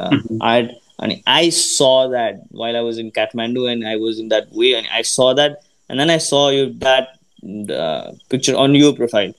आर्ट 0.52 0.72
अनि 1.04 1.22
I 1.38 1.52
saw 1.58 1.78
that 2.13 2.39
while 2.62 2.76
I 2.76 2.84
was 2.84 3.00
in 3.00 3.10
Kathmandu 3.15 3.69
and 3.72 3.86
I 3.88 3.95
was 4.06 4.19
in 4.19 4.28
that 4.30 4.48
way 4.58 4.74
अनि 4.82 4.88
I 5.00 5.04
saw 5.15 5.34
that 5.41 5.58
and 5.91 6.00
then 6.02 6.10
I 6.13 6.15
saw 6.24 6.39
you 6.54 6.65
that 6.82 7.08
uh, 7.76 8.12
picture 8.32 8.54
on 8.63 8.74
your 8.80 8.89
profile. 8.98 9.32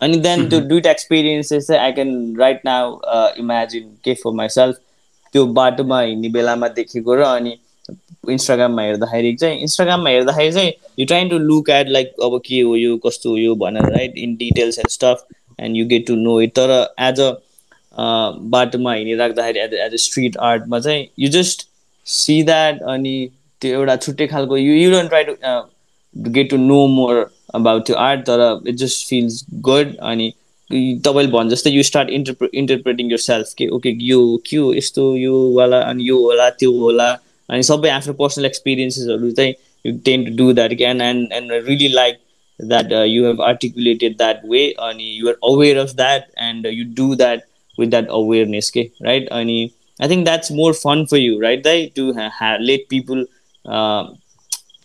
And 0.00 0.22
then 0.26 0.44
to 0.52 0.60
do 0.70 0.76
it 0.82 0.86
experiences, 0.92 1.66
I 1.86 1.88
can 1.98 2.12
right 2.42 2.62
now 2.68 2.84
uh, 3.16 3.32
imagine 3.42 3.90
के 4.06 4.14
for 4.20 4.32
myself 4.38 4.78
त्यो 5.33 5.45
बाटोमा 5.59 5.99
हिँड्ने 6.01 6.29
बेलामा 6.29 6.67
देखेको 6.79 7.15
र 7.15 7.23
अनि 7.25 7.57
इन्स्टाग्राममा 8.31 8.81
हेर्दाखेरि 8.81 9.33
चाहिँ 9.35 9.59
इन्स्टाग्राममा 9.61 10.09
हेर्दाखेरि 10.09 10.51
चाहिँ 10.53 10.71
you 10.99 11.05
trying 11.05 11.29
to 11.29 11.37
look 11.39 11.69
at 11.69 11.89
like 11.89 12.13
अब 12.23 12.39
के 12.45 12.59
हो 12.61 12.75
यो 12.75 12.97
कस्तो 13.05 13.29
हो 13.29 13.37
यो 13.37 13.55
भनेर 13.55 13.89
right 13.93 14.17
in 14.17 14.35
details 14.35 14.79
and 14.79 14.91
stuff 14.91 15.25
and 15.59 15.77
you 15.77 15.85
get 15.87 16.07
to 16.07 16.15
know 16.15 16.39
it 16.41 16.51
तर 16.59 16.71
एज 16.99 17.19
अ 17.19 17.31
बाटोमा 18.53 18.93
हिँडिराख्दाखेरि 18.93 19.59
एज 19.59 19.73
एज 19.73 19.93
अ 19.93 20.03
स्ट्रिट 20.03 20.37
आर्टमा 20.51 20.79
चाहिँ 20.79 21.07
यु 21.19 21.29
जस्ट 21.29 21.67
सी 22.07 22.41
द्याट 22.43 22.81
अनि 22.93 23.15
त्यो 23.61 23.79
एउटा 23.79 23.95
छुट्टै 23.95 24.27
खालको 24.27 24.57
you 24.57 24.73
you 24.73 24.91
don't 24.91 25.09
try 25.09 25.23
to 25.23 26.31
get 26.31 26.49
to 26.49 26.57
know 26.57 26.85
more 26.87 27.25
about 27.55 27.85
त्यो 27.85 27.95
आर्ट 27.95 28.21
तर 28.29 28.61
इट 28.67 28.75
जस्ट 28.75 29.07
फिल्स 29.09 29.45
गुड 29.61 29.95
अनि 30.01 30.33
तपाईँले 30.69 31.31
भन् 31.31 31.49
जस्तै 31.49 31.71
you 31.71 31.83
start 31.83 32.09
interpret 32.11 32.47
interpreting 32.53 33.11
yourself 33.19 33.53
के 33.57 33.67
ओके 33.69 33.91
यो 34.01 34.19
के 34.47 34.57
हो 34.57 34.73
यस्तो 34.73 35.05
यो 35.17 35.35
वाला 35.53 35.79
अनि 35.83 36.07
यो 36.09 36.17
होला 36.19 36.49
त्यो 36.59 36.71
होला 36.73 37.09
अनि 37.49 37.63
सबै 37.63 37.89
आफ्नो 37.91 38.13
पर्सनल 38.15 38.45
एक्सपिरियन्सेसहरू 38.45 39.31
चाहिँ 39.31 39.53
you 39.85 39.97
tend 40.05 40.25
to 40.25 40.35
do 40.35 40.51
that 40.53 40.81
and 40.81 41.01
and 41.01 41.33
and 41.33 41.51
really 41.67 41.87
like 41.93 42.19
that 42.59 42.91
you 43.07 43.25
have 43.25 43.41
articulated 43.43 44.17
that 44.17 44.45
way 44.45 44.63
अनि 44.81 45.09
you 45.19 45.27
are 45.29 45.37
aware 45.51 45.77
of 45.77 45.95
that 45.95 46.27
and 46.41 46.67
you 46.67 46.85
do 46.95 47.13
that 47.15 47.43
with 47.77 47.87
that 47.87 48.09
awareness 48.13 48.69
के 48.71 48.89
राइट 49.01 49.27
अनि 49.31 49.57
I 49.99 50.09
think 50.09 50.23
that's 50.25 50.51
more 50.51 50.73
fun 50.75 51.05
for 51.05 51.17
you 51.17 51.39
right 51.39 51.63
Dai 51.63 51.85
to 51.95 52.11
let 52.61 52.85
people 52.89 53.25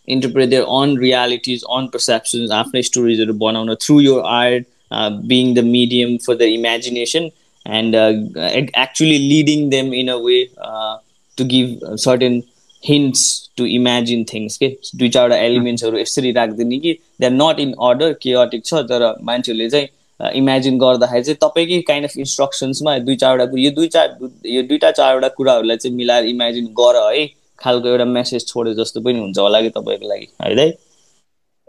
interpret 0.08 0.48
their 0.48 0.62
own 0.72 0.96
realities 0.98 1.62
and 1.70 1.86
perceptions 1.92 2.50
आफ्नै 2.54 2.82
स्टोरिजहरू 2.82 3.34
बनाउन 3.38 3.74
through 3.76 4.00
yo 4.00 4.18
art 4.32 4.66
uh, 4.90 5.10
being 5.10 5.54
the 5.54 5.62
medium 5.62 6.18
for 6.18 6.34
their 6.34 6.48
imagination 6.48 7.30
and 7.66 7.94
uh, 7.94 8.12
ac- 8.36 8.70
actually 8.74 9.18
leading 9.18 9.70
them 9.70 9.92
in 9.92 10.08
a 10.08 10.18
way 10.18 10.48
uh, 10.58 10.98
to 11.38 11.44
give 11.44 11.82
certain 11.96 12.42
hints 12.82 13.48
to 13.56 13.64
imagine 13.64 14.24
things 14.24 14.58
के 14.58 14.68
दुई 14.96 15.08
चारवटा 15.08 15.36
एलिमेन्ट्सहरू 15.36 15.98
यसरी 15.98 16.32
राखिदिने 16.32 16.78
कि 16.78 16.92
they 17.20 17.26
are 17.26 17.32
not 17.32 17.60
in 17.60 17.72
order 17.88 18.12
केअटिक 18.22 18.64
छ 18.64 18.82
तर 18.90 19.14
मान्छेहरूले 19.30 19.68
चाहिँ 19.70 19.88
imagine 20.20 20.78
गर्दाखेरि 20.78 21.22
चाहिँ 21.24 21.38
तपाईँकै 21.42 21.80
काइन्ड 21.88 22.08
अफ 22.08 22.16
इन्स्ट्रक्सन्समा 22.18 22.98
दुई 22.98 23.16
चारवटा 23.16 23.60
यो 23.60 23.70
दुई 23.70 23.88
चार 23.96 24.16
यो 24.46 24.62
दुईवटा 24.62 24.90
चारवटा 24.90 25.28
कुराहरूलाई 25.36 25.76
चाहिँ 25.76 25.96
मिलाएर 25.96 26.24
इमेजिन 26.26 26.66
गर 26.80 27.02
है 27.08 27.26
खालको 27.58 27.88
एउटा 27.88 28.04
मेसेज 28.04 28.46
छोडे 28.48 28.74
जस्तो 28.74 29.00
पनि 29.00 29.18
हुन्छ 29.18 29.38
होला 29.38 29.60
कि 29.60 29.70
तपाईँको 29.76 30.08
लागि 30.08 30.28
है 30.42 30.54
दाइ 30.56 30.72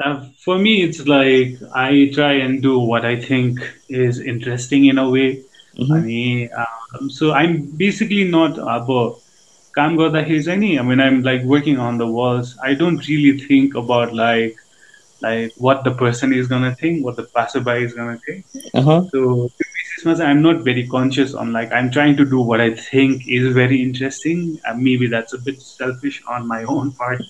Uh, 0.03 0.27
for 0.45 0.59
me, 0.59 0.83
it's 0.83 1.07
like 1.07 1.57
I 1.73 2.11
try 2.15 2.33
and 2.33 2.63
do 2.63 2.79
what 2.79 3.05
I 3.05 3.21
think 3.21 3.61
is 3.89 4.19
interesting 4.19 4.87
in 4.87 4.99
a 4.99 5.09
way. 5.09 5.43
Mhm. 5.79 5.93
I 5.93 6.01
mean, 6.01 6.51
um, 6.57 7.11
so 7.11 7.33
I'm 7.33 7.63
basically 7.77 8.25
not 8.25 8.59
about 8.59 9.21
काम 9.77 9.97
गर्दाखेरि 9.97 10.43
चाहिँ 10.45 10.59
नि 10.59 10.79
I 10.79 10.83
mean 10.83 11.01
I'm 11.01 11.23
like 11.23 11.45
working 11.45 11.79
on 11.79 11.99
the 11.99 12.07
walls. 12.07 12.57
I 12.63 12.75
don't 12.75 13.09
really 13.09 13.39
think 13.39 13.75
about 13.75 14.15
like 14.15 14.57
like 15.23 15.53
what 15.57 15.85
the 15.85 15.91
person 15.91 16.33
is 16.33 16.47
gonna 16.49 16.75
think, 16.75 17.05
what 17.05 17.17
the 17.17 17.25
passerby 17.39 17.77
is 17.87 17.95
gonna 17.95 18.19
think. 18.27 18.45
अहँ 18.75 18.99
So 19.11 19.21
त्यो 19.59 19.71
बेसिसमा 19.77 20.15
चाहिँ 20.19 20.31
I'm 20.31 20.43
not 20.43 20.63
very 20.69 20.87
conscious 20.87 21.35
on 21.35 21.53
like 21.53 21.73
I'm 21.73 21.91
trying 21.91 22.17
to 22.17 22.25
do 22.25 22.41
what 22.41 22.61
I 22.61 22.71
think 22.75 23.27
is 23.29 23.53
very 23.53 23.83
interesting. 23.83 24.61
And 24.65 24.83
maybe 24.83 25.07
that's 25.07 25.33
a 25.33 25.39
bit 25.39 25.61
selfish 25.63 26.23
on 26.29 26.47
my 26.49 26.63
own 26.65 26.93
part. 26.93 27.23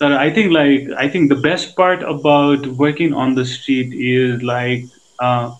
but, 0.00 0.12
uh, 0.12 0.16
I 0.16 0.30
think 0.30 0.52
like 0.52 0.88
I 0.98 1.08
think 1.08 1.28
the 1.28 1.36
best 1.36 1.76
part 1.76 2.02
about 2.02 2.66
working 2.66 3.12
on 3.14 3.34
the 3.34 3.44
street 3.44 3.92
is 3.94 4.42
like 4.42 4.88
uh, 5.20 5.50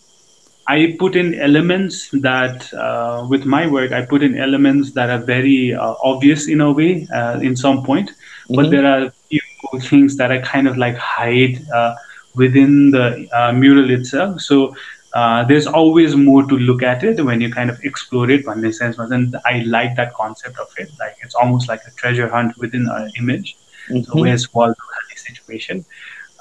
I 0.68 0.96
put 0.98 1.16
in 1.16 1.34
elements 1.40 2.08
that 2.22 2.72
uh, 2.74 3.24
with 3.28 3.44
my 3.44 3.66
work 3.66 3.92
I 3.92 4.02
put 4.02 4.22
in 4.22 4.36
elements 4.38 4.92
that 4.94 5.10
are 5.10 5.24
very 5.24 5.74
uh, 5.74 5.94
obvious 6.02 6.48
in 6.48 6.60
a 6.60 6.72
way 6.72 7.06
uh, 7.14 7.38
in 7.42 7.56
some 7.56 7.82
point, 7.84 8.10
but 8.54 8.70
Mhm. 8.70 8.70
there 8.70 8.86
are 8.86 9.12
few 9.30 9.80
things 9.80 10.16
that 10.16 10.30
I 10.30 10.38
kind 10.38 10.68
of 10.68 10.76
like 10.76 10.96
hide 10.96 11.60
uh, 11.74 11.94
within 12.34 12.90
the 12.90 13.26
uh, 13.32 13.52
mural 13.52 13.90
itself. 13.90 14.40
So. 14.40 14.74
Uh, 15.14 15.44
there's 15.44 15.66
always 15.66 16.14
more 16.16 16.44
to 16.46 16.56
look 16.56 16.82
at 16.82 17.02
it 17.02 17.24
when 17.24 17.40
you 17.40 17.50
kind 17.50 17.70
of 17.70 17.78
explore 17.82 18.30
it 18.30 18.44
a 18.46 18.72
sense 18.72 18.98
and 18.98 19.36
i 19.46 19.62
like 19.66 19.94
that 19.96 20.12
concept 20.14 20.58
of 20.58 20.68
it 20.76 20.88
like 20.98 21.14
it's 21.22 21.34
almost 21.34 21.68
like 21.68 21.80
a 21.86 21.90
treasure 21.96 22.28
hunt 22.28 22.52
within 22.58 22.86
an 22.90 23.10
image 23.18 23.56
so 24.00 24.16
Mhm. 24.16 24.20
where's 24.20 24.46
Waldo 24.52 24.84
had 24.94 25.04
this 25.12 25.24
situation. 25.26 25.84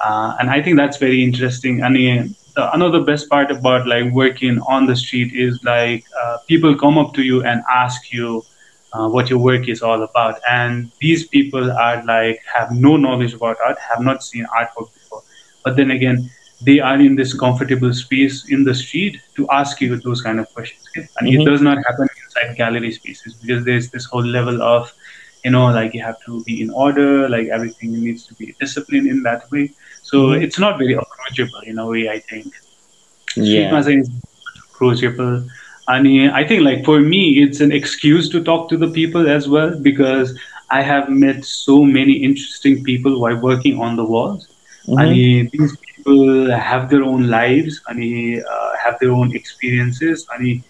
Uh, 0.04 0.32
and 0.38 0.50
i 0.50 0.60
think 0.62 0.76
that's 0.76 0.96
very 0.98 1.22
interesting. 1.22 1.80
And 1.82 1.96
uh, 1.96 2.24
the, 2.56 2.72
another 2.74 3.00
best 3.00 3.28
part 3.28 3.50
about 3.50 3.86
like 3.86 4.12
working 4.12 4.58
on 4.68 4.86
the 4.86 4.96
street 4.96 5.32
is 5.34 5.58
like 5.64 6.04
uh, 6.22 6.36
people 6.48 6.74
come 6.76 6.98
up 6.98 7.12
to 7.14 7.22
you 7.22 7.42
and 7.44 7.62
ask 7.72 8.12
you 8.12 8.44
uh, 8.92 9.08
what 9.08 9.30
your 9.30 9.38
work 9.38 9.68
is 9.68 9.82
all 9.82 10.02
about. 10.02 10.40
And 10.48 10.90
these 11.00 11.26
people 11.28 11.70
are 11.72 12.04
like 12.04 12.38
have 12.54 12.70
no 12.72 12.96
knowledge 12.96 13.32
about 13.34 13.56
art 13.66 13.76
have 13.90 14.00
not 14.04 14.22
seen 14.22 14.46
artwork 14.58 14.92
before. 14.94 15.22
But 15.64 15.76
then 15.76 15.90
again 15.90 16.30
they 16.60 16.78
are 16.80 17.00
in 17.00 17.16
this 17.16 17.32
comfortable 17.34 17.92
space 17.92 18.44
in 18.48 18.64
the 18.64 18.74
street 18.74 19.16
to 19.36 19.48
ask 19.50 19.80
you 19.80 20.00
those 20.00 20.20
kind 20.22 20.38
of 20.40 20.50
questions. 20.52 20.84
And 21.18 21.28
Mhm. 21.28 21.34
it 21.34 21.44
does 21.44 21.60
not 21.60 21.78
happen 21.86 22.06
inside 22.24 22.56
gallery 22.56 22.92
spaces 22.92 23.34
because 23.40 23.64
there's 23.64 23.90
this 23.90 24.04
whole 24.04 24.24
level 24.24 24.62
of 24.62 24.92
you 25.44 25.50
know 25.50 25.66
like 25.66 25.92
you 25.94 26.02
have 26.02 26.16
to 26.26 26.42
be 26.46 26.60
in 26.62 26.70
order 26.70 27.28
like 27.28 27.46
everything 27.52 28.02
needs 28.02 28.26
to 28.26 28.34
be 28.34 28.54
disciplined 28.60 29.08
in 29.08 29.22
that 29.22 29.42
way 29.52 29.70
so 30.02 30.30
Mhm. 30.30 30.42
it's 30.44 30.58
not 30.58 30.78
very 30.78 30.94
approachable 30.94 31.60
in 31.66 31.78
a 31.78 31.86
way 31.86 32.08
i 32.08 32.20
think 32.30 32.52
Yeah. 33.36 33.78
Is 33.78 34.10
approachable 34.74 35.44
and 35.88 36.06
uh, 36.06 36.32
i 36.34 36.46
think 36.46 36.62
like 36.62 36.84
for 36.84 37.00
me 37.00 37.22
it's 37.42 37.60
an 37.60 37.72
excuse 37.72 38.28
to 38.30 38.42
talk 38.42 38.68
to 38.70 38.76
the 38.76 38.88
people 38.88 39.28
as 39.28 39.48
well 39.48 39.70
because 39.82 40.32
i 40.70 40.82
have 40.82 41.08
met 41.08 41.44
so 41.44 41.84
many 41.84 42.12
interesting 42.28 42.82
people 42.84 43.20
while 43.20 43.36
working 43.40 43.78
on 43.80 43.96
the 43.96 44.04
walls 44.04 44.48
Mhm. 44.88 44.96
and 44.96 45.50
these 45.52 45.76
people 45.94 46.50
have 46.52 46.88
their 46.90 47.02
own 47.04 47.28
lives 47.28 47.80
and 47.88 48.02
uh, 48.54 48.70
have 48.84 48.96
their 49.00 49.12
own 49.12 49.30
experiences 49.34 50.26
and 50.36 50.62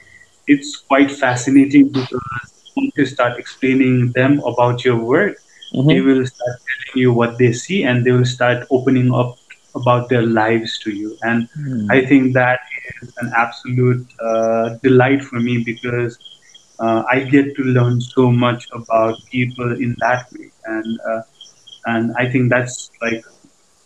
it's 0.46 0.76
quite 0.88 1.10
fascinating 1.10 1.90
because 1.92 2.51
once 2.76 2.92
you 2.96 3.06
start 3.06 3.38
explaining 3.38 4.12
them 4.14 4.40
about 4.52 4.84
your 4.84 4.96
work 5.14 5.36
Mhm. 5.74 5.88
they 5.88 6.00
will 6.00 6.24
start 6.32 6.56
telling 6.70 6.96
you 7.02 7.12
what 7.12 7.38
they 7.38 7.52
see 7.52 7.82
and 7.84 8.04
they 8.04 8.12
will 8.12 8.30
start 8.36 8.66
opening 8.70 9.12
up 9.14 9.36
about 9.74 10.08
their 10.08 10.22
lives 10.22 10.78
to 10.84 10.90
you 11.00 11.16
and 11.22 11.48
Hmm. 11.54 11.86
i 11.90 12.00
think 12.10 12.34
that 12.34 12.58
is 13.02 13.10
an 13.22 13.30
absolute 13.44 14.04
uh, 14.28 14.64
delight 14.82 15.22
for 15.30 15.40
me 15.48 15.54
because 15.70 16.18
uh, 16.84 17.02
i 17.14 17.20
get 17.34 17.46
to 17.56 17.62
learn 17.78 18.00
so 18.00 18.30
much 18.44 18.66
about 18.80 19.16
people 19.36 19.70
in 19.86 19.94
that 20.04 20.24
way 20.34 20.48
and 20.74 20.98
uh, 21.10 21.20
and 21.92 22.12
i 22.18 22.26
think 22.32 22.50
that's 22.50 22.76
like 23.02 23.20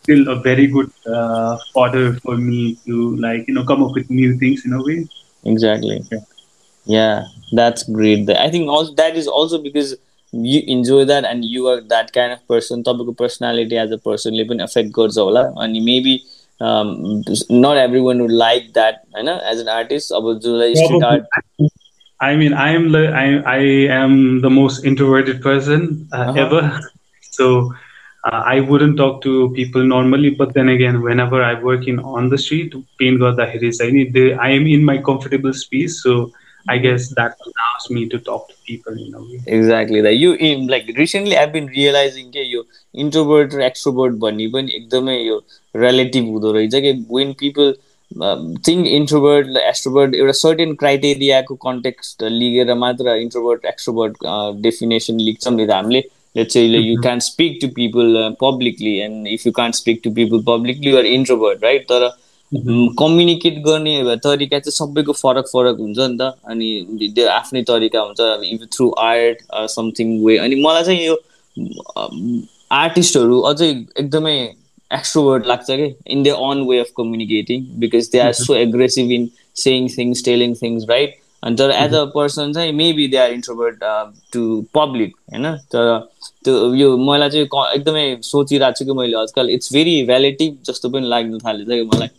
still 0.03 0.27
a 0.35 0.39
very 0.49 0.67
good 0.77 0.89
uh, 1.17 1.55
fodder 1.73 2.07
for 2.23 2.37
me 2.37 2.61
to 2.87 3.15
like 3.27 3.43
you 3.47 3.53
know 3.55 3.65
come 3.71 3.83
up 3.83 3.91
with 3.99 4.09
new 4.09 4.37
things 4.43 4.63
in 4.65 4.73
a 4.73 4.81
way 4.89 4.99
exactly 5.45 6.01
Yeah 6.11 6.19
yeah 6.86 7.24
that's 7.52 7.82
great 7.84 8.26
Th- 8.26 8.38
i 8.38 8.50
think 8.50 8.68
also 8.68 8.94
that 8.94 9.16
is 9.16 9.28
also 9.28 9.58
because 9.62 9.94
you 10.32 10.62
enjoy 10.66 11.04
that 11.04 11.24
and 11.24 11.44
you 11.44 11.66
are 11.68 11.80
that 11.94 12.12
kind 12.12 12.32
of 12.32 12.46
person 12.48 12.82
तपाईँको 12.84 13.16
personality 13.16 13.76
as 13.76 13.90
a 13.90 13.98
person 13.98 14.34
ले 14.40 14.44
पनि 14.52 14.62
affect 14.68 14.92
गर्छ 14.98 15.18
होला 15.18 15.42
अनि 15.64 15.80
maybe 15.88 16.14
um, 16.60 17.22
not 17.50 17.76
everyone 17.76 18.22
would 18.22 18.36
like 18.44 18.72
that 18.80 19.02
होइन 19.16 19.28
as 19.52 19.60
an 19.66 19.68
artist 19.78 20.12
अब 20.20 20.32
जसलाई 20.46 20.74
street 20.84 21.02
art 21.12 21.26
Probably. 21.36 21.70
I 22.20 22.36
mean, 22.40 22.52
I 22.54 22.68
am 22.70 22.84
the 22.94 23.00
I, 23.20 23.24
I 23.52 23.62
am 23.94 24.12
the 24.42 24.50
most 24.50 24.84
introverted 24.90 25.40
person 25.46 25.86
uh, 26.12 26.18
Uh-huh. 26.18 26.42
ever. 26.42 26.60
So 27.30 27.46
uh, 28.28 28.42
I 28.46 28.60
wouldn't 28.60 28.96
talk 28.96 29.22
to 29.22 29.50
people 29.56 29.82
normally, 29.82 30.30
but 30.30 30.54
then 30.54 30.68
again, 30.68 31.00
whenever 31.02 31.42
I 31.42 31.54
work 31.54 31.88
in 31.92 31.98
on 31.98 32.28
the 32.34 32.38
street, 32.38 32.76
paint 33.00 33.20
गर्दाखेरि 33.20 33.70
चाहिँ 33.78 33.92
नि 33.92 34.04
they, 34.18 34.26
I 34.34 34.50
am 34.60 34.68
in 34.76 34.84
my 34.84 34.96
comfortable 35.10 35.52
space, 35.52 36.00
so 36.02 36.14
I 36.67 36.77
guess 36.77 37.09
that 37.15 37.35
allows 37.45 37.89
me 37.89 38.07
to 38.09 38.19
talk 38.19 38.47
to 38.49 38.55
people 38.65 38.93
a 38.93 39.21
way. 39.21 39.41
Exactly. 39.47 40.01
That 40.01 40.15
you 40.15 40.33
in 40.33 40.67
like 40.67 40.87
recently 40.97 41.37
I've 41.37 41.53
been 41.53 41.67
realizing 41.67 42.31
के 42.31 42.43
यो 42.53 42.63
introvert 43.03 43.53
र 43.53 43.67
extrovert 43.69 44.17
भन्ने 44.25 44.47
पनि 44.55 44.75
एकदमै 44.79 45.17
यो 45.19 45.41
relative 45.85 46.31
हुँदो 46.33 46.51
रहेछ 46.57 46.75
कि 46.87 46.95
when 47.17 47.33
people 47.43 47.73
think 48.65 48.87
introvert 48.87 49.57
extrovert 49.57 50.13
एउटा 50.15 50.31
certain 50.31 50.73
क्राइटेरियाको 50.81 51.55
context 51.63 52.23
लिएर 52.23 52.73
मात्र 52.83 53.15
इन्ट्रोभर्ट 53.21 53.65
एक्सट्रोभर्ट 53.65 54.17
डेफिनेसन 54.61 55.19
लेख्छौँ 55.19 55.53
नि 55.55 55.65
त 55.65 55.71
हामीले 55.71 56.03
let's 56.35 56.53
say 56.53 56.67
like, 56.67 56.83
you 56.83 56.99
can't 57.01 57.23
speak 57.23 57.59
to 57.61 57.67
people 57.67 58.17
uh, 58.17 58.31
publicly 58.35 59.01
and 59.01 59.27
if 59.27 59.45
you 59.45 59.51
can't 59.51 59.75
speak 59.75 60.03
to 60.03 60.11
people 60.11 60.41
publicly 60.49 60.89
you 60.91 60.97
are 60.97 61.05
introvert 61.17 61.63
right 61.67 61.87
तर 61.91 62.09
communicate 62.51 63.57
गर्ने 63.63 64.15
तरिका 64.23 64.59
चाहिँ 64.59 64.71
सबैको 64.71 65.13
फरक 65.13 65.47
फरक 65.53 65.79
हुन्छ 65.79 65.97
नि 65.99 66.17
त। 66.17 66.33
अनि 66.49 67.09
त्यो 67.15 67.27
आफ्नै 67.29 67.61
तरिका 67.69 68.01
हुन्छ। 68.01 68.19
Even 68.51 68.67
through 68.73 68.89
art 69.05 69.41
something 69.69 70.07
way 70.25 70.37
अनि 70.37 70.55
मलाई 70.61 70.83
चाहिँ 70.83 71.05
यो 71.05 71.15
आर्टिस्टहरू 72.73 73.39
अझै 73.49 73.69
एकदमै 73.69 74.35
एक्सट्रोभर्ट 74.91 75.47
लाग्छ 75.47 75.65
कि। 75.69 75.93
In 76.07 76.23
the 76.23 76.27
own 76.49 76.61
way 76.69 76.79
of 76.79 76.91
communicating 76.97 77.65
because 77.79 78.09
they 78.11 78.19
are 78.19 78.33
so 78.33 78.55
aggressive 78.55 79.11
in 79.11 79.29
saying 79.63 79.87
things 79.97 80.23
telling 80.25 80.53
things 80.61 80.85
right 80.89 81.15
अनि 81.43 81.55
तर 81.55 81.71
एज 81.71 81.93
अ 81.93 82.03
पर्सन 82.13 82.53
चाहिँ 82.53 82.71
maybe 82.73 83.07
they 83.07 83.17
are 83.17 83.31
introvert 83.31 83.83
to 84.33 84.43
public 84.75 85.15
होइन? 85.33 85.45
तर 85.73 85.97
त्यो 86.45 86.73
यो 86.75 86.97
मलाई 86.97 87.29
चाहिँ 87.29 87.45
एकदमै 87.75 88.05
सोचिरहेको 88.23 88.77
छु 88.79 88.85
कि 88.85 88.97
मैले 88.99 89.17
आजकल। 89.17 89.49
इट्स 89.49 89.73
भेरी 89.73 89.95
भ्यालिटिभ 90.05 90.57
जस्तो 90.67 90.89
पनि 90.89 91.07
लाग्न 91.15 91.37
थालेछ 91.45 91.67
कि 91.67 91.83
मलाई। 91.95 92.09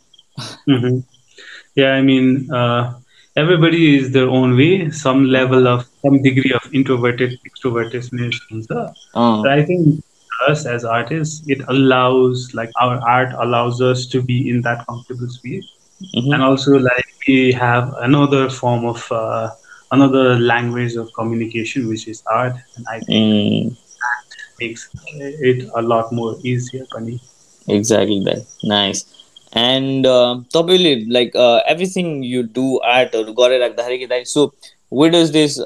Yeah, 1.74 1.92
I 1.92 2.02
mean, 2.02 2.52
uh, 2.52 2.94
everybody 3.36 3.96
is 3.96 4.10
their 4.10 4.28
own 4.28 4.56
way, 4.56 4.90
some 4.90 5.24
level 5.24 5.68
of, 5.68 5.86
some 6.02 6.22
degree 6.22 6.52
of 6.52 6.74
introverted, 6.74 7.38
extrovertedness. 7.48 8.36
Uh. 9.14 9.42
I 9.42 9.64
think 9.64 10.02
us 10.48 10.66
as 10.66 10.84
artists, 10.84 11.46
it 11.48 11.60
allows 11.68 12.52
like 12.54 12.70
our 12.80 12.98
art 13.08 13.32
allows 13.38 13.80
us 13.80 14.06
to 14.06 14.22
be 14.22 14.50
in 14.50 14.60
that 14.62 14.86
comfortable 14.86 15.28
space, 15.28 15.66
mm-hmm. 16.02 16.32
and 16.32 16.42
also 16.42 16.78
like 16.78 17.06
we 17.26 17.52
have 17.52 17.94
another 17.98 18.48
form 18.48 18.84
of 18.84 19.10
uh, 19.12 19.50
another 19.90 20.38
language 20.38 20.94
of 20.94 21.12
communication, 21.14 21.88
which 21.88 22.08
is 22.08 22.22
art, 22.26 22.54
and 22.76 22.86
I 22.88 23.00
think 23.00 23.72
mm. 23.72 23.76
that 23.76 24.36
makes 24.60 24.90
it 25.14 25.68
a 25.74 25.82
lot 25.82 26.12
more 26.12 26.36
easier 26.42 26.84
for 26.90 27.00
me. 27.00 27.20
Exactly 27.68 28.22
that. 28.24 28.46
Nice. 28.64 29.17
And 29.52 30.06
uh, 30.06 30.40
like 31.08 31.34
uh, 31.34 31.60
everything 31.66 32.22
you 32.22 32.42
do 32.42 32.80
art 32.80 33.14
or 33.14 33.24
गरेर 33.24 34.26
so 34.26 34.50
wait 34.92 35.14
is 35.14 35.30
this 35.30 35.58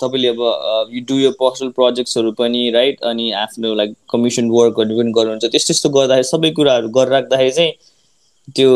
तपाईँले 0.00 0.28
अब 0.28 0.88
you 0.92 1.00
do 1.08 1.14
yo 1.18 1.30
personal 1.40 1.68
प्रोजेक्ट्सहरू 1.76 2.32
पनि 2.38 2.70
right 2.70 3.00
अनि 3.10 3.30
आफ्नो 3.42 3.74
like 3.74 3.94
commission 4.12 4.50
वर्कहरू 4.50 4.96
पनि 4.98 5.12
गर्नुहुन्छ। 5.12 5.44
त्यस्तो 5.44 5.66
त्यस्तो 5.66 5.88
गर्दाखेरि 5.90 6.24
सबै 6.30 6.50
कुराहरू 6.58 6.88
गरिराख्दाखेरि 6.96 7.50
चाहिँ 7.50 7.72
त्यो 8.56 8.70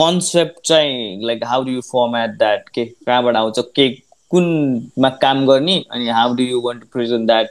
कन्सेप्ट 0.00 0.66
चाहिँ 0.68 1.26
like 1.26 1.44
how 1.44 1.64
do 1.64 1.70
you 1.72 1.80
format 1.92 2.38
that 2.38 2.68
के 2.74 2.84
कहाँबाट 2.84 3.36
आउँछ? 3.36 3.58
के 3.76 3.88
कुनमा 4.30 5.08
काम 5.22 5.46
गर्ने? 5.46 5.76
अनि 5.90 6.08
how 6.08 6.34
do 6.34 6.42
you 6.42 6.60
want 6.68 6.82
to 6.82 6.88
present 6.92 7.26
that 7.26 7.46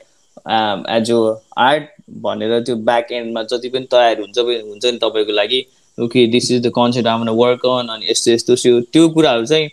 as 0.98 1.10
yo 1.10 1.22
art 1.68 1.90
भनेर 2.10 2.60
त्यो 2.60 2.76
ब्याक 2.90 3.12
एन्डमा 3.12 3.44
जति 3.44 3.70
पनि 3.70 3.88
तयार 3.92 4.20
हुन्छ 4.20 4.38
हुन्छ 4.40 4.86
नि 4.86 4.98
तपाईँको 4.98 5.32
लागि 5.32 5.66
okay 5.98 6.26
this 6.28 6.52
is 6.52 6.62
the 6.68 6.72
concept 6.76 7.08
आमा 7.08 7.32
वर्क 7.40 7.66
अन 7.66 7.88
अनि 7.88 8.10
यस्तो 8.10 8.32
यस्तो 8.32 8.80
त्यो 8.94 9.08
कुराहरू 9.10 9.46
चाहिँ 9.46 9.70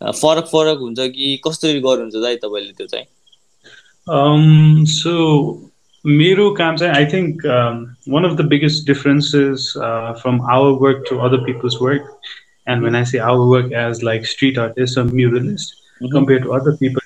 फरक 0.00 0.46
फरक 0.46 0.78
हुन्छ 0.78 1.08
कि 1.10 1.36
कसरी 1.46 1.80
गर्नुहुन्छ 1.80 2.22
दाइ 2.22 2.36
तपाईँले 2.44 2.72
त्यो 2.72 2.86
चाहिँ 2.86 3.06
सो 4.94 5.12
मेरो 6.04 6.50
काम 6.54 6.76
चाहिँ 6.76 6.94
I 6.94 7.06
think 7.12 7.46
one 8.08 8.24
of 8.24 8.36
the 8.38 8.48
biggest 8.48 8.86
differences 8.86 9.72
from 10.22 10.40
our 10.56 10.78
work 10.82 11.04
to 11.10 11.18
other 11.18 11.44
people's 11.44 11.78
work 11.82 12.12
and 12.66 12.82
when 12.82 12.94
I 12.94 13.04
say 13.04 13.18
our 13.18 13.46
work 13.46 13.72
as 13.72 14.02
like 14.02 14.26
street 14.26 14.58
artists 14.58 14.96
or 14.96 15.04
muralists 15.04 15.72
mm-hmm. 15.72 16.10
compared 16.10 16.42
to 16.42 16.52
other 16.52 16.76
people 16.76 17.00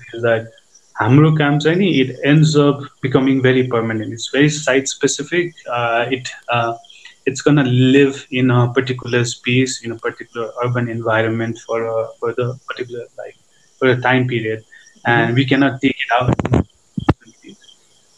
is 1.00 1.00
that 1.00 1.06
Hamro 1.06 1.36
Kamsani, 1.36 2.00
it 2.00 2.20
ends 2.24 2.56
up 2.56 2.80
becoming 3.02 3.42
very 3.42 3.68
permanent. 3.68 4.14
It's 4.14 4.30
very 4.30 4.50
site 4.50 4.88
specific. 4.88 5.54
Uh, 5.70 6.06
it 6.10 6.30
uh, 6.50 6.78
it's 7.26 7.42
going 7.42 7.58
to 7.58 7.64
live 7.64 8.28
in 8.32 8.52
a 8.52 8.72
particular 8.74 9.26
space 9.26 9.84
in 9.84 9.92
a 9.92 9.96
particular 9.96 10.52
urban 10.64 10.90
environment 10.90 11.60
for 11.66 11.86
a 11.86 12.08
for 12.20 12.34
the 12.34 12.60
particular 12.68 13.06
like 13.18 13.36
for 13.78 13.88
a 13.88 14.02
time 14.02 14.28
period 14.28 14.64
and 15.06 15.28
mm-hmm. 15.28 15.36
we 15.36 15.46
cannot 15.46 15.82
take 15.82 15.96
it 15.96 16.12
out 16.12 16.66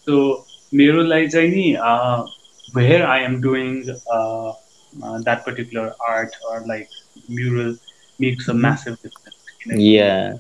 so 0.06 0.46
मेरो 0.74 1.04
लागि 1.04 1.78
uh, 1.80 2.26
where 2.74 3.08
I 3.08 3.20
am 3.20 3.42
doing 3.42 3.90
uh, 4.12 4.50
uh, 5.04 5.20
that 5.22 5.46
particular 5.46 5.94
art 6.08 6.32
or 6.50 6.66
like 6.68 6.90
mural 7.30 7.78
makes 8.20 8.48
a 8.48 8.54
massive 8.54 9.02
difference. 9.02 9.36
Yeah. 9.66 10.38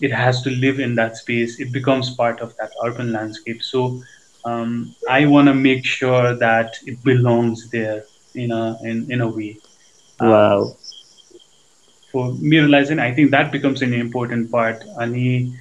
It 0.00 0.12
has 0.12 0.42
to 0.42 0.50
live 0.50 0.78
in 0.80 0.94
that 0.96 1.16
space. 1.16 1.58
It 1.60 1.72
becomes 1.72 2.14
part 2.14 2.40
of 2.40 2.56
that 2.56 2.70
urban 2.84 3.12
landscape. 3.12 3.62
So 3.62 4.02
um, 4.44 4.94
I 5.08 5.26
want 5.26 5.48
to 5.48 5.54
make 5.54 5.84
sure 5.84 6.34
that 6.36 6.76
it 6.86 7.02
belongs 7.02 7.68
there 7.70 8.04
in 8.34 8.52
a 8.52 8.78
in, 8.82 9.10
in 9.10 9.20
a 9.20 9.28
way. 9.28 9.58
Um, 10.20 10.28
wow. 10.30 10.76
For 12.12 12.32
muralizing, 12.32 12.98
I 13.00 13.14
think 13.14 13.30
that 13.32 13.52
becomes 13.52 13.82
an 13.82 13.92
important 13.92 14.50
part. 14.50 14.84
Ani, 15.00 15.54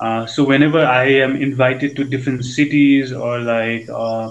uh, 0.00 0.26
so 0.26 0.44
whenever 0.44 0.84
I 0.84 1.04
am 1.06 1.36
invited 1.36 1.96
to 1.96 2.04
different 2.04 2.44
cities 2.44 3.12
or 3.12 3.40
like 3.40 3.88
uh, 3.88 4.30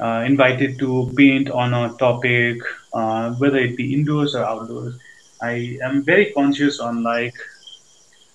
uh, 0.00 0.22
invited 0.26 0.78
to 0.80 1.10
paint 1.16 1.50
on 1.50 1.72
a 1.74 1.96
topic, 1.98 2.58
uh, 2.92 3.30
whether 3.32 3.58
it 3.58 3.76
be 3.76 3.94
indoors 3.94 4.34
or 4.34 4.44
outdoors, 4.44 4.98
I 5.40 5.78
am 5.82 6.04
very 6.04 6.32
conscious 6.32 6.80
on 6.80 7.02
like 7.02 7.34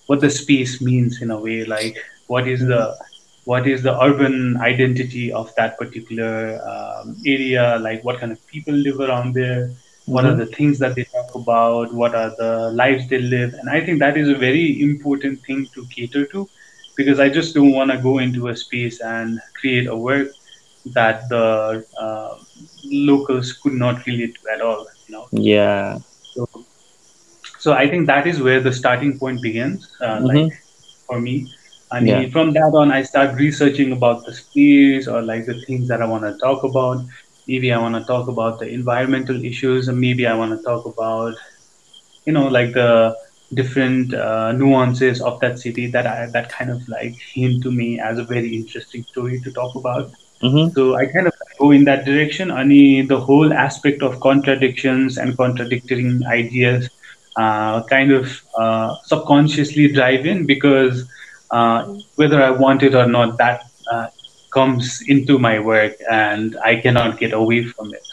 what 0.06 0.20
the 0.20 0.30
space 0.30 0.80
means 0.80 1.22
in 1.22 1.30
a 1.30 1.38
way, 1.38 1.64
like 1.64 1.96
what 2.26 2.46
is 2.48 2.60
the 2.60 2.96
what 3.44 3.66
is 3.68 3.82
the 3.82 4.02
urban 4.02 4.56
identity 4.56 5.32
of 5.32 5.54
that 5.54 5.78
particular 5.78 6.60
um, 6.66 7.16
area 7.24 7.78
like 7.80 8.02
what 8.02 8.18
kind 8.18 8.32
of 8.32 8.44
people 8.48 8.74
live 8.74 8.98
around 8.98 9.34
there 9.34 9.70
what 10.06 10.24
mm-hmm. 10.24 10.32
are 10.32 10.44
the 10.44 10.46
things 10.46 10.80
that 10.80 10.96
they 10.96 11.04
talk 11.04 11.32
about 11.36 11.94
what 11.94 12.12
are 12.14 12.30
the 12.38 12.72
lives 12.72 13.08
they 13.08 13.18
live. 13.18 13.54
And 13.54 13.70
i 13.70 13.80
think 13.84 14.00
that 14.00 14.16
is 14.16 14.28
a 14.28 14.34
very 14.34 14.82
important 14.82 15.40
thing 15.46 15.66
to 15.74 15.86
cater 15.94 16.26
to 16.26 16.48
because 16.96 17.20
i 17.20 17.28
just 17.28 17.54
don't 17.54 17.72
want 17.72 17.92
to 17.92 17.98
go 17.98 18.18
into 18.18 18.48
a 18.48 18.56
space 18.56 19.00
and 19.00 19.40
create 19.60 19.86
a 19.86 19.96
work 19.96 20.28
that 20.86 21.28
the 21.28 21.86
uh, 22.00 22.38
locals 22.84 23.52
could 23.52 23.74
not 23.74 24.04
relate 24.06 24.36
to 24.42 24.50
at 24.52 24.60
all 24.60 24.86
you 25.06 25.14
know? 25.14 25.28
Yeah. 25.32 25.98
So, 26.22 26.48
so 27.66 27.76
i 27.82 27.86
think 27.90 28.06
that 28.12 28.26
is 28.32 28.40
where 28.48 28.60
the 28.68 28.72
starting 28.80 29.12
point 29.22 29.42
begins 29.50 29.86
uh, 30.00 30.16
mm-hmm. 30.16 30.26
like 30.32 30.52
for 31.06 31.20
me 31.28 31.36
and 31.92 32.06
yeah. 32.06 32.28
from 32.30 32.52
that 32.52 32.72
on, 32.74 32.90
I 32.90 33.02
start 33.02 33.36
researching 33.36 33.92
about 33.92 34.24
the 34.24 34.34
space 34.34 35.06
or 35.06 35.22
like 35.22 35.46
the 35.46 35.60
things 35.62 35.86
that 35.88 36.02
I 36.02 36.06
want 36.06 36.24
to 36.24 36.36
talk 36.38 36.64
about. 36.64 37.04
Maybe 37.46 37.72
I 37.72 37.78
want 37.78 37.94
to 37.94 38.04
talk 38.04 38.26
about 38.26 38.58
the 38.58 38.68
environmental 38.68 39.44
issues, 39.44 39.86
and 39.86 40.00
maybe 40.00 40.26
I 40.26 40.34
want 40.34 40.56
to 40.56 40.62
talk 40.64 40.84
about, 40.84 41.34
you 42.24 42.32
know, 42.32 42.48
like 42.48 42.72
the 42.72 43.16
different 43.54 44.12
uh, 44.12 44.50
nuances 44.50 45.22
of 45.22 45.38
that 45.38 45.60
city 45.60 45.86
that 45.86 46.08
I, 46.08 46.26
that 46.26 46.50
kind 46.50 46.70
of 46.70 46.88
like 46.88 47.14
hint 47.14 47.62
to 47.62 47.70
me 47.70 48.00
as 48.00 48.18
a 48.18 48.24
very 48.24 48.56
interesting 48.56 49.04
story 49.04 49.40
to 49.42 49.52
talk 49.52 49.76
about. 49.76 50.10
Mm-hmm. 50.42 50.74
So 50.74 50.96
I 50.96 51.06
kind 51.06 51.28
of 51.28 51.34
go 51.60 51.70
in 51.70 51.84
that 51.84 52.04
direction. 52.04 52.50
And 52.50 52.70
the 53.08 53.20
whole 53.20 53.52
aspect 53.52 54.02
of 54.02 54.18
contradictions 54.18 55.18
and 55.18 55.36
contradicting 55.36 56.26
ideas 56.26 56.90
uh, 57.36 57.82
kind 57.84 58.12
of 58.12 58.42
uh, 58.56 58.94
subconsciously 59.04 59.92
drive 59.92 60.26
in 60.26 60.46
because 60.46 61.08
uh, 61.50 61.94
whether 62.16 62.42
I 62.42 62.50
want 62.50 62.82
it 62.82 62.94
or 62.94 63.06
not, 63.06 63.38
that 63.38 63.62
uh, 63.90 64.08
comes 64.52 65.02
into 65.06 65.38
my 65.38 65.58
work, 65.58 65.92
and 66.10 66.56
I 66.64 66.76
cannot 66.76 67.18
get 67.18 67.32
away 67.32 67.64
from 67.64 67.94
it. 67.94 68.06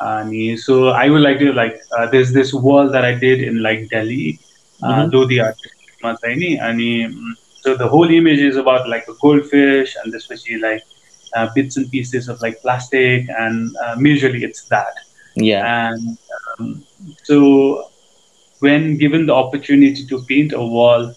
Uh, 0.00 0.56
so 0.56 0.88
I 0.88 1.08
would 1.10 1.22
like 1.22 1.38
to 1.38 1.52
like 1.52 1.80
uh, 1.96 2.06
there's 2.06 2.32
this 2.32 2.52
wall 2.52 2.88
that 2.88 3.04
I 3.04 3.14
did 3.14 3.42
in 3.42 3.62
like 3.62 3.88
Delhi, 3.88 4.38
uh, 4.82 5.06
mm-hmm. 5.06 5.28
the 5.28 5.40
artist 5.40 5.74
and 6.02 7.36
so 7.62 7.76
the 7.76 7.86
whole 7.86 8.10
image 8.10 8.40
is 8.40 8.56
about 8.56 8.88
like 8.88 9.06
a 9.08 9.14
goldfish, 9.20 9.96
and 10.02 10.12
especially 10.14 10.58
like 10.58 10.82
uh, 11.34 11.48
bits 11.54 11.76
and 11.76 11.90
pieces 11.90 12.28
of 12.28 12.40
like 12.42 12.60
plastic, 12.60 13.28
and 13.38 13.76
um, 13.76 14.04
usually 14.04 14.42
it's 14.42 14.64
that. 14.64 14.94
Yeah. 15.36 15.92
And 15.92 16.18
um, 16.58 16.84
so 17.22 17.91
when 18.62 18.96
given 18.96 19.26
the 19.26 19.34
opportunity 19.34 20.06
to 20.06 20.22
paint 20.30 20.52
a 20.52 20.64
wall 20.76 21.12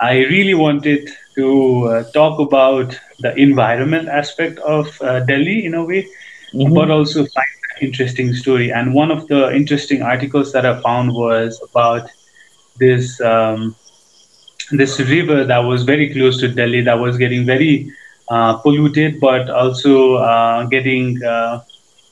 I 0.00 0.18
really 0.24 0.54
wanted 0.54 1.08
to 1.36 1.84
uh, 1.88 2.10
talk 2.12 2.38
about 2.38 2.98
the 3.20 3.34
environment 3.34 4.08
aspect 4.08 4.58
of 4.58 5.00
uh, 5.00 5.20
Delhi 5.20 5.64
in 5.64 5.74
a 5.74 5.84
way, 5.84 6.06
mm-hmm. 6.52 6.74
but 6.74 6.90
also 6.90 7.20
find 7.20 7.46
an 7.70 7.86
interesting 7.86 8.34
story. 8.34 8.70
And 8.70 8.92
one 8.92 9.10
of 9.10 9.26
the 9.28 9.54
interesting 9.54 10.02
articles 10.02 10.52
that 10.52 10.66
I 10.66 10.80
found 10.82 11.14
was 11.14 11.62
about 11.70 12.10
this 12.78 13.20
um, 13.22 13.74
this 14.70 14.98
river 15.00 15.44
that 15.44 15.58
was 15.58 15.84
very 15.84 16.12
close 16.12 16.40
to 16.40 16.48
Delhi 16.48 16.82
that 16.82 16.98
was 16.98 17.16
getting 17.16 17.46
very 17.46 17.90
uh, 18.28 18.58
polluted, 18.58 19.18
but 19.18 19.48
also 19.48 20.16
uh, 20.16 20.64
getting 20.66 21.22
uh, 21.22 21.62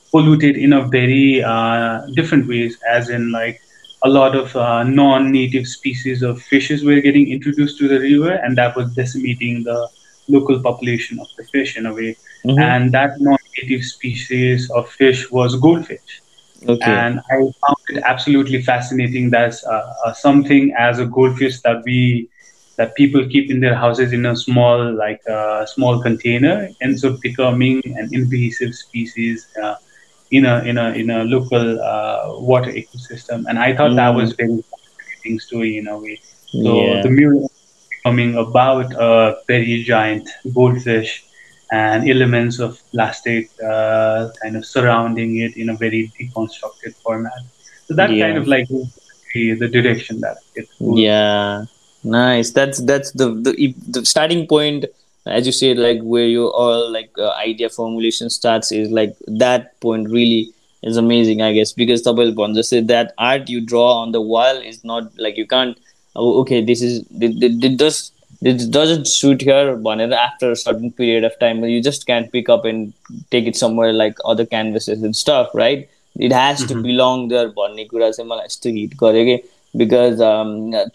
polluted 0.09 0.57
in 0.57 0.73
a 0.73 0.87
very 0.87 1.43
uh, 1.43 2.01
different 2.15 2.47
ways, 2.47 2.79
as 2.89 3.09
in 3.09 3.31
like 3.31 3.61
a 4.05 4.09
lot 4.09 4.35
of 4.35 4.55
uh, 4.55 4.83
non-native 4.83 5.67
species 5.67 6.21
of 6.21 6.41
fishes 6.41 6.83
were 6.83 7.01
getting 7.01 7.31
introduced 7.31 7.79
to 7.79 7.87
the 7.87 7.99
river, 7.99 8.33
and 8.43 8.57
that 8.57 8.75
was 8.77 8.93
decimating 8.93 9.63
the 9.63 9.89
local 10.27 10.61
population 10.61 11.19
of 11.19 11.27
the 11.37 11.43
fish 11.45 11.75
in 11.77 11.85
a 11.87 11.93
way. 11.93 12.15
Mm-hmm. 12.45 12.59
And 12.59 12.91
that 12.91 13.19
non-native 13.19 13.83
species 13.83 14.69
of 14.71 14.87
fish 14.89 15.31
was 15.31 15.55
goldfish. 15.55 16.21
Okay. 16.67 16.91
And 16.91 17.19
I 17.31 17.35
found 17.35 17.81
it 17.89 18.03
absolutely 18.05 18.61
fascinating 18.61 19.31
that 19.31 19.55
uh, 19.65 19.93
uh, 20.05 20.13
something 20.13 20.73
as 20.77 20.99
a 20.99 21.05
goldfish 21.05 21.61
that 21.61 21.83
we 21.85 22.29
that 22.77 22.93
people 22.95 23.25
keep 23.29 23.49
in 23.49 23.59
their 23.61 23.75
houses 23.75 24.11
in 24.11 24.25
a 24.25 24.35
small 24.35 24.93
like 24.93 25.21
a 25.27 25.37
uh, 25.37 25.65
small 25.65 26.01
container 26.01 26.69
ends 26.81 27.05
up 27.05 27.21
becoming 27.21 27.81
an 27.85 28.09
invasive 28.11 28.73
species 28.75 29.47
uh, 29.63 29.75
in 30.31 30.45
a 30.45 30.63
in 30.63 30.77
a 30.77 30.89
in 30.91 31.09
a 31.09 31.23
local 31.23 31.79
uh, 31.81 32.39
water 32.39 32.71
ecosystem, 32.71 33.45
and 33.47 33.59
I 33.59 33.75
thought 33.75 33.91
mm. 33.91 33.95
that 33.97 34.09
was 34.09 34.33
very 34.33 34.61
fascinating 34.61 35.39
story 35.39 35.77
in 35.77 35.87
a 35.87 35.97
way. 35.97 36.19
So 36.47 36.81
yeah. 36.81 37.01
the 37.01 37.09
mural 37.09 37.51
coming 38.03 38.37
about 38.37 38.93
a 38.93 39.37
very 39.47 39.83
giant 39.83 40.29
goldfish 40.53 41.25
and 41.71 42.09
elements 42.09 42.59
of 42.59 42.79
plastic 42.91 43.49
uh, 43.63 44.29
kind 44.41 44.55
of 44.55 44.65
surrounding 44.65 45.37
it 45.37 45.57
in 45.57 45.69
a 45.69 45.75
very 45.75 46.11
deconstructed 46.19 46.93
format. 47.03 47.41
So 47.87 47.95
that 47.95 48.11
yeah. 48.11 48.27
kind 48.27 48.37
of 48.37 48.47
like 48.47 48.67
the, 48.67 49.53
the 49.53 49.67
direction 49.67 50.21
that 50.21 50.37
it. 50.55 50.67
Yeah, 50.79 51.65
nice. 52.03 52.51
That's 52.51 52.79
that's 52.79 53.11
the, 53.11 53.33
the 53.33 53.75
the 53.87 54.05
starting 54.05 54.47
point 54.47 54.85
as 55.25 55.45
you 55.45 55.51
said 55.51 55.77
like 55.77 55.99
where 56.01 56.27
your 56.27 56.51
all 56.51 56.91
like 56.91 57.11
uh, 57.17 57.31
idea 57.31 57.69
formulation 57.69 58.29
starts 58.29 58.71
is 58.71 58.89
like 58.91 59.15
that 59.27 59.79
point 59.81 60.09
really 60.09 60.51
is 60.83 60.97
amazing 60.97 61.41
i 61.41 61.51
guess 61.51 61.71
because 61.73 62.03
the 62.03 62.63
said 62.63 62.87
that 62.87 63.13
art 63.17 63.49
you 63.49 63.59
draw 63.59 63.93
on 64.01 64.11
the 64.11 64.21
wall 64.21 64.57
is 64.57 64.83
not 64.83 65.03
like 65.17 65.37
you 65.37 65.47
can't 65.47 65.77
oh, 66.15 66.39
okay 66.41 66.63
this 66.63 66.81
is 66.81 67.03
it, 67.19 67.77
does 67.77 68.11
it 68.41 68.69
doesn't 68.71 69.07
suit 69.07 69.41
here 69.41 69.81
after 70.13 70.51
a 70.51 70.55
certain 70.55 70.91
period 70.91 71.23
of 71.23 71.37
time 71.39 71.63
you 71.63 71.81
just 71.81 72.05
can't 72.05 72.31
pick 72.31 72.49
up 72.49 72.65
and 72.65 72.93
take 73.31 73.47
it 73.47 73.55
somewhere 73.55 73.91
like 73.93 74.17
other 74.25 74.45
canvases 74.45 75.01
and 75.01 75.15
stuff 75.15 75.49
right 75.53 75.89
it 76.17 76.31
has 76.31 76.59
mm-hmm. 76.59 76.67
to 76.67 76.81
belong 76.81 77.27
there 77.29 77.47
भन्ने 77.55 77.85
कुरा 77.85 78.09
चाहिँ 78.11 78.29
मलाई 78.29 78.45
यस्तो 78.45 78.69
hit 78.75 78.93
गर्यो 79.01 79.23
कि 79.25 79.35
because 79.77 80.21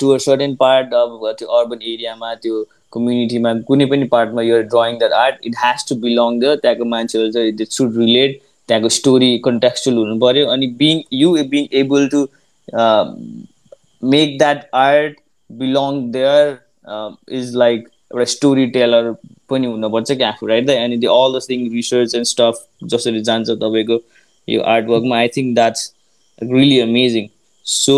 to 0.01 0.11
a 0.11 0.19
certain 0.27 0.55
part 0.63 0.95
अब 0.95 1.35
त्यो 1.39 1.49
urban 1.59 1.83
एरियामा 1.93 2.35
त्यो 2.45 2.65
कम्युनिटीमा 2.93 3.53
कुनै 3.67 3.87
पनि 3.87 4.05
पार्टमा 4.09 4.43
यो 4.43 4.61
drawing 4.69 4.99
that 4.99 5.13
art 5.15 5.47
it 5.47 5.55
has 5.59 5.87
to 5.89 5.97
belong 6.01 6.41
the 6.41 6.57
त्यहाँको 6.63 6.85
मान्छेहरू 6.87 7.31
चाहिँ 7.33 7.49
इट 7.51 7.69
सुड 7.71 7.99
रिलेट 7.99 8.41
त्यहाँको 8.69 8.89
स्टोरी 8.89 9.31
कन्टेक्चुअल 9.45 9.97
हुनु 9.97 10.19
पऱ्यो 10.19 10.47
अनि 10.49 10.67
being 10.77 11.03
you 11.13 11.33
being 11.49 11.67
able 11.75 12.09
to 12.09 12.27
make 14.09 14.39
that 14.39 14.69
art 14.77 15.17
belong 15.51 16.03
there 16.11 16.59
is 17.33 17.55
like 17.57 17.89
एउटा 18.13 18.25
स्टोरी 18.27 18.67
टेलर 18.71 19.13
पनि 19.51 19.67
हुनुपर्छ 19.67 20.13
क्या 20.13 20.29
आफू 20.29 20.47
राइट 20.47 20.67
द 20.67 21.01
त्यो 21.01 21.15
all 21.15 21.39
the 21.39 21.43
thing 21.51 21.69
research 21.73 22.15
and 22.15 22.27
stuff 22.27 22.65
जसरी 22.85 23.21
जान्छ 23.23 23.49
तपाईँको 23.51 24.01
यो 24.49 24.63
आर्टवर्कमा 24.69 25.19
I 25.19 25.29
think 25.37 25.55
that's 25.55 25.93
really 26.43 26.81
amazing 26.81 27.29
so 27.67 27.95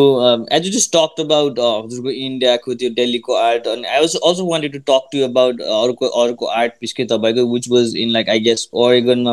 as 0.53 0.69
just 0.73 0.93
talked 0.93 1.21
about 1.21 1.59
हजुरको 1.61 2.11
इन्डियाको 2.11 2.75
त्यो 2.75 2.91
दिल्लीको 2.91 3.35
आर्ट 3.35 3.67
अनि 3.69 3.89
I 3.89 4.01
was 4.01 4.17
also 4.25 4.45
wanted 4.47 4.73
to 4.73 4.79
talk 4.91 5.09
to 5.13 5.23
about 5.25 5.61
अर्को 5.77 6.07
अर्को 6.23 6.47
आर्ट 6.57 6.73
पिस 6.81 6.93
के 6.93 7.05
तपाईँको 7.05 7.47
which 7.53 7.69
was 7.71 7.97
in 7.97 8.11
like 8.11 8.29
I 8.29 8.41
guess 8.41 8.69
ओरिगनमा 8.85 9.33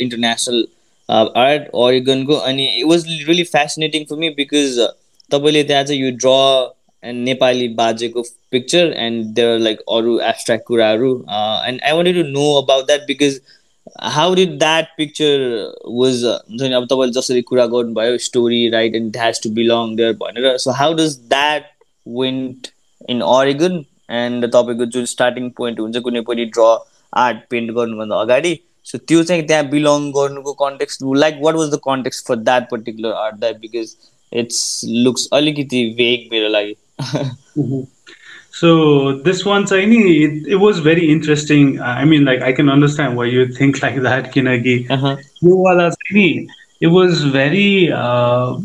international 0.00 0.66
art 1.08 1.68
ओरिगनको 1.82 2.34
अनि 2.46 2.66
it 2.70 2.86
was 2.86 3.06
really 3.08 3.44
fascinating 3.50 4.04
for 4.04 4.16
me 4.16 4.30
because 4.38 4.80
तपाईँले 5.30 5.62
त्यहाँ 5.64 5.84
चाहिँ 5.84 6.00
यो 6.02 6.10
ड्र 6.16 6.36
एन्ड 7.02 7.24
नेपाली 7.24 7.68
बाजेको 7.74 8.22
पिक्चर 8.50 8.92
एन्ड 8.98 9.24
देयर 9.34 9.58
लाइक 9.58 9.80
अरू 9.90 10.18
एब्सट्र्याक्ट 10.20 10.66
कुराहरू 10.66 11.12
and 11.66 11.80
I 11.82 11.92
wanted 11.92 12.16
to 12.16 12.28
know 12.30 12.52
about 12.62 12.86
that 12.86 13.06
because 13.06 13.40
how 13.96 14.34
did 14.34 14.58
that 14.60 14.88
picture 14.96 15.72
was 16.00 16.22
हुन्छ 16.24 16.62
नि 16.62 16.74
अब 16.74 16.86
तपाईँले 16.86 17.12
जसरी 17.12 17.42
कुरा 17.42 17.66
गर्नुभयो 17.66 18.18
story 18.26 18.68
right 18.70 18.96
and 18.96 19.16
has 19.16 19.42
to 19.42 19.50
belong 19.50 19.94
there 19.96 20.12
भनेर 20.22 20.56
so 20.58 20.70
how 20.72 20.94
does 20.94 21.16
that 21.28 21.70
went 22.06 22.68
in 23.10 23.20
Oregon 23.28 23.84
and 24.12 24.46
तपाईँको 24.46 24.86
जुन 24.96 25.04
स्टार्टिङ 25.06 25.50
पोइन्ट 25.58 25.80
हुन्छ 25.80 25.98
कुनै 25.98 26.20
पनि 26.30 26.44
ड्र 26.46 26.70
आर्ट 27.16 27.44
पेन्ट 27.50 27.72
गर्नुभन्दा 27.72 28.20
अगाडि 28.20 28.58
सो 28.86 28.98
त्यो 28.98 29.22
चाहिँ 29.24 29.46
त्यहाँ 29.46 29.68
बिलोङ 29.70 30.10
गर्नुको 30.12 30.52
context 30.64 31.02
like 31.16 31.40
what 31.42 31.54
was 31.54 31.70
the 31.70 31.80
context 31.84 32.26
for 32.28 32.36
that 32.40 32.70
particular 32.70 33.12
art 33.24 33.36
that 33.36 33.60
because 33.60 33.94
it's 34.32 34.80
looks 35.04 35.28
अलिकति 35.32 35.84
भेग 35.98 36.28
मेरो 36.32 36.48
लागि. 36.48 36.74
So 38.58 39.18
this 39.18 39.44
one, 39.44 39.66
Saini, 39.66 40.24
it, 40.26 40.48
it 40.48 40.56
was 40.56 40.80
very 40.80 41.08
interesting. 41.08 41.80
I 41.80 42.04
mean, 42.04 42.24
like 42.24 42.42
I 42.42 42.52
can 42.52 42.68
understand 42.68 43.16
why 43.16 43.26
you 43.26 43.46
think 43.46 43.80
like 43.84 44.02
that, 44.02 44.32
Kinagi. 44.32 44.90
Uh-huh. 44.90 45.16
It 46.80 46.88
was 46.88 47.22
very 47.22 47.92
uh, 47.92 48.58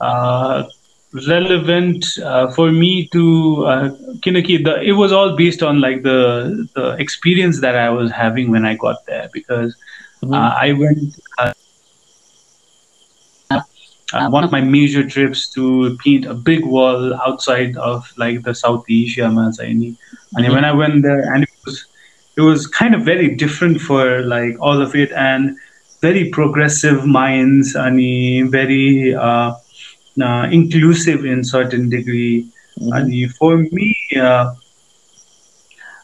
uh, 0.00 0.64
relevant 1.28 2.18
uh, 2.24 2.50
for 2.52 2.72
me 2.72 3.06
to 3.08 3.66
uh, 3.66 3.88
Kinaki. 4.24 4.64
The, 4.64 4.80
it 4.80 4.92
was 4.92 5.12
all 5.12 5.36
based 5.36 5.62
on 5.62 5.82
like 5.82 6.02
the 6.02 6.66
the 6.74 6.92
experience 6.92 7.60
that 7.60 7.76
I 7.76 7.90
was 7.90 8.10
having 8.10 8.50
when 8.50 8.64
I 8.64 8.74
got 8.74 9.04
there 9.04 9.28
because 9.34 9.76
mm-hmm. 10.22 10.32
uh, 10.32 10.56
I 10.62 10.72
went. 10.72 11.20
Uh, 14.14 14.18
uh, 14.18 14.30
one 14.30 14.44
of 14.44 14.52
my 14.52 14.60
major 14.60 15.06
trips 15.08 15.48
to 15.48 15.96
paint 15.98 16.24
a 16.24 16.34
big 16.34 16.64
wall 16.64 17.14
outside 17.14 17.76
of 17.76 18.12
like 18.16 18.42
the 18.42 18.54
South 18.54 18.84
Asia. 18.88 19.24
And 19.24 19.36
mm-hmm. 19.36 20.52
when 20.52 20.64
I 20.64 20.72
went 20.72 21.02
there, 21.02 21.34
and 21.34 21.42
it 21.42 21.50
was 21.64 21.86
it 22.36 22.40
was 22.40 22.66
kind 22.66 22.94
of 22.94 23.02
very 23.02 23.34
different 23.34 23.80
for 23.80 24.22
like 24.22 24.56
all 24.60 24.80
of 24.80 24.94
it, 24.94 25.10
and 25.12 25.56
very 26.00 26.30
progressive 26.30 27.04
minds, 27.04 27.74
and 27.74 28.50
very 28.50 29.14
uh, 29.14 29.54
uh, 30.22 30.48
inclusive 30.50 31.24
in 31.24 31.42
certain 31.42 31.90
degree. 31.90 32.48
Mm-hmm. 32.78 32.92
And 32.92 33.34
for 33.34 33.58
me. 33.58 33.96
Uh, 34.16 34.54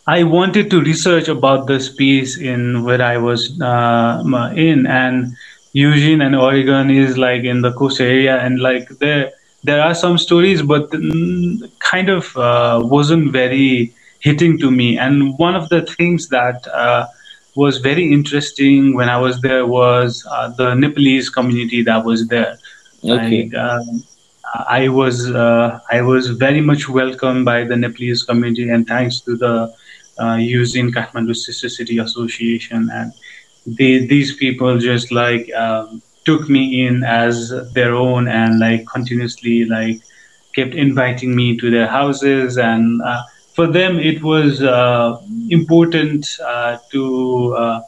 I 0.07 0.25
wanted 0.25 0.71
to 0.71 0.81
research 0.81 1.29
about 1.29 1.69
the 1.69 1.79
space 1.79 2.37
in 2.37 2.83
where 2.83 3.01
I 3.01 3.17
was 3.19 3.61
uh, 3.61 4.25
in, 4.57 4.87
and 4.87 5.37
Eugene 5.73 6.21
and 6.21 6.35
Oregon 6.35 6.91
is 6.91 7.17
like 7.17 7.45
in 7.45 7.61
the 7.61 7.73
coast 7.73 8.01
area, 8.01 8.39
and 8.39 8.61
like 8.61 8.89
there 8.99 9.33
there 9.63 9.83
are 9.83 9.95
some 9.95 10.19
stories, 10.19 10.63
but 10.63 10.91
kind 11.79 12.09
of 12.09 12.37
uh, 12.37 12.81
wasn't 12.83 13.33
very 13.33 13.95
hitting 14.21 14.59
to 14.59 14.71
me. 14.71 14.99
And 14.99 15.39
one 15.39 15.55
of 15.55 15.69
the 15.69 15.83
things 15.83 16.29
that 16.29 16.67
uh, 16.69 17.07
was 17.55 17.79
very 17.79 18.13
interesting 18.13 18.95
when 18.95 19.09
I 19.09 19.19
was 19.19 19.41
there 19.41 19.67
was 19.67 20.27
uh, 20.31 20.49
the 20.49 20.75
Nepalese 20.75 21.31
community 21.31 21.83
that 21.83 22.05
was 22.05 22.27
there. 22.29 22.59
Okay. 23.05 23.45
Like, 23.45 23.55
um, 23.55 24.03
I 24.69 24.89
was 24.89 25.31
uh, 25.31 25.79
I 25.91 26.03
was 26.03 26.29
very 26.29 26.61
much 26.61 26.89
welcomed 26.89 27.45
by 27.45 27.65
the 27.65 27.77
Nepalese 27.77 28.25
community, 28.25 28.69
and 28.69 28.87
thanks 28.87 29.21
to 29.21 29.37
the 29.37 29.73
uh, 30.19 30.35
Eugene 30.35 30.91
Kathmandu 30.91 31.37
Sister 31.37 31.69
City 31.69 31.99
Association 31.99 32.91
and 32.93 33.13
they, 33.67 34.07
these 34.07 34.37
people 34.37 34.79
just 34.79 35.13
like 35.13 35.53
um, 35.55 36.03
took 36.25 36.49
me 36.49 36.87
in 36.87 37.03
as 37.05 37.51
their 37.73 37.95
own 37.95 38.29
and 38.29 38.59
like 38.59 38.87
continuously 38.87 39.65
like 39.65 40.01
kept 40.55 40.75
inviting 40.75 41.35
me 41.35 41.57
to 41.57 41.71
their 41.71 41.87
houses. 41.87 42.59
And 42.59 43.01
uh, 43.03 43.23
for 43.55 43.67
them 43.67 43.99
it 43.99 44.23
was 44.23 44.63
uh, 44.63 45.21
important 45.49 46.27
uh, 46.45 46.79
to 46.93 47.55
uh, 47.55 47.81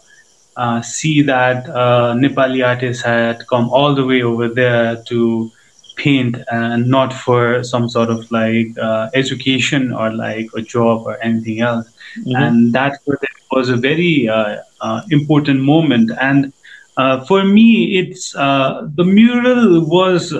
uh, 0.56 0.82
see 0.82 1.22
that 1.22 1.68
uh, 1.68 2.14
Nepali 2.14 2.66
artists 2.66 3.02
had 3.02 3.46
come 3.48 3.70
all 3.70 3.94
the 3.94 4.04
way 4.04 4.22
over 4.22 4.48
there 4.48 5.02
to 5.08 5.50
paint 5.96 6.36
and 6.50 6.88
not 6.88 7.12
for 7.12 7.62
some 7.62 7.88
sort 7.88 8.10
of 8.10 8.30
like 8.30 8.68
education 9.14 9.92
or 9.92 10.10
like 10.10 10.48
a 10.56 10.62
job 10.62 11.06
or 11.06 11.22
anything 11.22 11.60
else. 11.60 11.88
Mm-hmm. 12.18 12.36
and 12.36 12.72
that 12.74 13.02
for 13.04 13.16
them 13.22 13.41
was 13.52 13.68
a 13.70 13.76
very 13.76 14.28
uh, 14.28 14.56
uh, 14.80 15.02
important 15.10 15.60
moment. 15.62 16.10
And 16.20 16.52
uh, 16.96 17.24
for 17.26 17.44
me, 17.44 17.98
it's 17.98 18.32
the 18.32 19.04
mural 19.04 19.84
was 19.86 20.32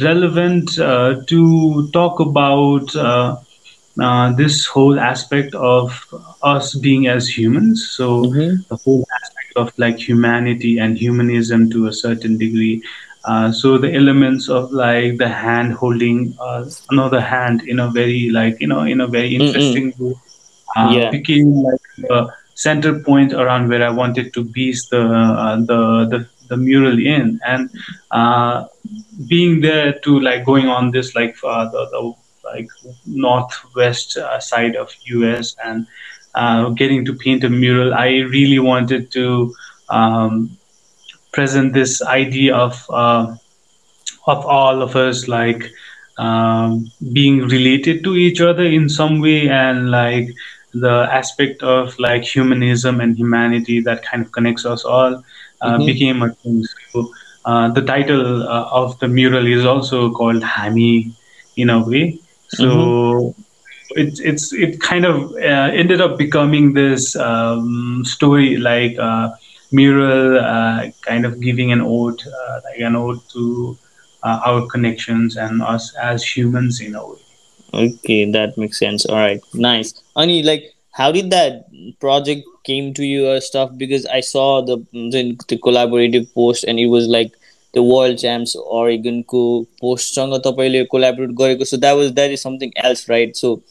relevant 0.00 0.70
to 0.76 1.90
talk 1.92 2.20
about 2.20 2.94
uh, 4.00 4.32
this 4.36 4.66
whole 4.66 4.98
aspect 4.98 5.54
of 5.54 5.92
us 6.42 6.74
being 6.78 7.06
as 7.08 7.28
humans. 7.28 7.92
So 7.96 8.30
Mhm. 8.30 8.64
the 8.70 8.78
whole 8.84 9.04
aspect 9.20 9.52
of 9.56 9.72
like 9.78 9.98
humanity 9.98 10.78
and 10.78 10.96
humanism 10.98 11.70
to 11.70 11.86
a 11.86 11.92
certain 11.92 12.38
degree. 12.38 12.82
Uh, 13.24 13.52
so 13.52 13.78
the 13.78 13.92
elements 13.94 14.48
of 14.48 14.70
like 14.72 15.18
the 15.18 15.28
hand 15.28 15.72
holding 15.74 16.34
uh, 16.40 16.64
another 16.90 17.20
hand 17.20 17.62
in 17.66 17.78
a 17.80 17.90
very 17.90 18.30
like 18.30 18.56
you 18.60 18.68
know 18.68 18.82
in 18.82 19.00
a 19.00 19.06
very 19.08 19.34
interesting 19.34 19.92
way 19.98 20.14
uh, 20.76 20.98
Yeah. 20.98 21.10
became 21.10 21.62
like 21.62 22.10
a 22.10 22.26
center 22.54 22.98
point 23.00 23.32
around 23.32 23.68
where 23.68 23.82
I 23.84 23.90
wanted 23.90 24.32
to 24.34 24.44
base 24.44 24.88
the 24.88 25.02
uh, 25.02 25.56
the, 25.56 26.06
the 26.10 26.26
the 26.48 26.56
mural 26.56 26.98
in 26.98 27.38
and 27.46 27.70
uh, 28.10 28.64
being 29.28 29.60
there 29.60 29.92
to 30.04 30.20
like 30.20 30.44
going 30.44 30.66
on 30.68 30.90
this 30.90 31.14
like 31.14 31.34
uh, 31.44 31.64
the, 31.70 31.86
the 31.92 32.12
like 32.52 32.68
northwest 33.06 34.16
uh, 34.16 34.40
side 34.40 34.76
of 34.76 34.90
US 35.06 35.54
and 35.64 35.86
uh, 36.34 36.68
getting 36.70 37.04
to 37.04 37.14
paint 37.14 37.44
a 37.44 37.48
mural 37.50 37.94
I 37.94 38.08
really 38.36 38.58
wanted 38.58 39.10
to 39.12 39.52
um, 39.88 40.56
present 41.32 41.72
this 41.74 42.02
idea 42.02 42.54
of 42.56 42.84
uh, 42.90 43.26
of 44.26 44.44
all 44.46 44.82
of 44.82 44.96
us 44.96 45.28
like 45.28 45.62
um, 46.18 46.90
being 47.12 47.40
related 47.48 48.04
to 48.04 48.14
each 48.16 48.40
other 48.40 48.64
in 48.64 48.88
some 48.88 49.20
way 49.20 49.48
and 49.48 49.90
like 49.90 50.28
the 50.80 51.08
aspect 51.12 51.62
of 51.62 51.98
like 51.98 52.24
humanism 52.24 53.00
and 53.00 53.16
humanity 53.16 53.80
that 53.82 54.02
kind 54.10 54.24
of 54.24 54.32
connects 54.32 54.64
us 54.66 54.84
all 54.84 55.22
uh, 55.60 55.78
Mhm. 55.78 55.84
became 55.84 56.22
a 56.22 56.30
thing. 56.42 56.62
So 56.92 57.12
uh, 57.44 57.68
the 57.72 57.82
title 57.82 58.42
uh, 58.42 58.68
of 58.70 58.98
the 59.00 59.08
mural 59.08 59.46
is 59.46 59.64
also 59.64 60.10
called 60.12 60.42
Hami 60.42 61.14
in 61.56 61.70
a 61.70 61.84
way. 61.86 62.18
So 62.46 63.34
it, 63.90 64.18
it's 64.22 64.52
it 64.52 64.80
kind 64.80 65.04
of 65.04 65.32
uh, 65.32 65.70
ended 65.80 66.00
up 66.00 66.18
becoming 66.18 66.74
this 66.74 67.16
um, 67.16 68.02
story 68.04 68.56
like 68.56 68.96
uh, 68.98 69.30
mural 69.72 70.38
uh, 70.38 70.86
kind 71.06 71.24
of 71.26 71.40
giving 71.40 71.72
an 71.72 71.80
ode 71.82 72.20
uh, 72.26 72.60
like 72.64 72.80
an 72.80 72.96
ode 72.96 73.20
to 73.34 73.78
uh, 74.22 74.40
our 74.46 74.66
connections 74.66 75.36
and 75.36 75.62
us 75.62 75.94
as 76.02 76.24
humans 76.24 76.80
in 76.80 76.94
a 76.94 77.06
way 77.06 77.27
Okay, 77.73 78.31
that 78.31 78.57
makes 78.57 78.79
sense. 78.79 79.05
All 79.05 79.17
right, 79.17 79.41
nice. 79.53 79.93
Ani, 80.15 80.43
like, 80.43 80.73
how 80.91 81.11
did 81.11 81.31
that 81.31 81.65
project 81.99 82.43
came 82.63 82.93
to 82.93 83.03
you 83.03 83.27
or 83.27 83.41
stuff? 83.41 83.71
Because 83.77 84.05
I 84.05 84.19
saw 84.19 84.61
the 84.61 84.77
the, 84.93 85.37
the 85.47 85.57
collaborative 85.57 86.33
post 86.33 86.63
and 86.63 86.79
it 86.79 86.87
was 86.87 87.07
like 87.07 87.31
the 87.73 87.81
World 87.81 88.19
Champs 88.19 88.55
Oregon 88.55 89.23
को 89.23 89.43
पोस्टसँग 89.81 90.41
तपाईँले 90.45 90.85
collaborate 90.89 91.35
गरेको 91.35 91.67
so 91.67 91.77
that 91.77 91.93
was 91.93 92.13
that 92.13 92.31
is 92.31 92.41
something 92.41 92.71
else 92.77 93.09
right 93.09 93.35
so 93.35 93.61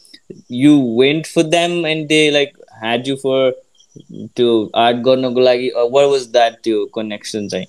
you 0.49 0.77
went 0.77 1.25
for 1.25 1.43
them 1.43 1.85
and 1.85 2.09
they 2.09 2.29
like 2.31 2.53
had 2.81 3.07
you 3.07 3.15
for 3.15 3.53
to 4.35 4.69
art 4.73 4.97
गर्नको 5.07 5.45
लागि 5.47 5.71
or 5.75 5.89
what 5.89 6.09
was 6.09 6.27
that 6.31 6.61
त्यो 6.63 6.85
connection 6.99 7.49
चाहिँ 7.55 7.67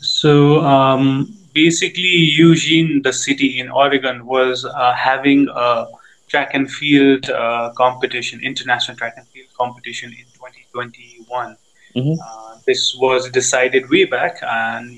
So 0.00 0.60
um, 0.60 1.34
basically, 1.53 2.15
Eugene, 2.41 3.01
the 3.03 3.13
city 3.13 3.59
in 3.59 3.69
Oregon, 3.69 4.25
was 4.25 4.65
uh, 4.65 4.93
having 4.93 5.47
a 5.53 5.85
track 6.29 6.51
and 6.53 6.69
field 6.71 7.29
uh, 7.29 7.71
competition, 7.77 8.39
international 8.43 8.97
track 8.97 9.13
and 9.17 9.27
field 9.27 9.47
competition 9.57 10.09
in 10.11 10.25
2021. 10.33 11.57
Mhm. 11.95 12.17
Uh, 12.19 12.55
this 12.65 12.95
was 12.99 13.29
decided 13.29 13.89
way 13.89 14.05
back, 14.05 14.37
and 14.43 14.95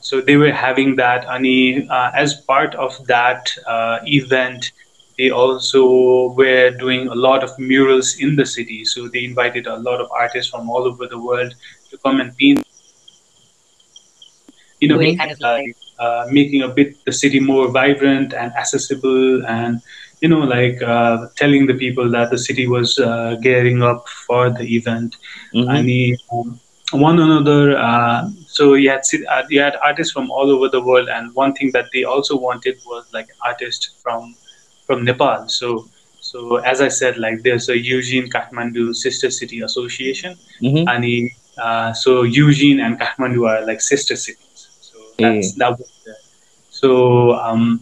so 0.00 0.20
they 0.20 0.36
were 0.36 0.52
having 0.52 0.96
that. 0.96 1.24
And 1.28 1.90
uh, 1.90 2.10
as 2.14 2.34
part 2.34 2.74
of 2.74 2.92
that 3.06 3.52
uh, 3.66 3.98
event, 4.06 4.72
they 5.18 5.30
also 5.30 6.32
were 6.36 6.70
doing 6.70 7.08
a 7.08 7.14
lot 7.14 7.42
of 7.44 7.50
murals 7.58 8.16
in 8.18 8.36
the 8.36 8.46
city. 8.46 8.84
So 8.84 9.08
they 9.08 9.24
invited 9.24 9.66
a 9.66 9.76
lot 9.76 10.00
of 10.00 10.10
artists 10.10 10.50
from 10.50 10.68
all 10.70 10.84
over 10.84 11.06
the 11.06 11.18
world 11.18 11.54
to 11.90 11.98
come 11.98 12.20
and 12.20 12.36
paint 12.36 12.62
you 14.82 14.88
know, 14.90 14.98
Mhm. 15.02 15.18
kind 15.20 15.32
of 15.36 15.40
like 15.50 15.76
uh, 16.04 16.24
making 16.38 16.62
a 16.62 16.70
bit 16.78 16.94
the 17.08 17.12
city 17.22 17.40
more 17.50 17.64
vibrant 17.78 18.34
and 18.40 18.52
accessible, 18.62 19.44
and 19.56 19.80
you 20.22 20.28
know, 20.32 20.42
like 20.56 20.82
uh, 20.94 21.16
telling 21.42 21.66
the 21.70 21.74
people 21.84 22.10
that 22.16 22.30
the 22.34 22.38
city 22.46 22.66
was 22.74 22.98
uh, 22.98 23.36
gearing 23.46 23.82
up 23.90 24.08
for 24.26 24.42
the 24.58 24.66
event. 24.78 25.16
Mhm. 25.54 25.68
And 25.74 25.88
he, 25.94 26.02
um, 26.32 26.48
one 27.08 27.18
another, 27.26 27.62
uh, 27.88 28.20
so 28.58 28.74
you 28.74 28.90
had 28.94 29.02
uh, 29.34 29.42
you 29.54 29.60
had 29.66 29.76
artists 29.90 30.12
from 30.18 30.30
all 30.30 30.48
over 30.56 30.68
the 30.76 30.82
world, 30.90 31.08
and 31.16 31.34
one 31.44 31.52
thing 31.58 31.70
that 31.76 31.86
they 31.94 32.04
also 32.14 32.36
wanted 32.48 32.76
was 32.92 33.04
like 33.18 33.28
an 33.34 33.40
artist 33.52 33.90
from 34.02 34.34
from 34.86 35.04
Nepal. 35.10 35.48
So. 35.60 35.88
So 36.32 36.56
as 36.72 36.80
I 36.80 36.88
said, 36.88 37.14
like 37.22 37.42
there's 37.46 37.66
a 37.68 37.76
Eugene 37.76 38.26
Kathmandu 38.34 38.84
Sister 38.94 39.28
City 39.38 39.58
Association, 39.68 40.32
Mhm. 40.66 40.84
and 40.92 41.04
he, 41.08 41.16
uh, 41.66 41.92
so 42.02 42.12
Eugene 42.22 42.78
and 42.84 42.98
Kathmandu 43.00 43.42
are 43.50 43.60
like 43.70 43.80
sister 43.82 44.16
cities. 44.26 44.51
So 45.18 45.24
that's 45.32 45.54
that 45.56 45.78
was 45.78 45.90
the, 46.04 46.14
so 46.70 47.32
um, 47.34 47.80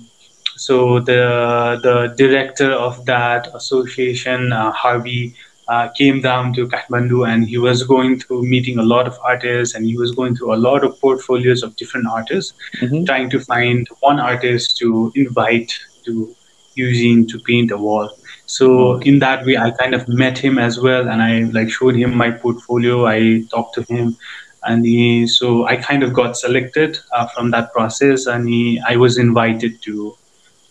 so 0.56 1.00
the 1.00 1.78
the 1.82 2.14
director 2.16 2.70
of 2.72 3.04
that 3.06 3.48
association, 3.54 4.52
uh, 4.52 4.72
Harvey, 4.72 5.34
uh, 5.68 5.88
came 5.96 6.20
down 6.20 6.52
to 6.54 6.66
Kathmandu 6.66 7.28
and 7.28 7.46
he 7.48 7.58
was 7.58 7.82
going 7.84 8.18
through 8.18 8.42
meeting 8.44 8.78
a 8.78 8.82
lot 8.82 9.06
of 9.06 9.18
artists 9.24 9.74
and 9.74 9.86
he 9.86 9.96
was 9.96 10.12
going 10.12 10.34
through 10.36 10.54
a 10.54 10.60
lot 10.68 10.84
of 10.84 11.00
portfolios 11.00 11.62
of 11.62 11.76
different 11.76 12.06
artists, 12.08 12.52
Mhm. 12.82 13.06
trying 13.06 13.30
to 13.30 13.40
find 13.40 13.86
one 14.00 14.18
artist 14.20 14.76
to 14.78 15.12
invite 15.14 15.72
to 16.04 16.34
Eugene 16.74 17.26
to 17.28 17.38
paint 17.40 17.70
a 17.70 17.76
wall. 17.76 18.10
So 18.46 18.98
in 19.10 19.20
that 19.20 19.44
way, 19.46 19.56
I 19.56 19.70
kind 19.70 19.94
of 19.94 20.08
met 20.08 20.38
him 20.38 20.58
as 20.58 20.80
well, 20.80 21.08
and 21.08 21.22
I 21.22 21.44
like 21.52 21.70
showed 21.70 21.94
him 21.96 22.16
my 22.16 22.30
portfolio. 22.30 23.06
I 23.06 23.44
talked 23.50 23.74
to 23.76 23.82
him, 23.82 24.16
and 24.64 24.84
he, 24.84 25.26
so 25.26 25.66
I 25.66 25.76
kind 25.76 26.02
of 26.02 26.12
got 26.12 26.36
selected 26.36 26.98
uh, 27.12 27.26
from 27.28 27.50
that 27.50 27.72
process, 27.72 28.26
and 28.26 28.48
he, 28.48 28.80
I 28.86 28.96
was 28.96 29.18
invited 29.18 29.80
to 29.82 30.16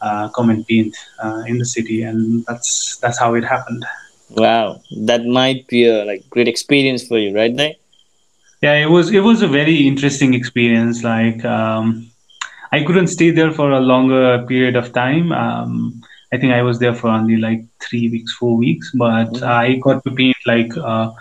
uh, 0.01 0.29
come 0.29 0.49
and 0.49 0.65
paint 0.67 0.95
uh, 1.23 1.43
in 1.47 1.57
the 1.57 1.65
city, 1.65 2.03
and 2.03 2.45
that's 2.45 2.97
that's 3.01 3.19
how 3.19 3.33
it 3.35 3.43
happened. 3.43 3.85
Wow, 4.29 4.81
that 5.05 5.25
might 5.25 5.67
be 5.67 5.85
a 5.87 6.03
like 6.05 6.29
great 6.29 6.47
experience 6.47 7.07
for 7.07 7.17
you, 7.17 7.35
right? 7.35 7.55
There. 7.55 7.73
Yeah, 8.61 8.73
it 8.75 8.89
was 8.89 9.11
it 9.11 9.21
was 9.21 9.41
a 9.41 9.47
very 9.47 9.87
interesting 9.87 10.33
experience. 10.33 11.03
Like 11.03 11.43
um, 11.45 12.09
I 12.71 12.83
couldn't 12.83 13.07
stay 13.07 13.31
there 13.31 13.51
for 13.51 13.71
a 13.71 13.79
longer 13.79 14.43
period 14.47 14.75
of 14.75 14.93
time. 14.93 15.31
Um, 15.31 16.01
I 16.33 16.37
think 16.37 16.53
I 16.53 16.61
was 16.61 16.79
there 16.79 16.93
for 16.93 17.07
only 17.09 17.37
like 17.37 17.63
three 17.79 18.09
weeks, 18.09 18.33
four 18.33 18.57
weeks, 18.57 18.91
but 18.93 19.31
Mhm. 19.33 19.43
I 19.43 19.75
got 19.75 20.03
to 20.03 20.11
paint 20.11 20.37
like 20.45 20.71
uh, 20.77 21.11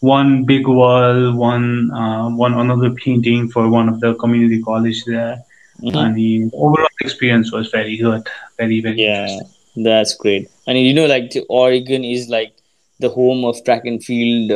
one 0.00 0.44
big 0.44 0.66
wall, 0.66 1.32
one 1.34 1.90
uh, 1.92 2.28
one 2.30 2.54
another 2.54 2.90
painting 2.90 3.48
for 3.48 3.68
one 3.68 3.88
of 3.88 4.00
the 4.00 4.14
community 4.14 4.62
college 4.62 5.04
there, 5.06 5.42
Mhm. 5.82 5.96
and 6.04 6.16
the 6.16 6.50
overall 6.54 6.96
experience 7.00 7.52
was 7.52 7.68
very 7.70 7.96
good, 7.96 8.22
very 8.58 8.80
very 8.80 9.00
Yeah, 9.00 9.40
that's 9.76 10.14
great. 10.14 10.48
I 10.66 10.72
And 10.72 10.78
you 10.78 10.94
know, 10.94 11.06
like 11.06 11.32
Oregon 11.48 12.04
is 12.04 12.28
like 12.28 12.52
the 13.00 13.08
home 13.08 13.44
of 13.44 13.62
track 13.64 13.84
and 13.84 14.02
field, 14.04 14.52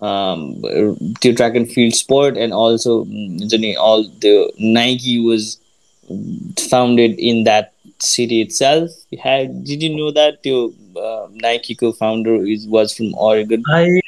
um, 0.00 0.60
the 1.22 1.32
track 1.36 1.54
and 1.54 1.70
field 1.70 1.94
sport, 1.94 2.36
and 2.36 2.52
also 2.52 3.04
the- 3.04 3.76
all 3.76 4.04
the 4.20 4.52
Nike 4.58 5.18
was 5.20 5.58
founded 6.58 7.18
in 7.18 7.44
that 7.44 7.72
city 7.98 8.40
itself. 8.42 8.90
Had 9.22 9.64
did 9.64 9.82
you 9.82 9.94
know 9.96 10.10
that 10.12 10.42
the 10.42 10.72
uh, 10.96 11.28
Nike 11.32 11.74
co-founder 11.74 12.44
is 12.44 12.66
was 12.66 12.94
from 12.96 13.14
Oregon, 13.14 13.62
I 13.68 14.00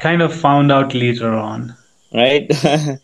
kind 0.00 0.22
of 0.22 0.34
found 0.34 0.72
out 0.72 0.94
later 0.94 1.32
on. 1.32 1.74
right? 2.12 2.50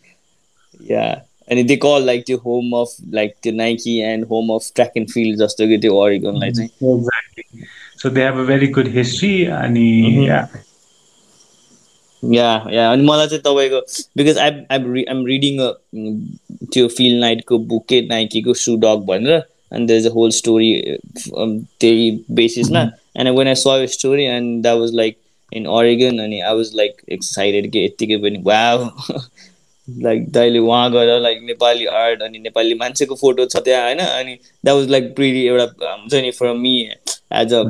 yeah. 0.81 1.22
And 1.49 1.68
they 1.68 1.76
call 1.76 2.01
like 2.01 2.26
the 2.26 2.37
home 2.37 2.72
of 2.74 2.89
like 3.11 3.37
the 3.43 3.51
Nike 3.51 4.01
and 4.01 4.24
home 4.24 4.51
of 4.51 4.62
track 4.74 4.93
and 4.95 5.11
field 5.11 5.39
just 5.39 5.57
to 5.59 5.66
get 5.66 5.81
the 5.83 5.89
Oregon 5.89 6.39
like 6.39 6.55
चाहिँ. 6.55 6.70
Exactly. 6.81 7.68
So 7.97 8.09
they 8.09 8.22
have 8.22 8.39
a 8.39 8.45
very 8.45 8.68
good 8.68 8.87
history, 8.87 9.47
and 9.47 9.76
Mhm. 9.76 10.26
yeah. 10.26 10.47
या 12.22 12.49
या 12.72 12.91
अनि 12.93 13.03
मलाई 13.05 13.26
चाहिँ 13.28 13.43
तपाईँको 13.43 13.81
because 14.16 14.39
I 14.39 14.51
आई 14.70 15.05
आइम 15.09 15.24
reading 15.26 15.59
अ 15.59 15.70
त्यो 16.72 16.89
fill 16.97 17.20
नाइटको 17.20 17.59
book 17.70 17.87
के 17.89 18.01
नाइकीको 18.09 18.55
सु 18.64 18.76
डग 18.85 19.05
भनेर 19.07 19.43
and 19.72 19.89
there's 19.89 20.07
a 20.07 20.11
whole 20.11 20.33
story 20.37 20.70
uh, 20.93 21.43
um, 21.43 21.51
त्यही 21.81 22.11
बेसिसमा 22.39 22.81
and 23.20 23.28
when 23.39 23.49
I 23.49 23.55
saw 23.55 23.93
story 23.93 24.24
and 24.24 24.62
that 24.62 24.78
was 24.78 24.95
like 24.95 25.16
in 25.52 25.68
Oregon 25.68 26.20
अनि 26.20 26.39
आई 26.41 26.56
वाज 26.56 26.72
लाइक 26.76 27.02
एक्साइटेड 27.12 27.72
के 27.72 27.84
यत्तिकै 27.86 28.18
पनि 28.18 28.41
वा 28.46 28.62
लाइक 29.88 30.30
दाइले 30.32 30.60
उहाँ 30.60 30.91
गएर 30.91 31.20
लाइक 31.22 31.41
नेपाली 31.43 31.86
आर्ट 31.86 32.22
अनि 32.22 32.39
नेपाली 32.39 32.74
मान्छेको 32.76 33.16
फोटो 33.16 33.46
छ 33.46 33.58
त्यहाँ 33.58 33.84
होइन? 33.84 34.00
अनि 34.00 34.34
द्याट 34.36 34.76
वाज 34.76 34.89
लाइक 34.89 35.16
प्रिटी 35.16 35.46
एउटा 35.48 35.91
हुन्छ 35.91 36.14
नि 36.14 36.32
फर 36.32 36.54
मी 36.54 36.80
एज 36.82 37.54
अ. 37.54 37.64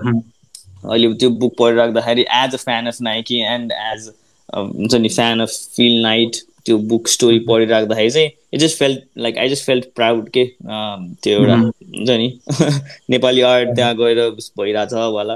अहिले 0.92 1.14
त्यो 1.14 1.30
book 1.30 1.56
पढिराख्दाखेरि 1.60 2.22
as 2.36 2.54
a 2.54 2.58
fan 2.58 2.88
of 2.88 3.02
Nike 3.02 3.40
and 3.54 3.72
as 3.72 4.10
हुन्छ 4.56 4.96
नि 4.96 5.10
फ्यान 5.10 5.40
अफ 5.42 5.50
फिल 5.76 6.02
नाइट 6.02 6.36
त्यो 6.66 6.78
बुक 6.92 7.08
स्टोरी 7.08 7.40
पढिराख्दाखेरि 7.40 8.10
चाहिँ 8.10 8.30
it 8.54 8.60
just 8.60 8.78
felt 8.80 9.04
like 9.18 9.38
I 9.38 9.50
just 9.50 9.66
felt 9.66 9.86
proud 9.96 10.30
के 10.30 10.46
त्यो 10.64 11.34
एउटा 11.34 11.56
हुन्छ 11.56 12.10
नि 12.10 12.40
नेपाली 13.10 13.42
आर्ट 13.52 13.76
त्यहाँ 13.76 13.96
गएर 13.98 14.30
भइरहेछ 14.60 14.94
होला। 14.94 15.36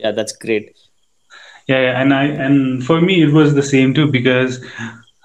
That's 0.00 0.38
great 0.42 0.72
Yeah, 1.67 2.01
and 2.01 2.13
I 2.13 2.25
and 2.25 2.83
for 2.83 3.01
me 3.01 3.21
it 3.21 3.31
was 3.31 3.53
the 3.53 3.63
same 3.63 3.93
too 3.93 4.07
because 4.11 4.59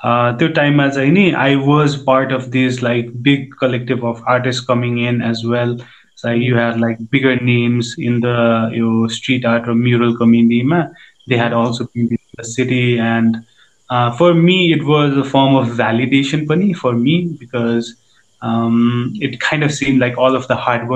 uh, 0.05 0.33
त्यो 0.39 0.49
टाइममा 0.49 0.89
चाहिँ 0.89 1.11
नि 1.13 1.31
I 1.45 1.55
was 1.57 1.97
part 2.05 2.33
of 2.33 2.45
this 2.57 2.83
like 2.83 3.11
big 3.23 3.53
collective 3.61 4.05
of 4.07 4.25
artist 4.29 4.67
coming 4.69 4.99
in 5.09 5.23
as 5.23 5.43
well 5.47 5.79
So 6.19 6.31
you 6.31 6.57
had 6.57 6.81
like 6.81 7.11
bigger 7.11 7.37
names 7.37 7.95
in 7.99 8.21
the 8.21 8.71
you 8.73 8.91
know, 8.91 9.07
street 9.07 9.45
art 9.45 9.69
or 9.69 9.75
mural 9.75 10.17
community. 10.17 10.67
They 11.27 11.37
had 11.37 11.53
also 11.53 11.85
been 11.95 12.09
in 12.09 12.19
the 12.39 12.45
city, 12.45 12.99
and 12.99 13.45
uh, 13.91 14.17
for 14.17 14.33
me, 14.33 14.73
it 14.73 14.83
was 14.87 15.15
a 15.15 15.25
form 15.25 15.55
of 15.55 15.77
validation, 15.77 16.47
bunny 16.47 16.73
for 16.73 16.95
me 16.95 17.37
because 17.39 17.95
um, 18.41 19.13
it 19.17 19.41
kind 19.41 19.63
of 19.63 19.73
seemed 19.73 20.01
like 20.01 20.17
all 20.17 20.35
of 20.35 20.49
the 20.49 20.57
hard 20.57 20.89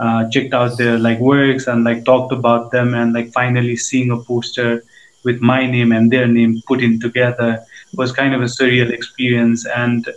uh, 0.00 0.28
checked 0.30 0.54
out 0.54 0.78
their 0.78 0.98
like 0.98 1.18
works 1.20 1.66
and 1.68 1.84
like 1.84 2.04
talked 2.04 2.32
about 2.32 2.70
them 2.70 2.94
and 2.94 3.12
like 3.12 3.32
finally 3.32 3.76
seeing 3.76 4.10
a 4.10 4.16
poster 4.16 4.82
with 5.24 5.40
my 5.40 5.66
name 5.66 5.92
and 5.92 6.10
their 6.10 6.26
name 6.26 6.62
put 6.66 6.82
in 6.82 7.00
together 7.00 7.64
was 7.94 8.12
kind 8.12 8.34
of 8.34 8.42
a 8.42 8.46
surreal 8.46 8.90
experience 8.90 9.66
and 9.66 10.08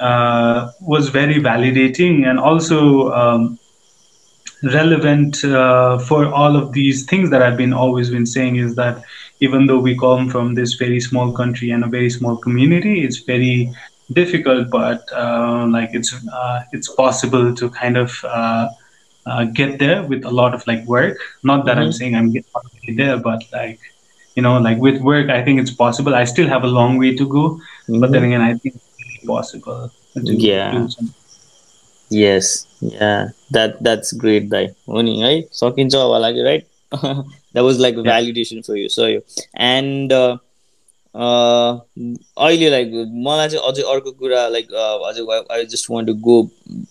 uh, 0.00 0.70
was 0.80 1.08
very 1.10 1.34
validating 1.34 2.28
and 2.28 2.38
also 2.38 3.10
um, 3.12 3.57
relevant 4.62 5.44
uh, 5.44 5.98
for 5.98 6.26
all 6.26 6.56
of 6.56 6.72
these 6.72 7.04
things 7.06 7.30
that 7.30 7.42
I've 7.42 7.56
been 7.56 7.72
always 7.72 8.10
been 8.10 8.26
saying 8.26 8.56
is 8.56 8.74
that 8.74 9.04
even 9.40 9.66
though 9.66 9.78
we 9.78 9.96
come 9.96 10.28
from 10.28 10.54
this 10.54 10.74
very 10.74 11.00
small 11.00 11.32
country 11.32 11.70
and 11.70 11.84
a 11.84 11.86
very 11.86 12.10
small 12.10 12.36
community, 12.36 13.04
it's 13.04 13.18
very 13.18 13.72
difficult, 14.12 14.70
but 14.70 15.04
uh, 15.12 15.66
like 15.70 15.90
it's 15.92 16.14
uh, 16.28 16.62
it's 16.72 16.88
possible 16.88 17.54
to 17.54 17.70
kind 17.70 17.96
of 17.96 18.24
uh, 18.24 18.68
uh, 19.26 19.44
get 19.44 19.78
there 19.78 20.02
with 20.02 20.24
a 20.24 20.30
lot 20.30 20.54
of 20.54 20.66
like 20.66 20.84
work. 20.86 21.18
Not 21.42 21.66
that 21.66 21.76
mm-hmm. 21.76 21.86
I'm 21.86 21.92
saying 21.92 22.16
I'm 22.16 22.34
already 22.54 22.94
there, 22.94 23.18
but 23.18 23.44
like 23.52 23.80
you 24.34 24.42
know, 24.42 24.58
like 24.58 24.78
with 24.78 25.00
work, 25.02 25.30
I 25.30 25.44
think 25.44 25.60
it's 25.60 25.70
possible. 25.70 26.14
I 26.14 26.24
still 26.24 26.48
have 26.48 26.64
a 26.64 26.68
long 26.68 26.98
way 26.98 27.14
to 27.16 27.28
go, 27.28 27.50
mm-hmm. 27.50 28.00
but 28.00 28.12
then 28.12 28.22
mm-hmm. 28.22 28.32
again, 28.32 28.40
I 28.40 28.54
think 28.54 28.74
it's 28.76 29.24
possible. 29.26 29.90
To 30.14 30.34
yeah. 30.34 30.88
Yeah, 32.10 33.30
that 33.50 33.82
that's 33.82 34.12
great 34.14 34.48
दाइ 34.48 34.66
हो 34.88 35.00
नि 35.02 35.20
है 35.20 35.40
सकिन्छ 35.52 35.94
अब 35.94 36.14
लाग्यो 36.22 36.44
right 36.44 36.66
that 36.94 37.64
was 37.64 37.80
like 37.80 37.98
validation 37.98 38.60
for 38.60 38.76
you 38.76 38.88
so 38.88 39.06
yo 39.08 39.20
and 39.60 40.12
अहिले 41.14 42.70
like 42.70 42.92
मलाई 43.26 43.48
चाहिँ 43.48 43.64
अझै 43.68 43.82
अर्को 43.92 44.10
कुरा 44.12 44.46
लाइक 44.48 44.72
अझै 45.08 45.42
I 45.52 45.64
just 45.66 45.90
want 45.90 46.08
to 46.08 46.14
go 46.28 46.38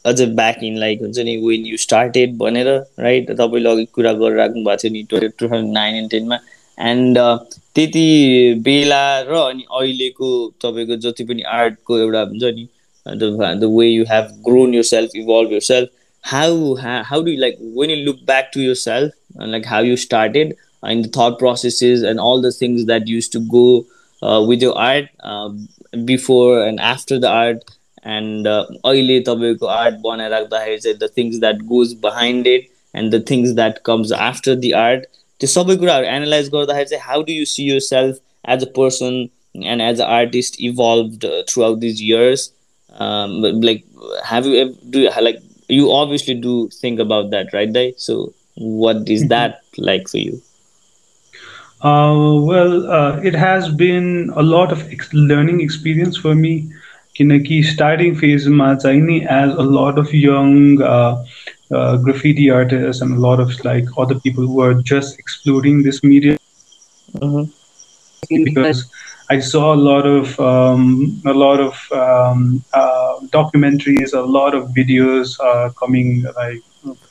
अझै 0.06 0.26
ब्याक 0.42 0.64
इन 0.64 0.78
लाइक 0.78 1.02
हुन्छ 1.02 1.20
नि 1.20 1.38
वेन 1.38 1.66
यु 1.66 1.78
स्टार्टेड 1.78 2.38
भनेर 2.38 2.68
राइट 3.00 3.32
तपाईँले 3.32 3.70
अघि 3.70 3.86
कुरा 3.94 4.14
गरिराख्नु 4.14 4.64
भएको 4.64 4.82
थियो 4.84 4.94
नि 4.94 5.04
टु 5.10 5.48
थाउजन्ड 5.48 5.74
नाइन 5.74 5.96
एन्ड 5.96 6.12
टेनमा 6.12 6.40
एन्ड 6.78 7.18
त्यति 7.76 8.08
बेला 8.64 9.04
र 9.22 9.36
अनि 9.36 9.64
अहिलेको 9.72 10.32
तपाईँको 10.62 10.96
जति 11.08 11.24
पनि 11.24 11.42
आर्टको 11.54 12.00
एउटा 12.00 12.22
हुन्छ 12.22 12.44
नि 12.44 12.68
the, 13.07 13.57
the 13.61 13.69
way 13.69 13.89
you 13.89 14.05
have 14.05 14.31
grown 14.43 14.73
yourself 14.73 15.11
evolved 15.15 15.51
yourself 15.51 15.89
how, 16.25 16.77
how 16.77 17.03
how 17.03 17.21
do 17.21 17.31
you 17.31 17.41
like 17.41 17.57
when 17.61 17.91
you 17.91 17.97
look 17.97 18.25
back 18.25 18.53
to 18.53 18.61
yourself 18.61 19.13
and 19.37 19.53
like 19.53 19.65
how 19.65 19.81
you 19.81 19.97
started 19.97 20.57
and 20.83 21.05
the 21.05 21.09
thought 21.09 21.39
processes 21.39 22.03
and 22.03 22.21
all 22.21 22.41
the 22.41 22.53
things 22.53 22.87
that 22.87 23.09
used 23.09 23.33
to 23.33 23.41
go 23.41 23.85
uh, 24.23 24.45
with 24.47 24.63
your 24.63 24.77
art 24.79 25.09
uh, 25.21 25.51
before 26.05 26.65
and 26.65 26.81
after 26.81 27.19
the 27.19 27.29
art 27.29 27.65
and 28.05 28.47
uh, 28.47 28.67
अहिले 28.85 29.19
तपाईँको 29.27 29.67
art 29.67 29.95
बनाइराख्दाखेरि 30.05 30.79
चाहिँ 30.79 30.97
the 30.99 31.09
things 31.17 31.39
that 31.41 31.63
goes 31.73 31.93
behind 32.07 32.47
it 32.47 32.69
and 32.95 33.15
the 33.15 33.25
things 33.31 33.53
that 33.55 33.79
comes 33.87 34.13
after 34.29 34.55
the 34.65 34.73
art 34.87 35.05
त्यो 35.41 35.49
सबै 35.53 35.77
कुराहरू 35.77 36.07
analyse 36.07 36.49
गर्दाखेरि 36.55 36.89
चाहिँ 36.91 37.05
how 37.05 37.23
do 37.29 37.33
you 37.33 37.45
see 37.53 37.69
year 37.71 37.81
self 37.89 38.19
as 38.55 38.65
a 38.65 38.71
person 38.77 39.21
and 39.65 39.83
as 39.83 40.01
a 40.01 40.07
artist 40.17 40.61
evolve 40.71 41.31
through 41.53 41.63
out 41.63 41.79
these 41.87 42.03
years 42.03 42.51
um, 42.99 43.41
but 43.43 43.55
like 43.55 43.85
have 44.25 44.47
you 44.47 44.57
ever 44.57 44.73
do 44.91 45.09
like 45.21 45.41
you 45.69 45.91
obviously 45.91 46.35
do 46.35 46.69
think 46.69 46.99
about 46.99 47.31
that 47.31 47.53
right 47.53 47.73
Dai? 47.73 47.93
so 47.97 48.33
what 48.55 49.09
is 49.09 49.23
mm-hmm. 49.23 49.29
that 49.29 49.63
like 49.79 50.09
for 50.09 50.19
you 50.19 50.43
uh, 51.83 52.15
well 52.51 52.91
uh, 52.91 53.17
it 53.23 53.35
has 53.35 53.69
been 53.69 54.31
a 54.37 54.43
lot 54.43 54.73
of 54.73 54.91
ex- 54.93 55.13
learning 55.13 55.61
experience 55.61 56.17
for 56.17 56.35
me 56.35 56.71
किनकि 57.19 57.63
starting 57.71 58.15
phase 58.15 58.47
चाहिँ 58.83 59.27
as 59.27 59.51
a 59.53 59.63
lot 59.63 59.99
of 59.99 60.13
young 60.15 60.81
uh, 60.81 61.25
uh, 61.73 61.97
graffiti 61.97 62.51
artists 62.51 63.03
and 63.03 63.15
a 63.15 63.21
lot 63.21 63.41
of 63.41 63.53
like 63.65 63.85
other 63.99 64.19
people 64.21 64.47
who 64.47 64.61
are 64.61 64.75
just 64.75 65.19
exploring 65.19 65.83
this 65.83 66.03
media 66.03 66.39
mm-hmm. 67.19 68.45
because 68.45 68.91
I 69.30 69.40
saw 69.40 69.74
a 69.74 69.82
lot 69.90 70.06
of 70.06 70.40
um, 70.40 71.22
a 71.26 71.34
lot 71.34 71.60
of 71.60 71.74
um, 71.92 72.64
uh, 72.74 73.20
documentaries, 73.28 74.14
a 74.14 74.22
lot 74.22 74.56
of 74.56 74.70
videos 74.70 75.38
uh, 75.40 75.70
coming 75.72 76.24
like 76.36 76.62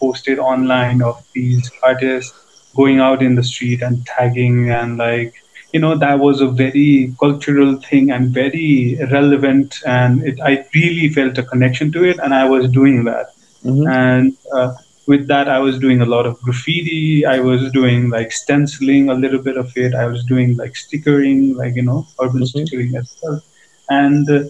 posted 0.01 0.39
online 0.39 1.03
of 1.03 1.23
these 1.35 1.71
artists 1.83 2.33
going 2.75 3.01
out 3.01 3.23
in 3.23 3.35
the 3.35 3.43
street 3.43 3.83
and 3.83 4.05
tagging 4.07 4.71
and 4.71 4.99
like 4.99 5.35
you 5.73 5.81
know 5.81 5.97
that 5.97 6.19
was 6.19 6.41
a 6.41 6.49
very 6.49 7.15
cultural 7.21 7.77
thing 7.77 8.11
and 8.11 8.31
very 8.31 8.99
relevant 9.11 9.77
and 9.87 10.23
it, 10.23 10.39
I 10.41 10.65
really 10.75 11.09
felt 11.09 11.39
a 11.39 11.43
connection 11.43 11.93
to 11.93 12.05
it 12.05 12.19
and 12.19 12.33
I 12.35 12.49
was 12.49 12.69
doing 12.71 13.05
that 13.05 13.35
mm-hmm. 13.65 13.87
and 13.89 14.37
uh, 14.53 14.75
with 15.07 15.27
that 15.29 15.49
i 15.49 15.59
was 15.59 15.79
doing 15.79 16.01
a 16.01 16.07
lot 16.07 16.27
of 16.27 16.41
graffiti 16.43 17.25
i 17.25 17.39
was 17.39 17.71
doing 17.73 18.11
like 18.11 18.33
stenciling 18.33 19.09
a 19.09 19.15
little 19.15 19.41
bit 19.41 19.57
of 19.57 19.73
it 19.77 19.95
i 19.95 20.07
was 20.07 20.25
doing 20.25 20.57
like 20.57 20.77
stickering 20.77 21.55
like 21.55 21.75
you 21.75 21.83
know 21.83 22.07
urban 22.21 22.43
mm-hmm. 22.43 22.45
stickering 22.45 22.95
as 22.97 23.17
well 23.23 23.43
and 23.89 24.31
uh, 24.31 24.43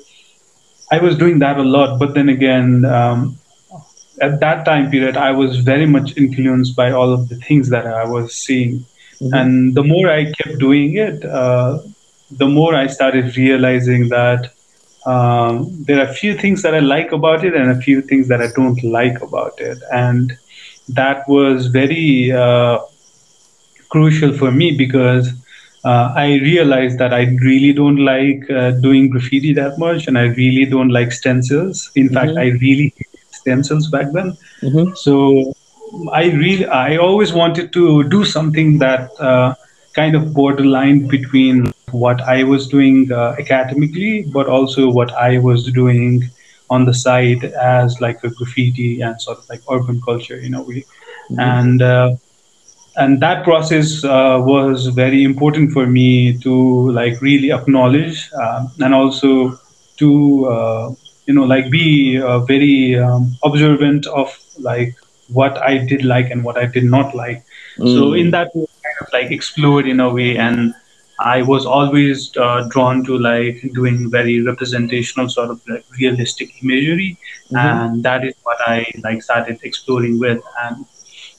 i 0.90 0.98
was 0.98 1.16
doing 1.16 1.38
that 1.38 1.59
a 1.59 1.62
lot 1.62 1.98
but 1.98 2.14
then 2.14 2.28
again 2.28 2.84
um, 2.84 3.38
at 4.20 4.40
that 4.40 4.64
time 4.64 4.90
period 4.90 5.16
i 5.16 5.30
was 5.30 5.59
very 5.59 5.86
much 5.86 6.16
influenced 6.16 6.74
by 6.74 6.90
all 6.90 7.12
of 7.12 7.28
the 7.28 7.36
things 7.36 7.68
that 7.68 7.86
i 7.86 8.04
was 8.04 8.34
seeing 8.34 8.78
mm-hmm. 8.78 9.34
and 9.34 9.74
the 9.74 9.84
more 9.84 10.09
i 10.11 10.24
kept 10.32 10.59
doing 10.59 10.96
it 10.96 11.24
uh, 11.24 11.78
the 12.30 12.48
more 12.48 12.74
i 12.74 12.86
started 12.86 13.36
realizing 13.36 14.09
that 14.09 14.52
um, 15.07 15.84
there 15.84 16.00
are 16.00 16.11
a 16.11 16.12
few 16.12 16.36
things 16.36 16.62
that 16.62 16.74
I 16.74 16.80
like 16.80 17.12
about 17.12 17.44
it 17.44 17.54
and 17.54 17.70
a 17.70 17.80
few 17.80 18.02
things 18.02 18.26
that 18.28 18.42
I 18.42 18.48
don't 18.48 18.82
like 18.82 19.20
about 19.22 19.61
it. 19.61 19.78
And 19.92 20.36
that 20.89 21.28
was 21.28 21.66
very 21.66 22.32
uh, 22.32 22.78
crucial 23.89 24.32
for 24.32 24.51
me 24.51 24.76
because 24.76 25.32
uh, 25.84 26.12
I 26.16 26.34
realized 26.41 26.99
that 26.99 27.14
I 27.14 27.37
really 27.41 27.72
don't 27.72 28.05
like 28.05 28.49
uh, 28.51 28.72
doing 28.72 29.09
graffiti 29.09 29.53
that 29.55 29.78
much, 29.78 30.09
and 30.09 30.18
I 30.18 30.24
really 30.41 30.64
don't 30.64 30.89
like 30.89 31.12
stencils. 31.12 31.91
In 31.95 32.07
mm-hmm. 32.07 32.14
fact, 32.14 32.32
I 32.37 32.47
really 32.64 32.93
hated 32.97 33.24
stencils 33.30 33.89
back 33.89 34.12
then. 34.12 34.37
Mm-hmm. 34.62 34.95
So 34.95 35.55
I 36.12 36.24
really, 36.30 36.66
I 36.66 36.97
always 36.97 37.32
wanted 37.32 37.72
to 37.74 38.03
do 38.09 38.24
something 38.24 38.78
that 38.78 39.11
uh, 39.20 39.55
kind 39.95 40.16
of 40.16 40.34
borderline 40.34 41.07
between 41.07 41.72
what 41.93 42.20
I 42.22 42.43
was 42.43 42.66
doing 42.66 43.12
uh, 43.12 43.37
academically, 43.39 44.24
but 44.24 44.49
also 44.49 44.91
what 44.91 45.12
I 45.12 45.39
was 45.39 45.70
doing 45.72 46.28
on 46.71 46.85
the 46.85 46.95
side 46.95 47.45
as 47.45 48.01
like 48.01 48.23
a 48.25 48.31
graffiti 48.31 49.01
and 49.01 49.21
sort 49.21 49.39
of 49.39 49.49
like 49.49 49.62
urban 49.71 50.01
culture 50.01 50.39
you 50.41 50.51
know 50.51 50.62
we 50.62 50.81
mm-hmm. 50.81 51.41
and 51.41 51.83
uh, 51.83 52.14
and 52.97 53.21
that 53.21 53.45
process 53.45 54.05
uh, 54.05 54.41
was 54.43 54.87
very 54.87 55.23
important 55.23 55.71
for 55.73 55.87
me 55.87 56.37
to 56.39 56.91
like 56.93 57.21
really 57.21 57.53
acknowledge 57.53 58.31
um, 58.33 58.71
and 58.81 58.95
also 58.95 59.59
to 59.97 60.47
uh, 60.47 60.95
you 61.27 61.35
know 61.35 61.45
like 61.45 61.71
be 61.71 62.21
uh, 62.21 62.41
very 62.41 62.99
um, 62.99 63.35
observant 63.45 64.07
of 64.07 64.37
like 64.59 64.95
what 65.29 65.59
i 65.59 65.77
did 65.77 66.05
like 66.05 66.31
and 66.31 66.45
what 66.45 66.57
i 66.57 66.64
did 66.64 66.85
not 66.85 67.14
like 67.14 67.45
mm. 67.79 67.95
so 67.95 68.12
in 68.12 68.31
that 68.31 68.55
way 68.55 68.67
kind 68.85 68.97
of 69.01 69.12
like 69.12 69.31
explored 69.31 69.87
in 69.87 70.01
a 70.01 70.09
way 70.09 70.37
and 70.37 70.75
I 71.19 71.43
was 71.43 71.64
always 71.64 72.37
uh, 72.37 72.69
drawn 72.69 73.05
to 73.05 73.19
like 73.19 73.62
doing 73.73 74.11
very 74.11 74.43
representational 74.43 75.29
sort 75.29 75.51
of 75.51 75.61
like 75.67 75.85
realistic 75.99 76.62
imagery, 76.62 77.17
mm-hmm. 77.47 77.57
and 77.57 78.03
that 78.03 78.25
is 78.25 78.35
what 78.43 78.59
I 78.67 78.87
like 79.03 79.23
started 79.23 79.59
exploring 79.62 80.19
with. 80.19 80.43
And 80.62 80.85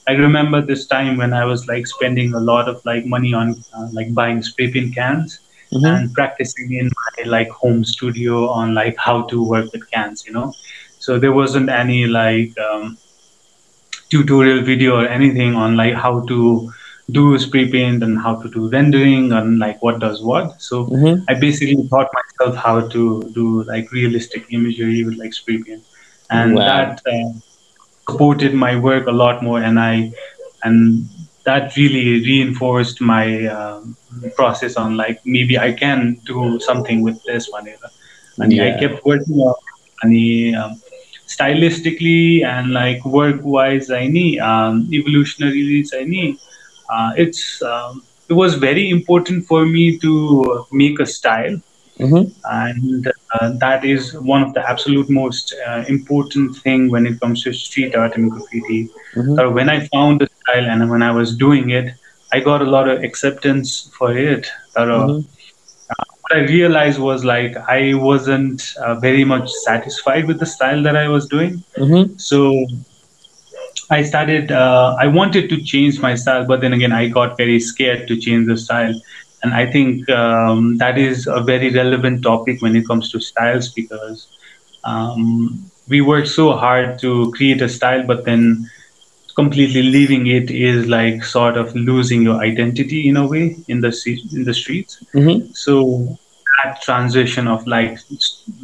I 0.08 0.12
remember 0.12 0.60
this 0.60 0.86
time 0.86 1.16
when 1.16 1.32
I 1.32 1.44
was 1.44 1.68
like 1.68 1.86
spending 1.86 2.34
a 2.34 2.40
lot 2.40 2.68
of 2.68 2.84
like 2.84 3.06
money 3.06 3.34
on 3.34 3.54
uh, 3.72 3.88
like 3.92 4.12
buying 4.14 4.42
spray 4.42 4.72
paint 4.72 4.94
cans 4.94 5.40
mm-hmm. 5.72 5.84
and 5.84 6.12
practicing 6.12 6.72
in 6.72 6.86
my 6.86 7.24
like 7.24 7.48
home 7.48 7.84
studio 7.84 8.48
on 8.48 8.74
like 8.74 8.96
how 8.96 9.22
to 9.22 9.46
work 9.46 9.72
with 9.72 9.88
cans, 9.90 10.24
you 10.26 10.32
know. 10.32 10.52
so 10.98 11.18
there 11.18 11.32
wasn't 11.32 11.68
any 11.70 12.06
like 12.06 12.56
um, 12.58 12.98
tutorial 14.10 14.62
video 14.62 14.96
or 15.00 15.06
anything 15.06 15.54
on 15.54 15.76
like 15.76 15.94
how 15.94 16.24
to 16.26 16.72
do 17.10 17.38
spray 17.38 17.68
paint 17.70 18.02
and 18.02 18.18
how 18.18 18.34
to 18.40 18.48
do 18.50 18.68
rendering 18.70 19.32
and 19.32 19.58
like 19.58 19.82
what 19.82 19.98
does 20.00 20.22
what. 20.22 20.60
So 20.60 20.86
Mhm. 20.86 21.24
I 21.28 21.34
basically 21.34 21.82
taught 21.90 22.08
myself 22.18 22.56
how 22.64 22.88
to 22.94 23.02
do 23.34 23.64
like 23.64 23.90
realistic 23.92 24.46
imagery 24.50 25.04
with 25.04 25.16
like 25.18 25.32
spray 25.34 25.58
paint, 25.66 25.84
and 26.30 26.56
Wow. 26.56 26.66
that 26.66 27.00
uh, 27.14 27.30
supported 28.08 28.54
my 28.54 28.76
work 28.76 29.06
a 29.06 29.12
lot 29.22 29.42
more. 29.42 29.60
And 29.62 29.78
I 29.78 30.12
and 30.62 31.08
that 31.44 31.76
really 31.76 32.20
reinforced 32.30 33.00
my 33.00 33.46
um, 33.46 33.96
process 34.36 34.76
on 34.76 34.96
like 34.96 35.18
maybe 35.24 35.58
I 35.58 35.72
can 35.72 36.20
do 36.26 36.58
something 36.60 37.02
with 37.02 37.18
this 37.26 37.48
one. 37.50 37.66
And 38.38 38.60
I 38.60 38.72
kept 38.78 39.04
working 39.04 39.36
on 39.36 39.54
and 40.02 40.56
um, 40.56 40.80
stylistically 41.28 42.44
and 42.44 42.72
like 42.72 43.04
work 43.04 43.40
wise 43.42 43.90
I 43.90 44.06
need 44.08 44.38
um, 44.40 44.88
evolutionarily 44.92 45.84
I 45.94 46.04
need 46.04 46.38
it's 47.16 47.62
um, 47.62 48.02
it 48.28 48.34
was 48.34 48.54
very 48.54 48.88
important 48.90 49.44
for 49.46 49.64
me 49.66 49.98
to 49.98 50.66
make 50.70 50.98
a 51.00 51.06
style 51.06 51.56
Mhm. 52.00 52.32
and 52.44 53.06
uh, 53.34 53.50
that 53.60 53.84
is 53.84 54.14
one 54.20 54.42
of 54.42 54.52
the 54.54 54.62
absolute 54.68 55.08
most 55.08 55.54
uh, 55.66 55.82
important 55.88 56.56
thing 56.62 56.90
when 56.90 57.06
it 57.06 57.18
comes 57.20 57.42
to 57.42 57.52
street 57.52 57.94
art 57.94 58.16
and 58.16 58.30
graffiti 58.30 58.80
Mhm. 59.16 59.38
uh, 59.38 59.48
when 59.56 59.68
i 59.68 59.78
found 59.94 60.20
the 60.20 60.28
style 60.40 60.66
and 60.72 60.88
when 60.90 61.02
i 61.02 61.10
was 61.20 61.36
doing 61.36 61.70
it 61.70 61.88
i 62.32 62.40
got 62.40 62.62
a 62.62 62.70
lot 62.76 62.88
of 62.88 63.02
acceptance 63.02 63.90
for 63.98 64.10
it 64.16 64.46
uh, 64.76 64.84
Mhm. 64.86 65.24
what 66.22 66.32
i 66.38 66.40
realized 66.42 66.98
was 66.98 67.24
like 67.24 67.56
i 67.68 67.94
wasn't 67.94 68.62
uh, 68.84 68.94
very 69.06 69.24
much 69.24 69.50
satisfied 69.50 70.26
with 70.26 70.38
the 70.38 70.46
style 70.46 70.82
that 70.82 70.96
i 70.96 71.08
was 71.08 71.26
doing 71.26 71.62
Mhm. 71.78 72.04
so 72.18 72.40
I 73.90 74.02
started. 74.02 74.50
Uh, 74.50 74.96
I 74.98 75.06
wanted 75.06 75.48
to 75.50 75.62
change 75.62 76.00
my 76.00 76.14
style, 76.14 76.44
but 76.46 76.60
then 76.60 76.72
again, 76.72 76.92
I 76.92 77.08
got 77.08 77.36
very 77.36 77.58
scared 77.60 78.06
to 78.08 78.16
change 78.16 78.46
the 78.46 78.56
style. 78.56 78.94
And 79.42 79.54
I 79.54 79.66
think 79.70 80.08
um, 80.10 80.76
that 80.78 80.98
is 80.98 81.26
a 81.26 81.40
very 81.40 81.70
relevant 81.70 82.22
topic 82.22 82.60
when 82.60 82.76
it 82.76 82.86
comes 82.86 83.10
to 83.12 83.20
styles 83.20 83.68
because 83.72 84.28
um, 84.84 85.70
we 85.88 86.00
work 86.00 86.26
so 86.26 86.52
hard 86.52 86.98
to 87.00 87.30
create 87.36 87.62
a 87.62 87.68
style, 87.68 88.04
but 88.06 88.24
then 88.24 88.68
completely 89.34 89.82
leaving 89.82 90.26
it 90.26 90.50
is 90.50 90.86
like 90.86 91.24
sort 91.24 91.56
of 91.56 91.74
losing 91.74 92.22
your 92.22 92.40
identity 92.40 93.08
in 93.08 93.16
a 93.16 93.26
way 93.26 93.56
in 93.68 93.80
the 93.80 93.92
in 94.32 94.44
the 94.44 94.54
streets. 94.54 94.98
Mhm. 95.14 95.54
So 95.56 96.18
that 96.64 96.80
transition 96.82 97.46
of 97.48 97.66
like 97.66 97.98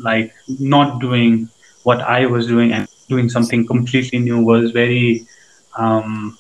like 0.03 0.33
not 0.59 1.01
doing 1.01 1.49
what 1.83 2.01
I 2.01 2.27
was 2.27 2.47
doing 2.47 2.73
and 2.73 2.89
doing 3.09 3.29
something 3.29 3.67
completely 3.67 4.19
new 4.19 4.43
was 4.43 4.71
very 4.71 5.27
um, 5.77 6.39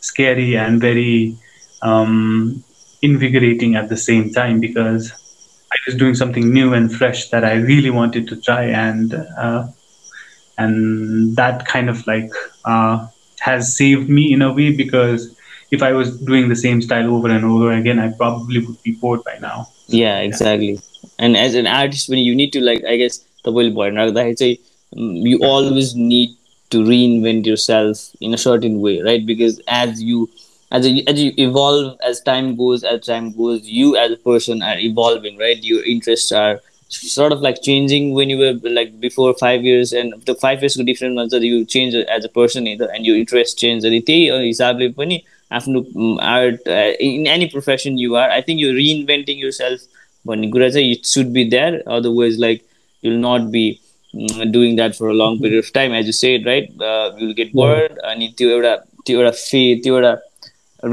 scary 0.00 0.56
and 0.56 0.80
very 0.80 1.36
um, 1.82 2.62
invigorating 3.02 3.74
at 3.76 3.88
the 3.88 3.96
same 3.96 4.30
time 4.30 4.60
because 4.60 5.12
I 5.72 5.76
was 5.86 5.94
doing 5.94 6.14
something 6.14 6.52
new 6.52 6.74
and 6.74 6.92
fresh 6.92 7.30
that 7.30 7.44
I 7.44 7.54
really 7.54 7.90
wanted 7.90 8.28
to 8.28 8.40
try, 8.40 8.64
and 8.64 9.14
uh, 9.14 9.68
and 10.58 11.36
that 11.36 11.66
kind 11.66 11.88
of 11.88 12.06
like 12.06 12.30
uh, 12.64 13.06
has 13.40 13.76
saved 13.76 14.08
me 14.08 14.32
in 14.32 14.42
a 14.42 14.52
way 14.52 14.74
because 14.74 15.36
if 15.70 15.82
I 15.82 15.92
was 15.92 16.18
doing 16.20 16.48
the 16.48 16.56
same 16.56 16.82
style 16.82 17.14
over 17.14 17.28
and 17.28 17.44
over 17.44 17.72
again, 17.72 17.98
I 17.98 18.10
probably 18.12 18.64
would 18.66 18.82
be 18.82 18.92
bored 18.92 19.22
by 19.24 19.38
now. 19.38 19.68
Yeah, 19.86 20.18
exactly. 20.18 20.72
Yeah. 20.72 20.80
And 21.18 21.36
as 21.36 21.54
an 21.54 21.66
artist, 21.66 22.08
when 22.08 22.18
you 22.18 22.34
need 22.34 22.52
to 22.54 22.60
like, 22.60 22.84
I 22.84 22.96
guess 22.96 23.24
the 23.44 23.52
will 23.52 23.72
boy, 23.72 23.90
you 24.91 25.39
always 25.43 25.95
need 25.95 26.35
to 26.71 26.83
reinvent 26.83 27.45
yourself 27.45 28.11
in 28.21 28.33
a 28.33 28.37
certain 28.37 28.79
way, 28.81 29.01
right? 29.01 29.25
Because 29.25 29.61
as 29.67 30.01
you 30.01 30.29
as 30.71 30.87
you, 30.87 31.03
as 31.07 31.21
you 31.21 31.31
evolve, 31.37 31.97
as 32.01 32.21
time 32.21 32.55
goes, 32.55 32.83
as 32.83 33.05
time 33.05 33.31
goes, 33.31 33.67
you 33.67 33.95
as 33.95 34.11
a 34.11 34.17
person 34.17 34.61
are 34.61 34.77
evolving, 34.79 35.37
right? 35.37 35.63
Your 35.63 35.83
interests 35.83 36.31
are 36.31 36.59
sort 36.89 37.31
of 37.31 37.41
like 37.41 37.61
changing 37.61 38.13
when 38.13 38.29
you 38.29 38.37
were 38.37 38.69
like 38.69 38.99
before 38.99 39.33
five 39.33 39.63
years 39.63 39.91
and 39.93 40.13
the 40.25 40.35
five 40.35 40.61
years 40.61 40.75
different 40.75 41.15
ones 41.15 41.31
that 41.31 41.41
you 41.41 41.65
change 41.65 41.95
as 41.95 42.25
a 42.25 42.29
person 42.29 42.67
either 42.67 42.89
and 42.93 43.05
your 43.05 43.17
interest 43.17 43.57
change 43.57 43.85
अनि 43.85 43.99
त्यही 44.07 44.29
हिसाबले 44.45 44.87
पनि 44.99 45.19
आफ्नो 45.51 45.81
art 46.21 46.67
in 47.07 47.27
any 47.27 47.45
profession 47.53 47.97
you 47.99 48.15
are 48.21 48.29
I 48.29 48.41
think 48.47 48.61
you 48.61 48.71
reinventing 48.73 49.39
your 49.41 49.51
self 49.51 49.81
भन्ने 50.27 50.49
कुरा 50.51 50.69
चाहिँ 50.69 50.91
it 50.91 51.05
should 51.05 51.33
be 51.37 51.43
there 51.55 51.83
otherwise 51.97 52.39
like 52.39 52.61
you'll 53.05 53.17
not 53.25 53.49
be 53.57 53.65
doing 54.57 54.75
that 54.75 54.93
for 54.93 55.09
a 55.09 55.17
long 55.23 55.39
period 55.41 55.63
of 55.63 55.71
time 55.73 55.95
as 55.95 56.05
you 56.05 56.11
said 56.19 56.47
right 56.47 56.69
will 57.19 57.33
gate 57.37 57.51
bird 57.55 57.99
अनि 58.11 58.33
त्यो 58.37 58.49
एउटा 58.49 58.75
त्यो 59.05 59.19
एउटा 59.19 59.31
फे 59.41 59.63
त्यो 59.83 59.95
एउटा 59.95 60.15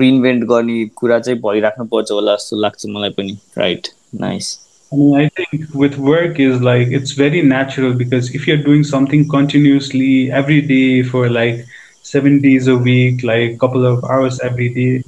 रिइन्भेन्ट 0.01 0.45
गर्ने 0.49 0.85
कुरा 0.97 1.19
चाहिँ 1.19 1.41
भइराख्नु 1.41 1.85
पर्छ 1.95 2.11
होला 2.13 2.35
जस्तो 2.35 2.61
लाग्छ 2.61 2.87
मलाई 2.97 3.11
पनि 3.21 3.39
right 3.59 3.89
nice 4.21 4.59
I 4.93 4.97
mean, 4.97 5.15
I 5.19 5.29
think 5.37 5.75
with 5.75 5.95
work 5.97 6.39
is 6.39 6.61
like 6.61 6.89
it's 6.89 7.13
very 7.13 7.41
natural 7.43 7.95
because 8.01 8.27
if 8.39 8.47
you're 8.47 8.63
doing 8.65 8.83
something 8.89 9.23
continuously 9.27 10.31
every 10.41 10.61
day 10.61 11.03
for 11.03 11.23
like 11.31 11.63
seven 12.03 12.41
days 12.43 12.69
a 12.69 12.77
week, 12.77 13.23
like 13.23 13.53
a 13.53 13.57
couple 13.57 13.87
of 13.87 14.05
hours 14.05 14.41
every 14.41 14.69
day, 14.75 15.03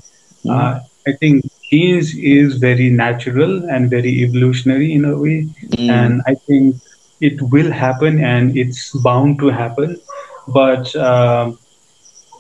uh, 0.44 0.80
I 1.06 1.12
think 1.12 1.44
change 1.64 2.14
is 2.16 2.56
very 2.56 2.88
natural 2.88 3.68
and 3.68 3.90
very 3.90 4.14
evolutionary 4.22 4.90
in 4.94 5.04
a 5.04 5.14
way. 5.18 5.36
Mm. 5.76 5.90
And 5.90 6.22
I 6.26 6.34
think 6.34 6.76
it 7.21 7.41
will 7.41 7.71
happen 7.71 8.23
and 8.23 8.57
it's 8.57 8.91
bound 9.03 9.39
to 9.39 9.49
happen. 9.49 9.97
But 10.47 10.95
um 10.95 11.57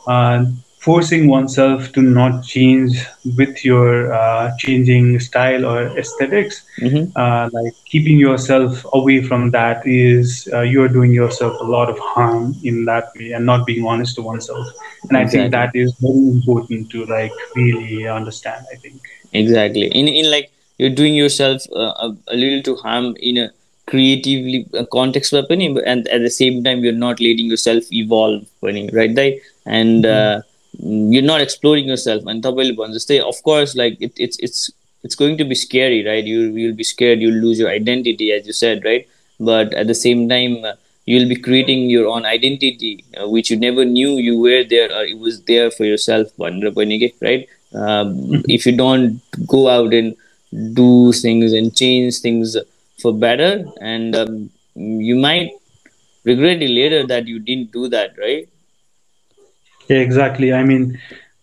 uh, 0.07 0.45
forcing 0.79 1.27
oneself 1.27 1.91
to 1.93 2.01
not 2.01 2.43
change 2.43 3.05
with 3.37 3.63
your 3.65 4.13
uh, 4.13 4.51
changing 4.57 5.19
style 5.19 5.65
or 5.65 5.79
aesthetics 5.97 6.63
Mhm. 6.81 7.11
uh, 7.15 7.49
like 7.57 7.73
keeping 7.91 8.17
yourself 8.19 8.85
away 8.93 9.21
from 9.21 9.51
that 9.51 9.81
is 9.85 10.47
uh, 10.53 10.61
you're 10.61 10.87
doing 10.97 11.11
yourself 11.11 11.53
a 11.59 11.63
lot 11.75 11.89
of 11.89 11.97
harm 11.99 12.55
in 12.63 12.85
that 12.85 13.05
way 13.19 13.31
and 13.31 13.45
not 13.45 13.65
being 13.65 13.85
honest 13.85 14.15
to 14.15 14.21
oneself 14.21 14.65
and 15.09 15.17
i 15.17 15.25
think 15.25 15.51
that 15.51 15.71
is 15.73 15.93
very 16.07 16.25
important 16.37 16.89
to 16.89 17.05
like 17.05 17.33
really 17.55 18.07
understand 18.07 18.65
i 18.73 18.77
think 18.83 19.01
exactly 19.33 19.85
in 20.01 20.07
in 20.07 20.29
like 20.31 20.49
you're 20.77 20.95
doing 21.01 21.15
yourself 21.15 21.61
uh, 21.75 21.93
a, 22.05 22.17
a 22.27 22.35
little 22.35 22.61
to 22.63 22.75
harm 22.75 23.15
in 23.19 23.37
a 23.37 23.49
creatively 23.89 24.67
uh, 24.77 24.85
context 24.93 25.33
weapon 25.33 25.61
and 25.91 26.07
at 26.07 26.21
the 26.21 26.29
same 26.29 26.63
time 26.63 26.83
you're 26.83 27.01
not 27.07 27.19
letting 27.19 27.47
yourself 27.53 27.83
evolve 27.91 28.45
right? 28.93 29.13
There, 29.15 29.33
and 29.65 30.03
mm-hmm. 30.03 30.39
uh, 30.39 31.11
you're 31.13 31.29
not 31.33 31.41
exploring 31.41 31.87
yourself. 31.87 32.23
And 32.27 32.45
of 32.45 33.43
course 33.43 33.75
like 33.75 33.97
it, 33.99 34.13
it's 34.15 34.37
it's 34.39 34.71
it's 35.03 35.15
going 35.15 35.37
to 35.37 35.45
be 35.45 35.55
scary 35.55 36.05
right? 36.05 36.23
You 36.23 36.41
you'll 36.59 36.75
be 36.75 36.83
scared. 36.83 37.19
You'll 37.19 37.41
lose 37.45 37.59
your 37.59 37.69
identity 37.69 38.31
as 38.31 38.45
you 38.45 38.53
said 38.53 38.85
right? 38.85 39.07
But 39.39 39.73
at 39.73 39.87
the 39.87 39.95
same 39.95 40.29
time 40.29 40.63
uh, 40.63 40.73
you'll 41.05 41.29
be 41.29 41.35
creating 41.35 41.89
your 41.89 42.07
own 42.07 42.25
identity 42.25 43.03
uh, 43.19 43.27
which 43.27 43.49
you 43.49 43.57
never 43.57 43.85
knew 43.85 44.17
you 44.17 44.39
were 44.39 44.63
there 44.63 44.91
or 44.95 45.03
it 45.03 45.17
was 45.17 45.41
there 45.43 45.71
for 45.71 45.85
yourself 45.85 46.27
right? 46.37 47.47
Um, 47.73 48.15
mm-hmm. 48.15 48.41
if 48.47 48.65
you 48.65 48.75
don't 48.75 49.21
go 49.47 49.67
out 49.69 49.93
and 49.93 50.15
do 50.73 51.13
things 51.13 51.53
and 51.53 51.75
change 51.75 52.19
things 52.19 52.57
for 53.01 53.13
better 53.13 53.65
and 53.81 54.15
um, 54.15 54.49
you 54.75 55.15
might 55.15 55.51
regret 56.23 56.61
it 56.61 56.69
later 56.69 57.05
that 57.05 57.27
you 57.27 57.39
didn't 57.39 57.71
do 57.71 57.87
that 57.89 58.11
right? 58.17 58.47
Yeah 59.87 59.97
exactly. 59.97 60.53
I 60.53 60.63
mean 60.63 60.99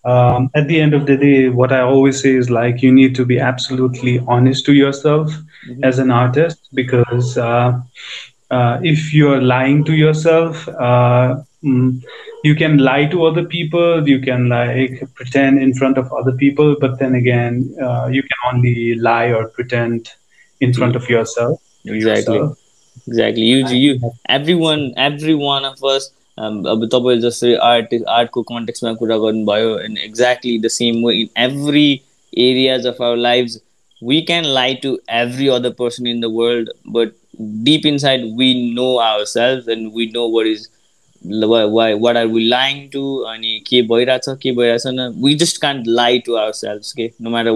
um, 0.07 0.51
at 0.55 0.69
the 0.69 0.81
end 0.81 0.95
of 0.95 1.07
the 1.07 1.17
day 1.17 1.49
what 1.49 1.73
i 1.73 1.81
always 1.81 2.23
say 2.23 2.35
is 2.35 2.49
like 2.49 2.81
you 2.81 2.93
need 2.93 3.15
to 3.15 3.25
be 3.25 3.39
absolutely 3.39 4.21
honest 4.29 4.65
to 4.67 4.73
yourself 4.73 5.33
as 5.83 5.99
an 5.99 6.11
artist 6.11 6.69
because 6.75 7.37
uh, 7.37 7.79
uh, 8.51 8.79
if 8.83 9.13
you're 9.13 9.43
lying 9.43 9.85
to 9.85 9.95
yourself 9.95 10.69
uh, 10.69 11.37
mm, 11.65 12.01
you 12.45 12.55
can 12.55 12.79
lie 12.79 13.05
to 13.07 13.25
other 13.25 13.45
people 13.45 14.09
you 14.09 14.21
can 14.21 14.49
like 14.49 15.03
pretend 15.15 15.59
in 15.59 15.75
front 15.75 15.99
of 15.99 16.13
other 16.13 16.33
people 16.33 16.77
but 16.81 16.99
then 17.01 17.15
again 17.17 17.75
uh, 17.83 18.07
you 18.07 18.23
can 18.23 18.55
only 18.55 18.95
lie 18.95 19.33
or 19.33 19.49
pretend 19.49 20.09
in 20.62 20.74
front 20.74 20.96
of 20.96 21.10
yourself 21.10 21.60
to 21.88 21.94
Exactly. 21.96 22.36
yourself. 22.36 22.58
exactly 23.08 23.44
you 23.44 23.60
you 23.68 24.12
everyone 24.30 24.82
every 24.98 25.34
one 25.34 25.66
of 25.66 25.84
us 25.84 26.04
um, 26.38 26.66
अब 26.68 26.86
तपाईँले 26.94 27.22
जस्तै 27.22 27.54
art 27.68 27.94
आर्टको 28.16 28.42
कन्टेक्समा 28.50 28.94
कुरा 29.02 29.18
गर्नुभयो 29.18 29.78
end 29.80 29.98
exactly 29.98 30.58
the 30.60 30.68
same 30.68 31.06
way 31.06 31.14
in 31.22 31.30
every 31.44 31.86
areas 32.34 32.88
of 32.88 33.02
our 33.02 33.16
life 33.18 33.56
we 34.02 34.22
can 34.22 34.46
lie 34.46 34.74
to 34.84 34.98
every 35.22 35.48
other 35.56 35.70
person 35.80 36.08
in 36.08 36.22
the 36.22 36.26
world 36.34 36.70
but 36.98 37.14
dip 37.70 37.86
in 37.86 37.98
side 37.98 38.26
we 38.38 38.54
know 38.74 38.96
our 38.98 39.26
self 39.26 39.70
and 39.70 39.92
we 39.96 40.12
know 40.16 40.28
what 40.38 40.48
is 40.48 40.68
what 42.02 42.18
are 42.18 42.26
we 42.28 42.48
lying 42.48 42.88
to 42.90 43.16
अनि 43.34 43.60
के 43.70 43.82
भइरहेछ 43.94 44.26
के 44.44 44.52
भइरहेछ 44.52 44.84
न 44.88 45.14
we 45.24 45.36
just 45.36 45.62
can't 45.62 45.88
lie 45.88 46.20
to 46.26 46.36
our 46.36 46.52
self 46.52 46.92
के 46.98 47.10
no 47.22 47.30
matter 47.30 47.52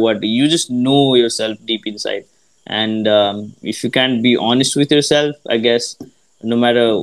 and 2.66 3.08
um, 3.08 3.52
if 3.62 3.82
you 3.84 3.90
can't 3.90 4.22
be 4.22 4.36
honest 4.36 4.76
with 4.76 4.90
yourself 4.90 5.36
i 5.48 5.56
guess 5.56 5.96
no 6.42 6.56
matter 6.56 6.96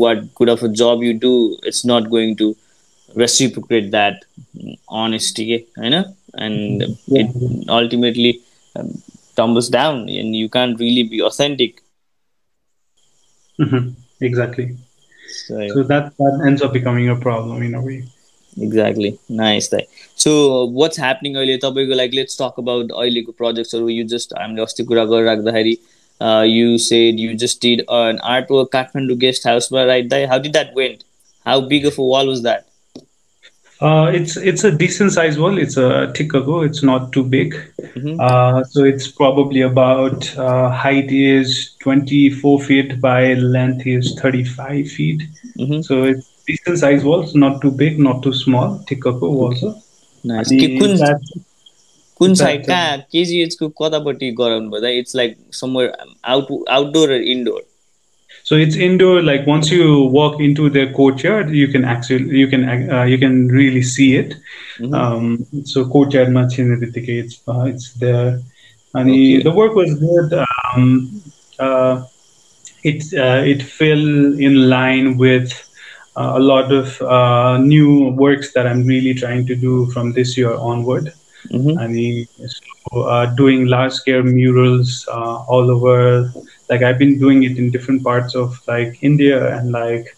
what 0.00 0.34
good 0.34 0.48
of 0.48 0.62
a 0.62 0.68
job 0.68 1.02
you 1.02 1.14
do 1.14 1.58
it's 1.62 1.84
not 1.84 2.10
going 2.10 2.36
to 2.36 2.56
reciprocate 3.14 3.90
that 3.90 4.24
honesty 4.88 5.66
you 5.76 5.90
know 5.90 6.04
and 6.34 6.82
yeah. 7.06 7.22
it 7.22 7.68
ultimately 7.68 8.40
um, 8.76 8.90
tumbles 9.36 9.68
down 9.68 10.08
and 10.08 10.36
you 10.36 10.48
can't 10.48 10.78
really 10.78 11.04
be 11.04 11.22
authentic 11.22 11.80
mm-hmm. 13.58 13.90
exactly 14.20 14.76
so, 15.28 15.58
yeah. 15.58 15.72
so 15.72 15.82
that 15.82 16.16
that 16.16 16.42
ends 16.46 16.62
up 16.62 16.72
becoming 16.72 17.08
a 17.08 17.16
problem 17.16 17.62
in 17.62 17.74
a 17.74 17.82
way 17.82 18.04
exactly 18.61 19.17
nice 19.29 19.69
that 19.69 19.87
so 20.15 20.65
what's 20.79 20.97
happening 20.97 21.35
अहिले 21.35 21.57
तपाईँको 21.63 21.95
like 22.01 22.13
let's 22.19 22.35
talk 22.41 22.59
about 22.65 22.91
अहिलेको 23.03 23.35
projectsहरू 23.39 23.89
you 23.89 24.03
just 24.15 24.37
हामीले 24.39 24.61
अस्ति 24.63 24.83
कुरा 24.91 25.05
गरिराख्दाखेरि 25.13 25.77
uh, 26.21 26.43
you 26.47 26.77
said 26.77 27.19
you 27.19 27.33
just 27.45 27.59
did 27.61 27.81
an 28.01 28.19
artwork 28.33 28.69
Kathmandu 28.75 29.17
guest 29.23 29.49
house 29.51 29.71
right 29.71 30.09
there 30.09 30.27
how 30.27 30.37
did 30.37 30.53
that 30.53 30.77
went 30.81 31.03
how 31.45 31.59
big 31.73 31.85
of 31.85 31.97
a 31.97 32.07
wall 32.13 32.31
was 32.33 32.43
that 32.43 32.69
Uh, 33.83 34.09
it's 34.17 34.37
it's 34.37 34.63
a 34.63 34.71
decent 34.71 35.11
size 35.11 35.37
wall. 35.37 35.57
It's 35.57 35.75
a 35.75 35.87
Tikago. 36.17 36.65
It's 36.65 36.83
not 36.89 37.07
too 37.15 37.23
big. 37.31 37.55
Mhm. 37.87 38.13
Uh, 38.27 38.63
so 38.63 38.85
it's 38.91 39.07
probably 39.17 39.63
about 39.67 40.27
uh, 40.37 40.69
height 40.83 41.11
is 41.11 41.75
24 41.81 42.53
feet 42.67 42.93
by 43.01 43.33
length 43.55 43.85
is 43.95 44.13
35 44.21 44.93
feet. 44.99 45.25
Mhm. 45.57 45.83
So 45.89 45.99
it's 46.11 46.29
decent 46.48 46.78
size 46.78 47.04
walls, 47.04 47.34
not 47.34 47.60
too 47.62 47.70
big, 47.70 47.98
not 48.08 48.22
too 48.22 48.34
small. 48.44 48.78
Tikago 48.90 49.30
also. 49.46 49.74
nice 50.28 50.50
अनि 50.52 50.58
के 50.60 50.78
कुन 50.78 50.96
कुन 52.18 52.34
side 52.34 52.66
कहाँ 52.66 52.98
केजिएचको 53.12 53.68
कतापट्टि 53.80 54.30
गराउनु 54.38 54.70
भयो 54.70 54.98
it's 54.98 55.14
like 55.16 55.36
somewhere 55.54 55.92
out 56.34 56.48
outdoor 56.76 57.12
indoor 57.14 57.66
So 58.48 58.56
it's 58.56 58.76
indoor. 58.76 59.20
Like 59.22 59.46
once 59.46 59.70
you 59.70 60.04
walk 60.12 60.40
into 60.40 60.70
the 60.70 60.82
courtyard, 60.98 61.50
you 61.50 61.68
can 61.72 61.84
actually 61.94 62.38
you 62.38 62.46
can 62.52 62.62
uh, 62.98 63.02
you 63.02 63.18
can 63.18 63.48
really 63.48 63.82
see 63.82 64.06
it. 64.20 64.32
Mhm. 64.78 64.94
Um, 65.00 65.26
so 65.72 65.82
courtyard 65.94 66.32
much 66.36 66.58
in 66.58 66.70
the 66.84 66.88
it's 67.16 67.36
uh, 67.54 67.64
it's 67.72 67.90
there, 68.04 68.40
and 68.94 69.10
Okay. 69.10 69.42
the 69.48 69.54
work 69.58 69.76
was 69.80 69.92
good. 70.04 70.32
Um, 70.46 71.22
uh, 71.58 72.04
it 72.84 73.04
uh, 73.26 73.42
it 73.54 73.62
fell 73.80 74.08
in 74.48 74.58
line 74.70 75.18
with 75.18 75.52
uh, 75.52 75.67
Uh, 76.18 76.32
a 76.34 76.40
lot 76.40 76.72
of 76.72 77.00
uh, 77.02 77.58
new 77.58 78.08
works 78.08 78.52
that 78.52 78.66
I'm 78.66 78.82
really 78.84 79.14
trying 79.14 79.46
to 79.46 79.54
do 79.54 79.86
from 79.92 80.12
this 80.12 80.36
year 80.36 80.52
onward. 80.52 81.12
Mm-hmm. 81.46 81.78
I 81.78 81.86
mean, 81.86 82.26
so, 82.44 83.02
uh, 83.02 83.26
doing 83.36 83.66
large 83.66 83.92
scale 83.92 84.24
murals 84.24 85.06
all 85.12 85.70
over. 85.70 86.32
Like 86.68 86.82
I've 86.82 86.98
been 86.98 87.20
doing 87.20 87.44
it 87.44 87.56
in 87.56 87.70
different 87.70 88.02
parts 88.02 88.34
of 88.34 88.60
like 88.66 88.98
India 89.00 89.56
and 89.56 89.70
like 89.70 90.16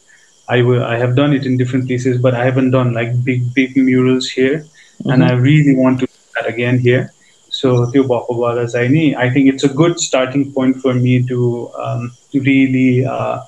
I 0.48 0.62
will 0.62 0.82
I 0.82 0.96
have 0.96 1.14
done 1.16 1.34
it 1.34 1.44
in 1.44 1.58
different 1.58 1.86
places, 1.86 2.16
but 2.18 2.32
I 2.34 2.46
haven't 2.46 2.70
done 2.70 2.94
like 2.94 3.22
big 3.22 3.52
big 3.52 3.76
murals 3.76 4.30
here, 4.30 4.60
mm-hmm. 4.60 5.10
and 5.10 5.22
I 5.22 5.32
really 5.32 5.76
want 5.76 6.00
to 6.00 6.06
do 6.06 6.12
that 6.36 6.48
again 6.48 6.78
here. 6.78 7.12
So 7.50 7.84
I 7.92 9.28
think 9.34 9.48
it's 9.52 9.64
a 9.64 9.68
good 9.68 10.00
starting 10.00 10.50
point 10.52 10.76
for 10.80 10.94
me 10.94 11.22
to 11.24 11.70
um, 11.74 12.12
really 12.32 13.04
uh, 13.04 13.40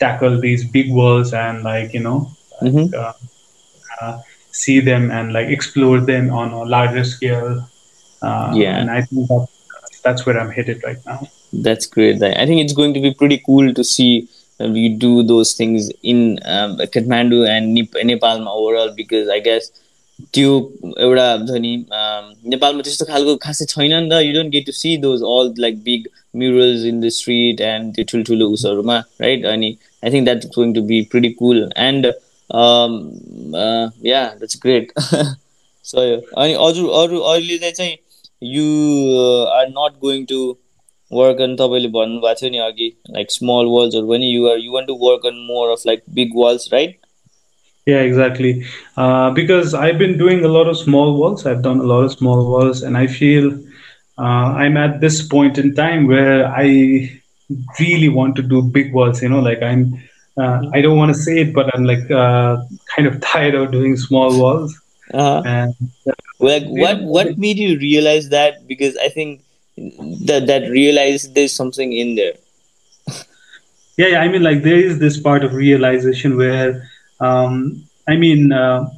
tackle 0.00 0.40
these 0.40 0.64
big 0.76 0.92
walls 1.00 1.32
and 1.44 1.62
like 1.70 1.92
you 1.98 2.02
know 2.06 2.18
Mhm. 2.62 2.86
uh, 3.02 3.12
uh, 4.00 4.14
see 4.62 4.78
them 4.88 5.10
and 5.18 5.32
like 5.32 5.48
explore 5.56 5.98
them 6.12 6.30
on 6.40 6.52
a 6.52 6.64
larger 6.76 7.04
scale. 7.04 7.52
Uh, 8.22 8.50
Yeah. 8.62 8.74
and 8.80 8.90
I 8.90 9.00
think 9.02 9.28
that, 9.28 9.46
that's 10.04 10.26
where 10.26 10.38
I'm 10.40 10.50
headed 10.56 10.82
right 10.88 11.00
now. 11.06 11.18
That's 11.66 11.86
great. 11.94 12.22
I 12.22 12.44
think 12.46 12.60
it's 12.64 12.76
going 12.80 12.94
to 12.94 13.00
be 13.06 13.12
pretty 13.22 13.38
cool 13.46 13.72
to 13.78 13.84
see 13.84 14.28
uh, 14.60 14.68
you 14.82 14.90
do 15.06 15.12
those 15.30 15.52
things 15.60 15.90
in 16.02 16.38
um, 16.56 16.76
Kathmandu 16.96 17.40
and 17.54 17.74
Nep- 17.74 17.98
Nepalमा 18.10 18.50
overall 18.60 18.92
because 19.00 19.28
I 19.28 19.40
guess 19.48 19.70
त्यो 20.34 20.50
एउटा 21.04 21.24
हुन्छ 21.32 21.50
नि 21.62 21.70
um, 21.98 22.24
नेपालमा 22.52 22.82
त्यस्तो 22.88 23.04
खालको 23.06 23.32
खासै 23.44 23.64
छैन 23.70 23.92
नि 23.94 24.08
त 24.10 24.20
you 24.24 24.32
don't 24.34 24.50
get 24.56 24.66
to 24.66 24.72
see 24.80 24.96
those 25.04 25.22
all 25.30 25.52
like 25.64 25.78
big 25.88 26.06
murals 26.42 26.84
in 26.90 27.00
the 27.00 27.08
street 27.16 27.60
end 27.68 27.94
त्यो 27.94 28.04
ठुल्ठुलो 28.12 28.48
उसहरूमा 28.56 28.98
राइट 29.24 29.46
अनि 29.54 29.70
I 30.04 30.10
think 30.12 30.24
that's 30.24 30.46
going 30.56 30.74
to 30.74 30.82
be 30.90 31.00
pretty 31.10 31.30
कुल 31.42 31.62
एन्ड 31.88 32.06
या 34.06 34.24
द्याट्स 34.38 34.58
ग्रेट 34.62 34.92
सो 35.84 36.00
अनि 36.00 36.52
अरू 36.68 36.86
अरू 37.02 37.20
अहिले 37.34 37.70
चाहिँ 37.70 37.96
you 38.54 38.66
are 39.58 39.68
not 39.68 40.00
going 40.00 40.24
to 40.32 40.40
work 41.10 41.40
on 41.40 41.56
तपाईँले 41.56 41.88
भन्नुभएको 41.94 42.40
थियो 42.40 42.50
नि 42.50 42.58
अघि 42.66 42.92
लाइक 43.16 43.30
स्मल 43.30 43.66
वाल्सहरू 43.76 44.08
पनि 44.08 44.34
you 44.34 44.48
are 44.48 44.58
you 44.58 44.72
want 44.72 44.84
to 44.86 44.98
work 45.06 45.26
on 45.26 45.44
more 45.50 45.70
of 45.70 45.86
like 45.86 46.02
big 46.18 46.36
Waals 46.36 46.68
right 46.72 46.98
Yeah, 47.86 48.00
exactly. 48.00 48.64
Uh, 48.96 49.30
because 49.30 49.74
I've 49.74 49.98
been 49.98 50.16
doing 50.18 50.44
a 50.44 50.48
lot 50.48 50.68
of 50.68 50.76
small 50.78 51.16
walls. 51.16 51.40
I've 51.44 51.62
done 51.62 51.80
a 51.80 51.88
lot 51.92 52.04
of 52.04 52.12
small 52.12 52.42
walls, 52.48 52.82
and 52.82 52.96
I 52.96 53.06
feel 53.08 53.48
uh, 54.18 54.54
I'm 54.54 54.76
at 54.76 55.00
this 55.00 55.26
point 55.26 55.58
in 55.58 55.74
time 55.74 56.06
where 56.06 56.46
I 56.46 56.68
really 57.79 58.09
want 58.09 58.35
to 58.37 58.41
do 58.41 58.61
big 58.61 58.93
walls. 58.93 59.21
You 59.21 59.29
know, 59.29 59.39
like 59.39 59.61
I'm. 59.61 59.97
Uh, 60.37 60.69
I 60.71 60.81
don't 60.81 60.97
want 60.97 61.09
to 61.15 61.19
say 61.19 61.39
it, 61.39 61.53
but 61.53 61.73
I'm 61.75 61.83
like 61.83 62.11
uh, 62.11 62.57
kind 62.95 63.07
of 63.07 63.19
tired 63.31 63.55
of 63.55 63.71
doing 63.71 63.97
small 63.97 64.37
walls. 64.39 64.79
Uh-huh. 65.13 65.41
And 65.45 65.73
like 66.39 66.63
Yeah. 66.63 66.81
what 66.81 67.01
what 67.03 67.37
made 67.37 67.57
you 67.57 67.77
realize 67.79 68.29
that 68.29 68.67
because 68.67 68.95
i 68.97 69.09
think 69.09 69.41
that 70.29 70.47
that 70.47 70.69
realize 70.69 71.31
there's 71.33 71.53
something 71.53 71.93
in 71.93 72.15
there 72.15 72.33
yeah, 73.97 74.07
yeah, 74.07 74.19
I 74.21 74.27
mean, 74.27 74.43
like 74.43 74.61
there 74.61 74.77
is 74.77 74.99
this 74.99 75.19
part 75.19 75.43
of 75.43 75.53
realization 75.53 76.37
where, 76.37 76.87
um, 77.19 77.83
I 78.07 78.15
mean, 78.15 78.51
uh, 78.51 78.89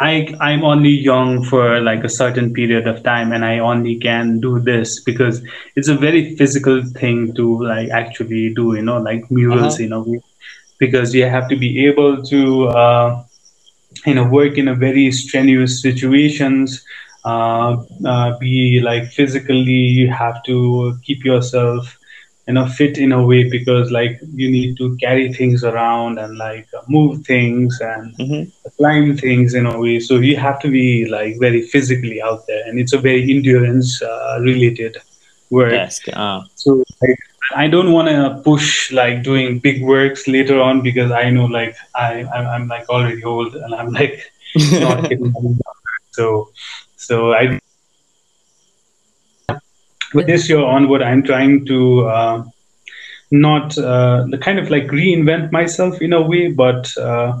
I 0.00 0.34
I'm 0.40 0.64
only 0.64 0.90
young 0.90 1.44
for 1.44 1.80
like 1.80 2.04
a 2.04 2.08
certain 2.08 2.52
period 2.54 2.86
of 2.88 3.02
time, 3.04 3.32
and 3.32 3.44
I 3.44 3.58
only 3.58 3.98
can 3.98 4.40
do 4.40 4.58
this 4.60 5.00
because 5.02 5.42
it's 5.76 5.88
a 5.88 5.94
very 5.96 6.36
physical 6.36 6.82
thing 6.98 7.34
to 7.36 7.62
like 7.64 7.90
actually 7.90 8.52
do. 8.54 8.74
You 8.74 8.82
know, 8.82 8.98
like 8.98 9.30
murals 9.30 9.78
Uh-huh. 9.78 9.84
in 9.84 9.92
a 9.92 10.00
way, 10.00 10.22
because 10.78 11.14
you 11.14 11.24
have 11.26 11.48
to 11.48 11.56
be 11.56 11.86
able 11.86 12.22
to, 12.24 12.68
uh, 12.68 13.22
you 14.06 14.14
know, 14.14 14.24
work 14.28 14.58
in 14.58 14.68
a 14.68 14.74
very 14.74 15.10
strenuous 15.12 15.82
situations. 15.82 16.84
Uh, 17.24 17.76
uh, 18.06 18.38
be 18.38 18.80
like 18.82 19.04
physically, 19.12 19.82
you 20.00 20.10
have 20.10 20.42
to 20.44 20.98
keep 21.04 21.24
yourself 21.24 21.99
you 22.50 22.56
know 22.58 22.66
fit 22.78 22.98
in 22.98 23.12
a 23.12 23.22
way 23.30 23.48
because 23.56 23.90
like 23.92 24.20
you 24.34 24.50
need 24.50 24.76
to 24.78 24.96
carry 25.06 25.32
things 25.32 25.64
around 25.64 26.18
and 26.18 26.38
like 26.38 26.68
move 26.88 27.24
things 27.26 27.78
and 27.80 28.14
Mhm. 28.18 28.52
climb 28.78 29.16
things 29.16 29.54
in 29.54 29.66
a 29.66 29.78
way. 29.78 30.00
So 30.00 30.18
you 30.18 30.36
have 30.36 30.58
to 30.64 30.70
be 30.70 31.06
like 31.08 31.38
very 31.40 31.62
physically 31.62 32.20
out 32.22 32.46
there. 32.48 32.62
And 32.66 32.78
it's 32.80 32.92
a 32.92 32.98
very 33.08 33.22
endurance 33.34 34.02
uh, 34.02 34.38
related 34.40 34.98
work. 35.50 35.72
Yes 35.72 36.00
uh, 36.14 36.40
so 36.56 36.82
like, 37.02 37.18
i 37.56 37.66
don't 37.68 37.92
want 37.92 38.08
to 38.08 38.40
push 38.44 38.92
like 38.92 39.22
doing 39.22 39.58
big 39.60 39.82
works 39.84 40.26
later 40.28 40.60
on 40.60 40.82
because 40.82 41.10
i 41.12 41.30
know 41.30 41.46
like 41.46 41.76
i 41.94 42.24
i'm, 42.34 42.46
I'm 42.46 42.68
like 42.68 42.88
already 42.88 43.24
old 43.24 43.54
and 43.56 43.74
i'm 43.74 43.92
like 43.92 44.32
not 44.80 45.08
getting 45.08 45.32
so 46.12 46.50
so 46.96 47.32
i 47.34 47.59
with 50.14 50.26
this 50.26 50.48
year 50.48 50.62
onward 50.62 51.02
i'm 51.02 51.22
trying 51.22 51.64
to 51.66 52.06
uh, 52.08 52.42
not 53.30 53.76
uh, 53.78 54.24
the 54.30 54.38
kind 54.38 54.58
of 54.58 54.70
like 54.70 54.86
reinvent 54.88 55.50
myself 55.52 56.00
in 56.00 56.12
a 56.12 56.20
way 56.20 56.48
but 56.50 56.90
uh, 56.98 57.32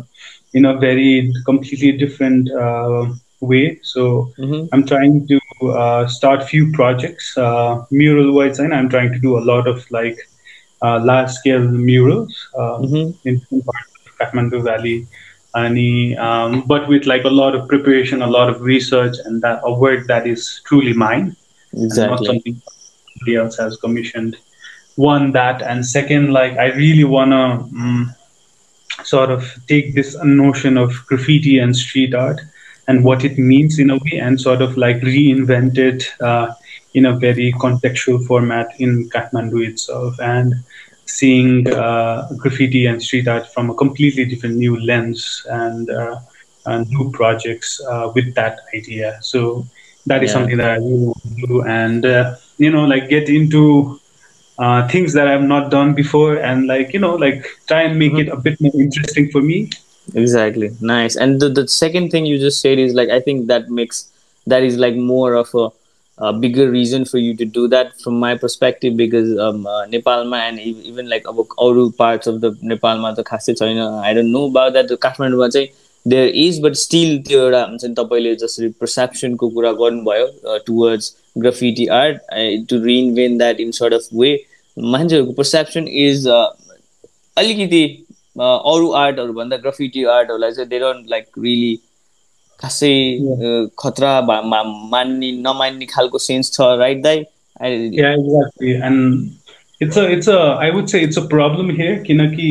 in 0.52 0.64
a 0.64 0.76
very 0.78 1.32
completely 1.44 1.92
different 1.92 2.50
uh, 2.52 3.06
way 3.40 3.78
so 3.82 4.32
mhm. 4.38 4.68
i'm 4.72 4.84
trying 4.86 5.26
to 5.28 5.38
uh, 5.82 6.06
start 6.06 6.42
few 6.52 6.70
projects 6.72 7.36
uh, 7.36 7.82
mural 7.90 8.32
wise 8.38 8.58
and 8.58 8.74
i'm 8.74 8.88
trying 8.88 9.12
to 9.12 9.18
do 9.18 9.36
a 9.38 9.44
lot 9.52 9.66
of 9.66 9.84
like 9.90 10.18
uh, 10.82 10.98
large 11.10 11.30
scale 11.30 11.66
murals 11.88 12.34
Mhm. 12.84 13.14
in 13.24 13.40
parts 13.68 13.92
of 14.06 14.12
kathmandu 14.20 14.60
valley 14.70 14.98
and 15.54 15.78
um, 16.26 16.62
but 16.72 16.88
with 16.88 17.06
like 17.06 17.24
a 17.24 17.34
lot 17.42 17.54
of 17.54 17.66
preparation 17.68 18.22
a 18.22 18.30
lot 18.38 18.48
of 18.52 18.60
research 18.60 19.16
and 19.24 19.42
that 19.42 19.60
a 19.64 19.72
work 19.84 20.06
that 20.12 20.26
is 20.26 20.60
truly 20.68 20.92
mine 20.92 21.34
and 21.72 21.82
not 21.82 22.20
exactly 22.20 22.26
something 22.26 22.62
somebody 23.12 23.36
else 23.36 23.56
has 23.58 23.76
commissioned. 23.76 24.36
One 24.96 25.32
that, 25.32 25.62
and 25.62 25.84
second, 25.84 26.32
like 26.32 26.56
I 26.58 26.72
really 26.74 27.04
wanna 27.04 27.62
um, 27.62 28.14
sort 29.04 29.30
of 29.30 29.44
take 29.66 29.94
this 29.94 30.16
notion 30.22 30.76
of 30.76 30.92
graffiti 31.06 31.58
and 31.58 31.74
street 31.74 32.14
art 32.14 32.40
and 32.88 33.04
what 33.04 33.24
it 33.24 33.38
means 33.38 33.78
in 33.78 33.90
a 33.90 33.96
way, 33.96 34.18
and 34.20 34.40
sort 34.40 34.62
of 34.62 34.76
like 34.76 34.96
reinvent 35.00 35.78
it 35.78 36.04
uh, 36.20 36.52
in 36.94 37.06
a 37.06 37.16
very 37.16 37.52
contextual 37.52 38.26
format 38.26 38.68
in 38.78 39.08
Kathmandu 39.10 39.66
itself, 39.66 40.18
and 40.20 40.54
seeing 41.06 41.72
uh, 41.72 42.28
graffiti 42.36 42.86
and 42.86 43.02
street 43.02 43.28
art 43.28 43.46
from 43.52 43.70
a 43.70 43.74
completely 43.74 44.24
different 44.24 44.56
new 44.56 44.78
lens 44.80 45.46
and. 45.50 45.90
Uh, 45.90 46.20
and 46.66 46.88
new 46.90 47.10
projects 47.12 47.80
uh, 47.88 48.12
with 48.14 48.34
that 48.34 48.60
idea. 48.74 49.18
So 49.22 49.66
that 50.06 50.22
is 50.22 50.30
yeah. 50.30 50.34
something 50.34 50.56
that 50.56 50.70
i 50.70 50.76
really 50.76 51.12
do. 51.46 51.62
And 51.62 52.06
uh, 52.06 52.36
you 52.58 52.70
know 52.70 52.84
like 52.84 53.08
get 53.08 53.28
into 53.28 54.00
uh, 54.58 54.86
things 54.88 55.12
that 55.14 55.26
i've 55.26 55.42
not 55.42 55.70
done 55.70 55.94
before 55.94 56.36
and 56.36 56.66
like 56.66 56.92
you 56.92 56.98
know 56.98 57.14
like 57.14 57.46
try 57.66 57.82
and 57.82 57.98
make 57.98 58.12
mm-hmm. 58.12 58.28
it 58.28 58.28
a 58.28 58.36
bit 58.36 58.60
more 58.60 58.72
interesting 58.74 59.30
for 59.30 59.40
me. 59.42 59.70
Exactly. 60.14 60.70
Nice. 60.80 61.14
And 61.14 61.40
the, 61.40 61.48
the 61.48 61.68
second 61.68 62.10
thing 62.10 62.26
you 62.26 62.38
just 62.38 62.60
said 62.60 62.78
is 62.78 62.94
like 62.94 63.10
i 63.10 63.20
think 63.20 63.46
that 63.46 63.70
makes 63.70 64.10
that 64.46 64.62
is 64.62 64.76
like 64.76 64.94
more 64.94 65.34
of 65.34 65.54
a, 65.54 65.68
a 66.18 66.32
bigger 66.32 66.70
reason 66.70 67.04
for 67.04 67.18
you 67.18 67.36
to 67.36 67.44
do 67.44 67.68
that 67.68 67.98
from 68.00 68.18
my 68.18 68.36
perspective 68.36 68.96
because 68.96 69.38
um, 69.38 69.66
uh, 69.66 69.86
Nepalma 69.86 70.38
and 70.48 70.58
even 70.60 71.08
like 71.08 71.26
our 71.28 71.90
parts 71.92 72.26
of 72.26 72.40
the 72.40 72.52
Nepalma 72.52 73.14
the 73.14 73.24
caste, 73.24 73.48
you 73.60 73.74
know, 73.74 73.98
I 73.98 74.12
don't 74.12 74.32
know 74.32 74.46
about 74.46 74.72
that. 74.74 74.88
The 74.88 74.96
Kathmandu 74.96 75.38
ma 75.38 75.48
there 76.06 76.28
is 76.44 76.60
but 76.62 76.74
still 76.82 77.18
त्यो 77.22 77.42
एउटा 77.42 77.62
हुन्छ 77.62 77.84
नि 77.84 77.94
तपाईँले 77.94 78.34
जसरी 78.42 78.68
पर्सेप्सनको 78.80 79.48
कुरा 79.48 79.72
गर्नुभयो 79.80 80.58
towards 80.66 81.14
graffiti 81.38 81.86
art 81.96 82.16
to 82.70 82.82
reinvent 82.84 83.38
that 83.38 83.60
in 83.60 83.70
sort 83.80 83.94
of 83.94 84.08
way 84.14 84.32
मान्छेहरूको 84.76 85.32
पर्सेप्सन 85.32 85.88
इज 86.06 86.26
अलिकति 87.36 87.84
अरू 88.38 88.90
आर्टहरूभन्दा 89.02 89.56
ग्राफिटी 89.56 90.04
आर्टहरूलाई 90.16 90.52
चाहिँ 90.52 90.68
दे 90.68 90.78
डोन्ट 90.78 91.10
लाइक 91.10 91.26
रियली 91.38 91.78
खासै 92.60 92.94
खतरा 93.78 94.20
मान्ने 94.22 95.32
नमान्ने 95.42 95.86
खालको 95.86 96.18
सेन्स 96.28 96.52
छ 96.52 96.72
राइट 96.78 97.02
दाइ 97.02 97.24
it's 99.80 99.96
a 99.96 100.02
it's 100.12 100.28
a 100.28 100.38
I 100.60 100.70
would 100.70 100.90
say 100.90 100.98
it's 101.02 101.16
a 101.16 101.26
problem 101.26 101.70
here 101.76 101.92
किनकि 102.04 102.48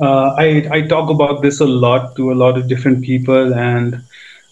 uh, 0.00 0.34
I, 0.36 0.68
I 0.70 0.80
talk 0.82 1.10
about 1.10 1.42
this 1.42 1.60
a 1.60 1.66
lot 1.66 2.16
to 2.16 2.32
a 2.32 2.34
lot 2.34 2.58
of 2.58 2.68
different 2.68 3.02
people 3.02 3.54
and 3.54 4.02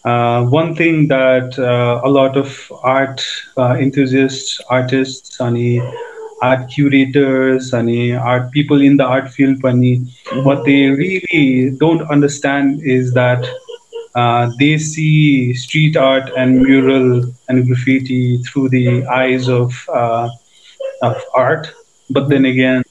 uh, 0.05 0.45
one 0.45 0.75
thing 0.75 1.09
that 1.09 1.59
uh, 1.59 2.01
a 2.05 2.09
lot 2.09 2.37
of 2.37 2.73
art 2.83 3.25
uh, 3.57 3.77
enthusiasts 3.79 4.61
artists 4.69 5.41
any 5.41 5.81
art 6.43 6.71
curators 6.71 7.73
any 7.73 8.15
art 8.15 8.51
people 8.53 8.83
in 8.83 8.97
the 8.97 9.05
art 9.05 9.31
field 9.31 9.59
mm-hmm. 9.59 10.45
what 10.45 10.65
they 10.65 10.89
really 10.89 11.71
don't 11.79 12.03
understand 12.11 12.83
is 12.83 13.15
that 13.15 13.47
uh, 14.15 14.51
they 14.59 14.79
see 14.79 15.53
street 15.55 15.97
art 15.97 16.31
and 16.37 16.63
mural 16.63 17.23
and 17.49 17.67
graffiti 17.67 18.39
through 18.45 18.69
the 18.69 19.05
eyes 19.07 19.49
of 19.49 19.73
uh, 19.93 20.29
of 21.03 21.17
art 21.35 21.73
but 22.11 22.29
then 22.29 22.45
again 22.45 22.84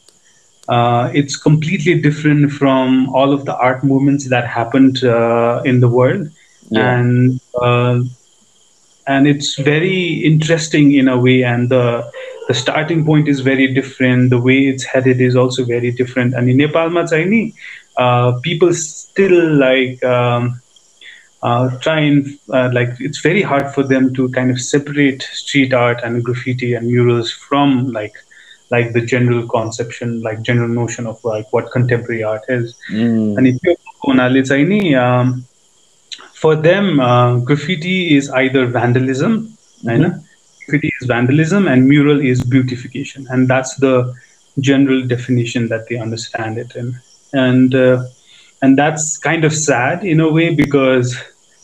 uh, 0.69 1.11
it's 1.13 1.35
completely 1.35 1.99
different 1.99 2.51
from 2.51 3.09
all 3.09 3.33
of 3.33 3.45
the 3.45 3.55
art 3.57 3.83
movements 3.83 4.29
that 4.29 4.47
happened 4.47 5.03
uh, 5.03 5.61
in 5.65 5.81
the 5.81 5.89
world, 5.89 6.29
yeah. 6.69 6.99
and 6.99 7.41
uh, 7.61 8.01
and 9.07 9.27
it's 9.27 9.55
very 9.55 10.23
interesting 10.23 10.93
in 10.93 11.09
a 11.09 11.17
way. 11.17 11.43
And 11.43 11.69
the 11.69 12.09
the 12.47 12.53
starting 12.53 13.05
point 13.05 13.27
is 13.27 13.41
very 13.41 13.73
different. 13.73 14.29
The 14.29 14.39
way 14.39 14.67
it's 14.67 14.83
headed 14.83 15.19
is 15.19 15.35
also 15.35 15.65
very 15.65 15.91
different. 15.91 16.33
And 16.33 16.49
in 16.49 16.57
Nepal, 16.57 16.89
Machaini, 16.89 17.53
uh, 17.97 18.39
people 18.41 18.73
still 18.73 19.55
like. 19.55 20.03
Um, 20.03 20.59
uh, 21.43 21.77
try 21.79 21.99
and 21.99 22.39
uh, 22.53 22.69
like 22.71 22.87
it's 23.01 23.19
very 23.19 23.41
hard 23.41 23.69
for 23.73 23.83
them 23.83 24.13
to 24.13 24.29
kind 24.29 24.49
of 24.49 24.61
separate 24.61 25.21
street 25.23 25.73
art 25.73 25.99
and 26.01 26.23
graffiti 26.23 26.73
and 26.73 26.87
murals 26.87 27.33
from 27.33 27.91
like 27.91 28.13
like 28.73 28.93
the 28.93 29.01
general 29.13 29.47
conception, 29.47 30.21
like 30.27 30.41
general 30.41 30.69
notion 30.81 31.07
of 31.07 31.23
like 31.23 31.47
what 31.53 31.71
contemporary 31.71 32.23
art 32.23 32.43
is. 32.49 32.75
Mm. 32.91 33.37
And 33.37 33.47
if 33.47 33.57
you 33.63 34.95
um, 34.95 35.45
for 36.43 36.55
them, 36.55 36.99
uh, 36.99 37.37
graffiti 37.39 38.15
is 38.17 38.29
either 38.29 38.65
vandalism, 38.65 39.33
mm-hmm. 39.83 40.19
graffiti 40.65 40.91
is 40.99 41.07
vandalism, 41.07 41.67
and 41.67 41.87
mural 41.87 42.19
is 42.19 42.43
beautification, 42.43 43.27
and 43.29 43.47
that's 43.47 43.75
the 43.75 44.13
general 44.59 45.07
definition 45.07 45.67
that 45.69 45.87
they 45.87 45.97
understand 45.97 46.57
it 46.57 46.75
in. 46.75 46.95
And 47.33 47.73
uh, 47.73 48.03
and 48.61 48.77
that's 48.77 49.17
kind 49.17 49.43
of 49.43 49.53
sad 49.53 50.03
in 50.03 50.19
a 50.19 50.29
way 50.29 50.53
because 50.53 51.17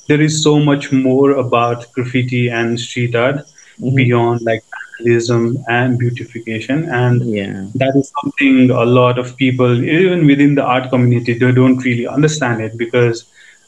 there 0.07 0.21
is 0.21 0.41
so 0.43 0.59
much 0.59 0.91
more 0.91 1.31
about 1.31 1.91
graffiti 1.91 2.49
and 2.49 2.79
street 2.79 3.15
art 3.15 3.35
mm-hmm. 3.35 3.95
beyond 3.95 4.41
like 4.41 4.63
realism 4.99 5.53
and 5.67 5.97
beautification 5.97 6.89
and 6.89 7.21
yeah. 7.23 7.65
that 7.75 7.95
is 7.95 8.11
something 8.21 8.69
a 8.71 8.85
lot 8.85 9.17
of 9.17 9.35
people 9.37 9.83
even 9.83 10.25
within 10.25 10.55
the 10.55 10.63
art 10.63 10.89
community 10.89 11.33
they 11.33 11.51
don't 11.51 11.83
really 11.85 12.07
understand 12.07 12.61
it 12.61 12.77
because 12.77 13.25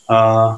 uh, 0.10 0.58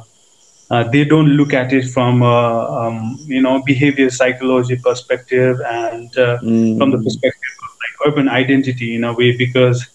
uh, 0.71 0.83
they 0.89 1.03
don't 1.03 1.29
look 1.39 1.53
at 1.53 1.71
it 1.73 1.85
from 1.89 2.21
a 2.21 2.37
um, 2.79 3.17
you 3.25 3.41
know 3.41 3.61
behavior 3.63 4.09
psychology 4.09 4.75
perspective 4.75 5.59
and 5.65 6.17
uh, 6.17 6.39
mm. 6.39 6.77
from 6.77 6.91
the 6.91 6.97
perspective 6.97 7.53
of 7.63 7.71
like 7.83 8.07
urban 8.07 8.29
identity 8.29 8.95
in 8.95 9.03
a 9.03 9.13
way 9.13 9.35
because 9.35 9.85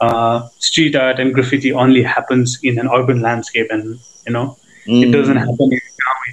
uh, 0.00 0.48
street 0.58 0.94
art 0.96 1.18
and 1.18 1.34
graffiti 1.34 1.72
only 1.72 2.02
happens 2.02 2.58
in 2.62 2.78
an 2.78 2.88
urban 2.88 3.20
landscape 3.20 3.66
and 3.70 3.98
you 4.26 4.32
know 4.32 4.56
mm. 4.86 5.02
it 5.02 5.10
doesn't 5.10 5.36
happen 5.36 5.72
in 5.72 5.80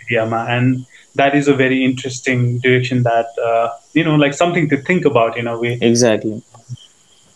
India 0.01 0.23
and 0.25 0.85
that 1.17 1.35
is 1.35 1.47
a 1.47 1.53
very 1.53 1.83
interesting 1.83 2.59
direction 2.59 3.03
that 3.03 3.27
uh, 3.43 3.69
you 3.93 4.03
know 4.03 4.15
like 4.15 4.33
something 4.33 4.69
to 4.69 4.77
think 4.77 5.05
about 5.05 5.37
in 5.37 5.47
a 5.47 5.57
way. 5.57 5.77
Exactly. 5.81 6.41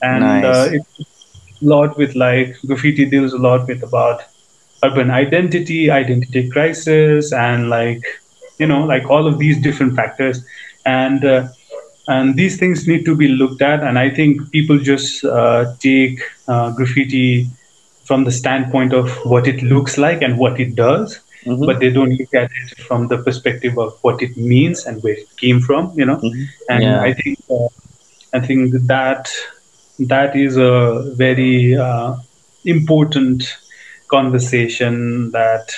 And 0.01 0.23
nice. 0.23 0.45
uh, 0.45 0.69
it's 0.73 1.61
a 1.61 1.65
lot 1.65 1.97
with 1.97 2.15
like 2.15 2.55
graffiti 2.65 3.05
deals 3.05 3.34
a 3.34 3.38
lot 3.38 3.67
with 3.67 3.84
about 3.84 4.21
urban 4.84 5.11
identity 5.11 5.91
identity 5.91 6.49
crisis 6.49 7.32
and 7.32 7.69
like 7.69 8.03
you 8.57 8.65
know 8.65 8.84
like 8.84 9.09
all 9.09 9.27
of 9.27 9.38
these 9.38 9.61
different 9.61 9.95
factors. 9.95 10.45
And 10.86 11.23
uh, 11.23 11.49
and 12.07 12.36
these 12.36 12.57
things 12.57 12.88
need 12.88 13.05
to 13.05 13.15
be 13.15 13.27
looked 13.27 13.61
at. 13.61 13.84
And 13.84 13.99
i 13.99 14.09
think 14.09 14.51
people 14.51 14.79
just 14.79 15.23
uh, 15.23 15.73
take 15.79 16.19
uh, 16.47 16.71
graffiti 16.71 17.47
from 18.05 18.23
the 18.23 18.32
standpoint 18.32 18.93
of 18.93 19.09
what 19.25 19.47
it 19.47 19.61
looks 19.63 19.97
like 19.97 20.21
and 20.21 20.38
what 20.38 20.59
it 20.59 20.75
does 20.75 21.19
mm-hmm. 21.45 21.65
but 21.65 21.79
they 21.79 21.89
don't 21.89 22.13
look 22.17 22.33
at 22.33 22.49
it 22.51 22.77
from 22.87 23.07
the 23.07 23.17
perspective 23.17 23.77
of 23.77 23.97
what 24.01 24.21
it 24.21 24.35
means 24.37 24.85
and 24.85 25.01
where 25.03 25.13
it 25.13 25.37
came 25.37 25.59
from 25.59 25.91
you 25.97 26.05
know 26.05 26.17
mm-hmm. 26.17 26.43
and 26.69 26.83
yeah. 26.83 27.01
i 27.01 27.13
think 27.13 27.39
uh, 27.49 27.67
i 28.33 28.39
think 28.39 28.73
that 28.87 29.29
that 29.99 30.35
is 30.35 30.57
a 30.57 31.13
very 31.15 31.75
uh, 31.75 32.15
important 32.65 33.57
conversation 34.07 35.31
that 35.31 35.71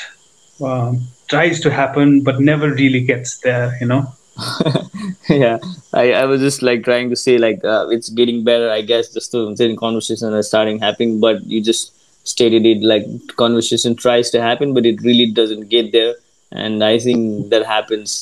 um, 0.62 1.02
tries 1.28 1.60
to 1.62 1.70
happen 1.70 2.22
but 2.22 2.40
never 2.40 2.70
really 2.74 3.02
gets 3.02 3.40
there 3.40 3.78
you 3.80 3.88
know 3.88 4.06
yeah 5.30 5.58
I, 5.94 6.14
I 6.14 6.26
was 6.26 6.42
just 6.42 6.62
like 6.64 6.84
trying 6.84 7.10
to 7.12 7.16
say 7.16 7.38
like 7.38 7.64
uh, 7.64 7.88
it's 7.90 8.10
getting 8.10 8.44
better 8.44 8.70
i 8.70 8.82
guess 8.82 9.14
just 9.14 9.32
the 9.32 9.76
conversation 9.80 10.34
is 10.34 10.48
starting 10.48 10.80
happening 10.80 11.20
but 11.20 11.46
you 11.46 11.62
just 11.62 11.94
stated 12.27 12.67
it 12.67 12.83
like 12.83 13.05
conversation 13.37 13.95
tries 13.97 14.31
to 14.31 14.41
happen 14.41 14.75
but 14.75 14.87
it 14.87 15.03
really 15.03 15.29
doesn't 15.33 15.69
get 15.69 15.93
there 15.93 16.15
and 16.53 16.85
i 16.85 16.99
think 16.99 17.51
that 17.51 17.65
happens 17.67 18.17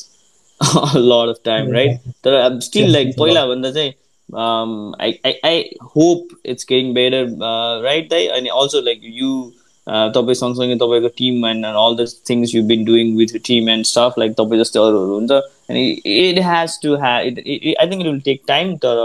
a 0.94 0.98
lot 0.98 1.28
of 1.28 1.42
time 1.42 1.70
right 1.70 2.00
but 2.22 2.34
i'm 2.34 2.61
still 2.61 2.90
like 2.90 3.14
पहिला 3.16 3.46
भन्दा 3.46 3.70
चाहिँ 3.70 3.94
um 4.28 4.94
I, 4.98 5.09
I 5.24 5.32
i 5.44 5.70
hope 5.82 6.32
it's 6.44 6.64
getting 6.64 6.94
better 6.94 7.20
uh, 7.40 7.80
right 7.82 8.12
and 8.12 8.48
also 8.50 8.82
like 8.82 8.98
you 9.20 9.52
तपाईँ 9.86 10.34
सँगसँगै 10.34 10.76
तपाईँको 10.76 11.09
team 11.18 11.46
and 11.46 11.66
all 11.66 11.96
the 11.96 12.07
things 12.28 12.54
you 12.54 12.62
been 12.66 12.84
doing 12.84 13.16
with 13.16 13.36
team 13.46 13.68
and 13.70 13.86
stuff 13.86 14.14
like 14.18 14.32
तपाईँ 14.38 14.61
जस्तै 14.61 14.80
अरूहरू 14.80 15.14
हुन्छ 15.14 15.32
अनि 15.70 15.84
इट 16.14 16.38
हेज 16.44 16.78
टु 16.82 16.94
ह्या 17.02 17.18
it 17.28 17.38
I 17.38 17.90
think 17.90 18.00
it 18.00 18.07
will 18.07 18.20
take 18.24 18.42
time 18.48 18.74
तर 18.84 19.04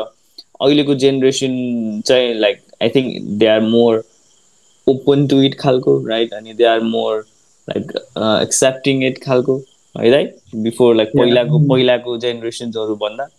अहिलेको 0.61 0.95
जेनेरेसन 1.03 1.53
चाहिँ 2.05 2.33
like 2.39 2.61
I 2.83 2.89
think 2.95 3.21
they 3.39 3.47
are 3.47 3.61
more 3.67 4.03
open 4.87 5.27
to 5.27 5.41
it 5.47 5.57
khalko 5.57 5.99
right 6.13 6.31
and 6.31 6.57
they 6.57 6.65
are 6.65 6.81
more 6.81 7.25
like 7.67 7.91
uh, 8.15 8.39
accepting 8.41 9.03
it 9.03 9.21
khalko 9.21 9.61
right 9.95 10.33
before 10.63 10.95
like 10.95 11.13
पहिलाको 11.19 11.59
पहिलाको 11.69 12.17
जेनेरेसन्सहरू 12.25 12.95
भन्दा 13.05 13.29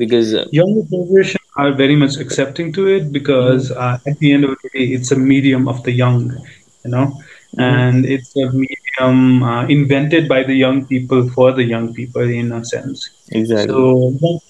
because 0.00 0.34
uh, 0.34 0.46
younger 0.50 0.82
generation 0.90 1.40
are 1.62 1.72
very 1.72 1.96
much 2.02 2.16
accepting 2.16 2.72
to 2.72 2.86
it 2.86 3.12
because 3.12 3.70
mm-hmm. 3.70 3.80
uh, 3.80 4.10
at 4.10 4.18
the 4.20 4.32
end 4.32 4.44
of 4.44 4.56
the 4.62 4.70
day 4.76 4.84
it's 4.98 5.10
a 5.12 5.16
medium 5.16 5.68
of 5.68 5.82
the 5.88 5.92
young 5.92 6.22
you 6.84 6.90
know 6.94 7.06
mm-hmm. 7.06 7.60
and 7.60 8.06
it's 8.06 8.34
a 8.36 8.46
medium 8.52 9.42
uh, 9.42 9.66
invented 9.66 10.28
by 10.28 10.42
the 10.42 10.54
young 10.54 10.86
people 10.86 11.28
for 11.36 11.52
the 11.52 11.64
young 11.64 11.92
people 11.92 12.22
in 12.22 12.52
a 12.52 12.64
sense 12.64 13.10
exactly 13.32 13.74
so 13.74 14.40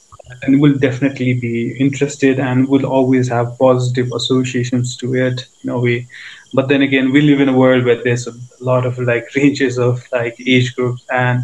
and 0.44 0.62
will 0.62 0.78
definitely 0.78 1.34
be 1.34 1.78
interested 1.78 2.40
and 2.40 2.68
will 2.68 2.86
always 2.86 3.28
have 3.28 3.58
positive 3.60 4.12
associations 4.14 4.96
to 4.98 5.16
it 5.16 5.48
in 5.64 5.70
a 5.70 5.80
way 5.80 6.08
but 6.54 6.68
then 6.68 6.82
again 6.82 7.12
we 7.12 7.22
live 7.22 7.40
in 7.40 7.50
a 7.50 7.58
world 7.58 7.86
where 7.86 8.02
there's 8.04 8.28
a 8.28 8.34
lot 8.60 8.86
of 8.86 8.98
like 9.00 9.26
ranges 9.36 9.78
of 9.78 10.04
like 10.12 10.36
age 10.46 10.76
groups 10.76 11.06
and 11.12 11.44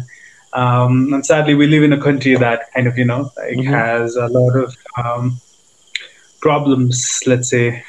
um, 0.52 1.12
and 1.12 1.26
sadly 1.26 1.54
we 1.54 1.66
live 1.66 1.82
in 1.82 1.92
a 1.92 2.00
country 2.00 2.34
that 2.36 2.72
kind 2.72 2.86
of 2.86 2.96
you 2.96 3.04
know 3.04 3.30
like 3.36 3.56
mm-hmm. 3.56 3.72
has 3.72 4.16
a 4.16 4.28
lot 4.28 4.56
of 4.56 4.76
um, 5.02 5.40
problems 6.40 7.22
let's 7.26 7.50
say 7.50 7.82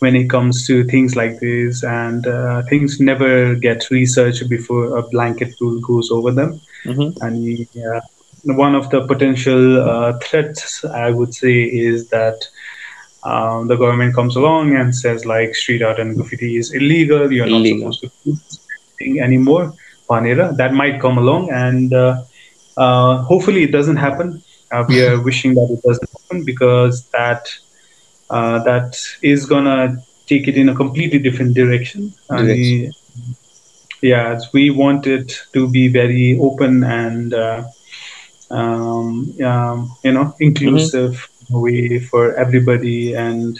when 0.00 0.14
it 0.14 0.30
comes 0.30 0.66
to 0.66 0.84
things 0.84 1.16
like 1.16 1.40
this 1.40 1.82
and 1.82 2.26
uh, 2.26 2.62
things 2.62 3.00
never 3.00 3.54
get 3.56 3.90
researched 3.90 4.48
before 4.48 4.96
a 4.96 5.02
blanket 5.02 5.52
rule 5.60 5.80
goes 5.80 6.10
over 6.10 6.30
them 6.30 6.60
mm-hmm. 6.84 7.24
and 7.24 7.68
yeah 7.72 8.00
one 8.44 8.74
of 8.74 8.90
the 8.90 9.06
potential 9.06 9.80
uh, 9.80 10.18
threats, 10.22 10.84
I 10.84 11.10
would 11.10 11.34
say, 11.34 11.62
is 11.64 12.08
that 12.10 12.36
um, 13.24 13.66
the 13.66 13.76
government 13.76 14.14
comes 14.14 14.36
along 14.36 14.74
and 14.76 14.94
says 14.94 15.26
like 15.26 15.54
street 15.54 15.82
art 15.82 15.98
and 15.98 16.16
graffiti 16.16 16.56
is 16.56 16.72
illegal. 16.72 17.30
You're 17.32 17.46
not 17.46 17.60
Illegal. 17.60 17.92
supposed 17.92 18.00
to 18.00 18.24
do 18.24 18.32
this 18.32 18.60
thing 18.98 19.20
anymore. 19.20 19.72
Panera. 20.08 20.56
That 20.56 20.72
might 20.72 21.00
come 21.00 21.18
along, 21.18 21.50
and 21.50 21.92
uh, 21.92 22.22
uh, 22.76 23.18
hopefully 23.22 23.62
it 23.64 23.72
doesn't 23.72 23.96
happen. 23.96 24.42
Uh, 24.70 24.84
we 24.88 25.04
are 25.04 25.20
wishing 25.28 25.54
that 25.54 25.68
it 25.70 25.82
doesn't 25.86 26.10
happen 26.10 26.44
because 26.44 27.06
that 27.08 27.48
uh, 28.30 28.62
that 28.64 28.96
is 29.22 29.46
gonna 29.46 29.98
take 30.26 30.48
it 30.48 30.56
in 30.56 30.68
a 30.68 30.74
completely 30.74 31.18
different 31.18 31.54
direction. 31.54 32.12
Direction. 32.30 32.92
yeah, 34.02 34.38
we 34.52 34.70
want 34.70 35.06
it 35.06 35.32
to 35.52 35.68
be 35.68 35.88
very 35.88 36.38
open 36.38 36.84
and 36.84 37.34
uh, 37.34 37.64
um, 38.51 39.33
um, 39.43 39.91
you 40.03 40.11
know 40.11 40.35
inclusive 40.39 41.27
way 41.49 41.99
for 41.99 42.33
everybody 42.35 43.13
and 43.13 43.59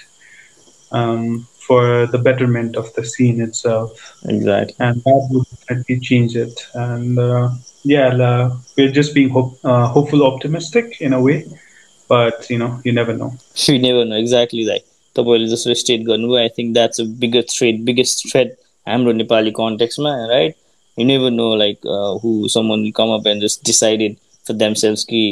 um, 0.91 1.47
for 1.67 2.05
the 2.07 2.17
betterment 2.17 2.75
of 2.75 2.93
the 2.95 3.03
scene 3.03 3.41
itself 3.41 3.91
Exactly. 4.25 4.75
and 4.79 5.01
that 5.03 5.27
would 5.31 5.45
definitely 5.49 5.99
change 5.99 6.35
it 6.35 6.67
and 6.73 7.17
uh, 7.19 7.49
yeah 7.83 8.07
uh, 8.07 8.55
we're 8.77 8.91
just 8.91 9.13
being 9.13 9.29
hope, 9.29 9.57
uh, 9.63 9.87
hopeful 9.87 10.25
optimistic 10.25 11.01
in 11.01 11.13
a 11.13 11.21
way 11.21 11.45
but 12.07 12.49
you 12.49 12.57
know 12.57 12.81
you 12.83 12.91
never 12.91 13.13
know 13.13 13.31
We 13.67 13.77
never 13.79 14.03
know 14.05 14.17
exactly 14.17 14.65
like 14.65 14.85
तपाईँले 15.15 15.47
जसरी 15.47 15.75
state 15.75 16.01
गर्नुभयो 16.05 16.37
I 16.41 16.49
think 16.57 16.73
that's 16.73 17.01
a 17.01 17.03
bigger 17.23 17.41
thread 17.49 17.83
biggest 17.85 18.27
threat 18.31 18.55
हाम्रो 18.87 19.11
नेपाली 19.13 19.51
कन्टेक्समा 19.59 20.13
right 20.31 20.55
you 20.97 21.05
never 21.05 21.31
know 21.31 21.55
like 21.55 21.87
who 22.23 22.31
someone 22.53 22.81
will 22.83 22.91
come 22.95 23.13
up 23.17 23.27
and 23.27 23.43
just 23.43 23.65
decided 23.65 24.15
for 24.48 24.56
themselves 24.62 25.04
ki 25.12 25.22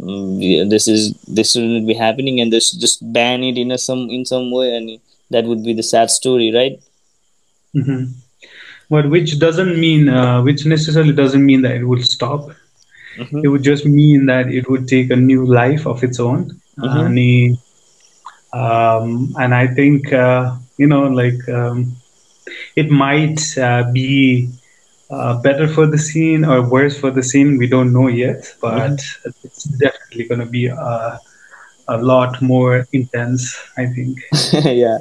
mm, 0.00 0.70
this 0.74 0.86
is 0.94 1.02
this 1.38 1.52
shouldn't 1.52 1.90
be 1.90 1.98
happening 2.04 2.40
and 2.40 2.56
this 2.56 2.70
just 2.84 3.04
ban 3.18 3.46
it 3.50 3.58
in 3.64 3.76
a 3.76 3.80
some 3.86 4.04
in 4.18 4.24
some 4.32 4.46
way 4.58 4.68
and 4.76 4.94
that 5.36 5.50
would 5.50 5.64
be 5.68 5.74
the 5.80 5.88
sad 5.90 6.14
story 6.18 6.48
right 6.58 6.78
mm-hmm. 7.80 8.04
but 8.94 9.10
which 9.14 9.38
doesn't 9.44 9.74
mean 9.86 10.08
uh, 10.20 10.38
which 10.48 10.64
necessarily 10.74 11.16
doesn't 11.22 11.44
mean 11.50 11.62
that 11.66 11.76
it 11.80 11.86
will 11.92 12.04
stop 12.16 12.48
mm-hmm. 13.16 13.44
it 13.44 13.48
would 13.54 13.66
just 13.70 13.86
mean 14.00 14.26
that 14.32 14.54
it 14.60 14.70
would 14.70 14.88
take 14.94 15.10
a 15.10 15.22
new 15.30 15.44
life 15.60 15.86
of 15.94 16.04
its 16.08 16.20
own 16.28 16.44
mm-hmm. 16.78 16.98
um, 18.62 19.34
and 19.44 19.54
i 19.62 19.66
think 19.80 20.12
uh, 20.12 20.44
you 20.82 20.86
know 20.86 21.04
like 21.22 21.48
um, 21.60 21.78
it 22.76 22.90
might 22.90 23.40
uh, 23.58 23.82
be 23.92 24.48
uh, 25.10 25.40
better 25.40 25.66
for 25.66 25.86
the 25.86 25.96
scene 25.96 26.44
or 26.44 26.60
worse 26.68 26.98
for 26.98 27.10
the 27.10 27.22
scene, 27.22 27.56
we 27.56 27.66
don't 27.66 27.92
know 27.92 28.08
yet, 28.08 28.54
but 28.60 28.92
mm-hmm. 28.92 29.30
it's 29.42 29.64
definitely 29.64 30.24
going 30.28 30.40
to 30.40 30.46
be 30.46 30.66
a, 30.66 31.18
a 31.88 31.96
lot 31.96 32.40
more 32.42 32.86
intense, 32.92 33.56
I 33.78 33.86
think. 33.86 34.18
yeah. 34.64 34.98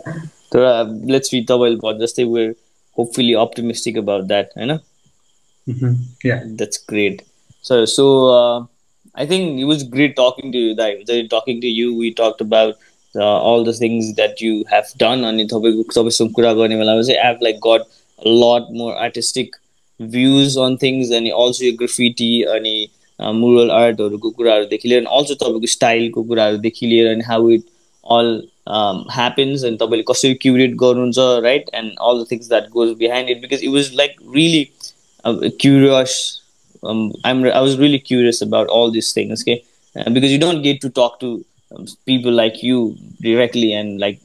So, 0.52 0.64
uh, 0.64 0.86
let's 1.04 1.30
be 1.30 1.42
double 1.42 1.74
about 1.74 2.00
say 2.08 2.24
We're 2.24 2.56
hopefully 2.94 3.36
optimistic 3.36 3.98
about 3.98 4.30
that, 4.30 4.52
you 4.56 4.66
know? 4.68 4.80
Mm-hmm. 5.68 5.94
Yeah. 6.24 6.44
That's 6.46 6.78
great. 6.78 7.24
So, 7.62 7.84
so 7.84 8.30
uh, 8.30 8.66
I 9.16 9.26
think 9.26 9.60
it 9.60 9.66
was 9.66 9.84
great 9.84 10.16
talking 10.16 10.54
to 10.54 10.58
you. 10.58 10.76
That, 10.76 11.06
talking 11.30 11.60
to 11.60 11.68
you, 11.68 11.94
we 11.96 12.14
talked 12.14 12.40
about 12.40 12.76
uh, 13.14 13.24
all 13.24 13.66
the 13.66 13.74
things 13.74 14.16
that 14.16 14.40
you 14.40 14.64
have 14.70 14.86
done 14.98 15.26
on 15.26 15.36
the 15.38 15.48
topic. 15.48 15.76
I 17.10 17.26
have 17.26 17.42
like 17.42 17.60
got 17.60 17.82
a 18.20 18.30
lot 18.30 18.72
more 18.72 18.98
artistic 18.98 19.52
views 20.01 20.57
on 20.57 20.77
things 20.79 21.11
अनि 21.11 21.31
also 21.31 21.65
your 21.65 21.77
graffiti 21.77 22.33
अनि 22.57 22.77
मुरल 23.21 23.71
आर्टहरूको 23.71 24.31
कुराहरूदेखि 24.37 24.89
लिएर 24.89 25.05
also 25.17 25.35
तपाईँको 25.35 25.67
स्टाइलको 25.73 26.23
कुराहरूदेखि 26.31 26.87
लिएर 26.87 27.07
अनि 27.09 27.25
how 27.25 27.51
it 27.51 27.65
all 28.07 28.31
happens 29.17 29.65
अनि 29.65 29.77
तपाईँले 29.77 30.05
कसरी 30.09 30.35
क्युरेट 30.45 30.75
गर्नुहुन्छ 30.83 31.45
right 31.45 31.71
and 31.75 31.93
all 32.09 32.23
the 32.23 32.27
things 32.31 32.49
that 32.49 32.69
goes 32.71 32.97
behind 32.99 33.31
it 33.31 33.41
because 33.41 33.63
it 33.63 33.71
was 33.71 33.91
like 33.95 34.17
really 34.37 34.67
curious 35.63 36.15
um, 36.83 37.13
I'm 37.25 37.45
I 37.45 37.61
was 37.61 37.75
really 37.79 37.99
curious 37.99 38.43
about 38.43 38.71
all 38.77 38.91
these 38.91 39.13
things 39.13 39.43
okay 39.43 39.65
uh, 39.97 40.11
because 40.11 40.33
you 40.33 40.39
don't 40.39 40.63
get 40.63 40.81
to 40.81 40.91
talk 40.91 41.21
to 41.21 41.29
um, 41.73 41.87
people 42.07 42.33
like 42.33 42.63
you 42.63 42.97
directly 43.21 43.73
and 43.73 44.01
like 44.01 44.19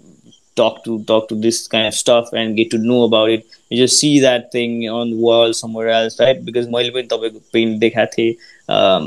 talk 0.56 0.84
to 0.84 1.04
talk 1.04 1.28
to 1.30 1.36
this 1.36 1.68
kind 1.68 1.88
of 1.88 1.94
stuff 1.94 2.30
and 2.34 2.56
get 2.58 2.72
to 2.72 2.78
know 2.78 3.04
about 3.04 3.30
it 3.30 3.46
you 3.70 3.78
just 3.78 4.00
see 4.00 4.20
that 4.20 4.52
thing 4.52 4.90
on 4.90 5.12
the 5.12 5.18
wall 5.18 5.54
somewhere 5.54 5.90
else 5.90 6.20
right 6.20 6.44
because 6.46 6.68
मैले 6.76 6.94
पनि 6.96 7.08
तपाईँको 7.14 7.42
paint 7.54 7.80
देखाएको 7.80 8.14
थिएँ 8.18 8.36
um, 8.70 9.06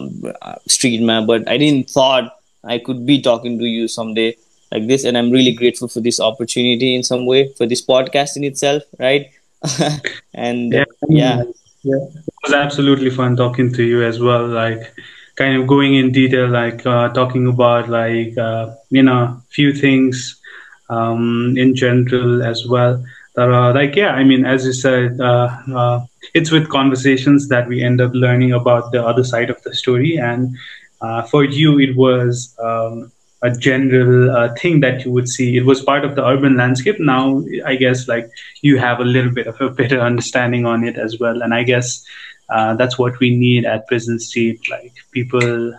streetमा 0.76 1.26
but 1.26 1.49
I 1.49 1.59
didn't 1.59 1.91
thought 1.91 2.31
I 2.64 2.78
could 2.78 3.05
be 3.07 3.20
talking 3.20 3.59
to 3.59 3.64
you 3.64 3.89
someday 3.89 4.35
like 4.72 4.87
this 4.87 5.05
and 5.05 5.18
I'm 5.18 5.31
really 5.31 5.53
grateful 5.53 5.89
for 5.89 6.01
this 6.01 6.20
opportunity 6.20 6.95
in 6.95 7.03
some 7.03 7.26
way 7.26 7.41
for 7.59 7.66
this 7.66 7.85
podcast 7.85 8.37
in 8.37 8.45
itself 8.45 8.83
right 8.99 9.31
and 10.35 10.72
Yeah, 10.72 10.85
yeah 11.09 11.43
yeah. 11.83 11.97
It 11.97 12.35
was 12.45 12.53
absolutely 12.53 13.11
fun 13.11 13.37
talking 13.37 13.72
to 13.74 13.83
you 13.83 14.03
as 14.05 14.20
well. 14.20 14.47
Like, 14.47 14.95
kind 15.37 15.57
of 15.57 15.66
going 15.66 15.95
in 15.95 16.12
detail, 16.12 16.49
like 16.49 16.85
uh, 16.85 17.09
talking 17.11 17.47
about 17.47 17.89
like 17.89 18.37
uh, 18.37 18.74
you 18.91 19.03
know 19.03 19.41
few 19.49 19.72
things 19.72 20.41
um, 20.90 21.56
in 21.58 21.76
general 21.76 22.44
as 22.44 22.66
well. 22.68 23.04
That 23.36 23.50
are 23.50 23.74
like 23.74 23.96
yeah, 23.96 24.12
I 24.12 24.24
mean, 24.24 24.46
as 24.46 24.66
you 24.66 24.72
said, 24.72 25.20
uh, 25.20 25.50
uh, 25.74 26.06
it's 26.34 26.52
with 26.52 26.70
conversations 26.70 27.50
that 27.50 27.68
we 27.68 27.84
end 27.84 28.00
up 28.00 28.12
learning 28.14 28.54
about 28.54 28.92
the 28.92 29.06
other 29.06 29.26
side 29.26 29.50
of 29.50 29.62
the 29.64 29.74
story. 29.74 30.18
And 30.18 30.56
uh, 31.02 31.24
for 31.24 31.44
you, 31.44 31.78
it 31.80 31.98
was 31.98 32.56
um, 32.64 33.12
a 33.42 33.52
general 33.52 34.32
uh, 34.32 34.54
thing 34.56 34.80
that 34.80 35.04
you 35.04 35.12
would 35.12 35.28
see. 35.28 35.58
It 35.58 35.66
was 35.66 35.84
part 35.84 36.06
of 36.06 36.16
the 36.16 36.26
urban 36.26 36.56
landscape. 36.56 37.00
Now, 37.00 37.44
I 37.66 37.76
guess 37.76 38.08
like 38.08 38.30
you 38.62 38.78
have 38.78 39.02
a 39.02 39.06
little 39.06 39.32
bit 39.32 39.48
of 39.48 39.60
a 39.60 39.70
better 39.82 40.00
understanding 40.00 40.66
on 40.66 40.84
it 40.84 40.98
as 40.98 41.20
well. 41.20 41.42
And 41.42 41.54
I 41.54 41.64
guess 41.64 42.06
uh, 42.50 42.76
that's 42.76 42.98
what 42.98 43.20
we 43.20 43.36
need 43.36 43.66
at 43.66 43.88
Prison 43.88 44.20
Street. 44.20 44.62
Like 44.70 44.94
people 45.12 45.74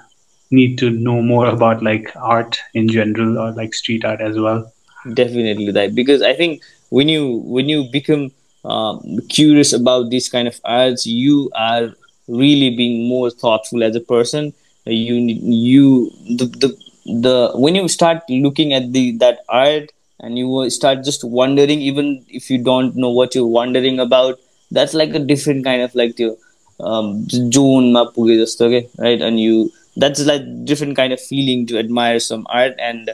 need 0.51 0.79
to 0.79 0.91
know 0.91 1.23
more 1.23 1.47
about 1.47 1.83
like 1.83 2.13
art 2.17 2.59
in 2.75 2.89
general 2.89 3.39
or 3.39 3.53
like 3.53 3.75
street 3.75 4.05
art 4.05 4.21
as 4.21 4.39
well 4.39 4.73
definitely 5.15 5.71
that. 5.73 5.95
Because 5.95 6.23
i 6.23 6.33
think 6.35 6.63
when 6.91 7.09
you 7.09 7.37
when 7.57 7.69
you 7.69 7.89
become 7.93 8.31
um, 8.65 9.21
curious 9.29 9.73
about 9.73 10.11
these 10.11 10.29
kind 10.29 10.49
of 10.49 10.61
ads 10.65 11.07
you 11.07 11.51
are 11.55 11.91
really 12.29 12.75
being 12.77 13.09
more 13.09 13.31
thoughtful 13.31 13.85
as 13.85 13.95
a 13.95 14.01
person. 14.01 14.53
You 14.85 15.15
you 15.17 16.11
the, 16.39 16.47
the 16.47 16.77
the 17.05 17.53
when 17.55 17.75
you 17.75 17.89
start 17.89 18.23
looking 18.29 18.73
at 18.73 18.93
the 18.93 19.17
that 19.19 19.41
art 19.49 19.91
and 20.21 20.39
you 20.39 20.69
start 20.71 21.05
just 21.05 21.25
wondering 21.25 21.81
even 21.81 22.25
if 22.29 22.51
you 22.51 22.63
don't 22.63 22.97
know 22.97 23.11
what 23.11 23.35
you're 23.35 23.47
wondering 23.47 23.99
about 24.01 24.39
that's 24.71 24.95
like 24.95 25.15
a 25.15 25.19
different 25.19 25.65
kind 25.65 25.83
of 25.83 25.95
like 25.95 26.17
the 26.17 26.37
um 26.81 27.27
zone 27.29 27.97
okay? 27.97 28.89
Right? 28.99 29.21
And 29.21 29.41
you 29.41 29.73
that's 29.97 30.25
like 30.25 30.43
different 30.65 30.97
kind 30.97 31.13
of 31.13 31.21
feeling 31.21 31.67
to 31.67 31.79
admire 31.79 32.21
some 32.21 32.47
art 32.51 32.75
and 32.79 33.11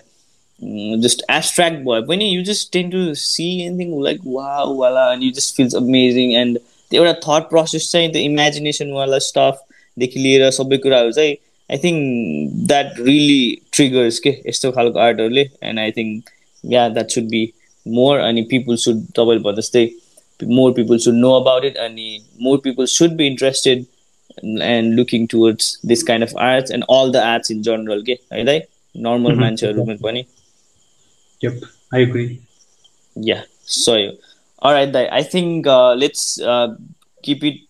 just 1.01 1.23
abstract 1.29 1.85
boy. 1.85 2.03
When 2.03 2.21
you 2.21 2.43
just 2.43 2.73
tend 2.73 2.93
to 2.93 3.15
see 3.15 3.65
anything 3.65 4.01
like 4.01 4.21
wow 4.25 4.73
voila 4.73 5.13
and 5.13 5.23
you 5.23 5.33
just 5.33 5.57
feels 5.57 5.75
amazing 5.75 6.37
and 6.37 6.59
एउटा 6.91 7.13
thought 7.25 7.49
process 7.51 7.91
चाहिँ 7.93 8.09
त्यो 8.13 8.23
इमेजिनेसनवाला 8.23 9.19
स्टफदेखि 9.27 10.21
लिएर 10.21 10.51
सबै 10.51 10.77
कुराहरू 10.77 11.13
चाहिँ 11.13 11.37
I 11.71 11.79
think 11.85 12.67
that 12.69 13.01
really 13.01 13.61
triggers 13.73 14.19
के 14.27 14.31
यस्तो 14.49 14.71
खालको 14.73 14.99
आर्टहरूले 14.99 15.49
and 15.63 15.79
I 15.79 15.91
think 15.91 16.31
yeah 16.65 16.89
that 16.89 17.11
should 17.11 17.29
be 17.29 17.41
more 17.87 18.19
अनि 18.19 18.43
पिपुल 18.51 18.77
सुड 18.85 19.01
तपाईँले 19.19 19.43
भने 19.43 19.57
जस्तै 19.61 19.89
more 20.41 20.73
people 20.73 20.99
should 21.07 21.15
know 21.15 21.33
about 21.41 21.65
it 21.65 21.77
अनि 21.87 22.19
more 22.43 22.59
people 22.65 22.87
should 22.97 23.17
be 23.17 23.27
interested 23.27 23.85
and 24.63 24.95
looking 24.95 25.27
towards 25.27 25.79
this 25.87 26.03
kind 26.03 26.29
of 26.29 26.37
arts 26.51 26.73
and 26.73 26.85
all 26.91 27.13
the 27.13 27.25
arts 27.33 27.51
in 27.51 27.63
general 27.63 28.03
के 28.03 28.19
है 28.33 28.45
normal. 28.45 29.35
मान्छेहरूमा 29.35 29.95
पनि 30.03 30.25
Yep, 31.43 31.55
I 31.93 31.99
agree. 32.01 32.41
Yeah, 33.17 33.45
so 33.65 34.13
all 34.61 34.73
right, 34.73 34.95
I 34.97 35.23
think 35.23 35.67
uh, 35.67 35.95
let's 35.95 36.41
uh, 36.41 36.77
keep 37.23 37.45
it 37.45 37.61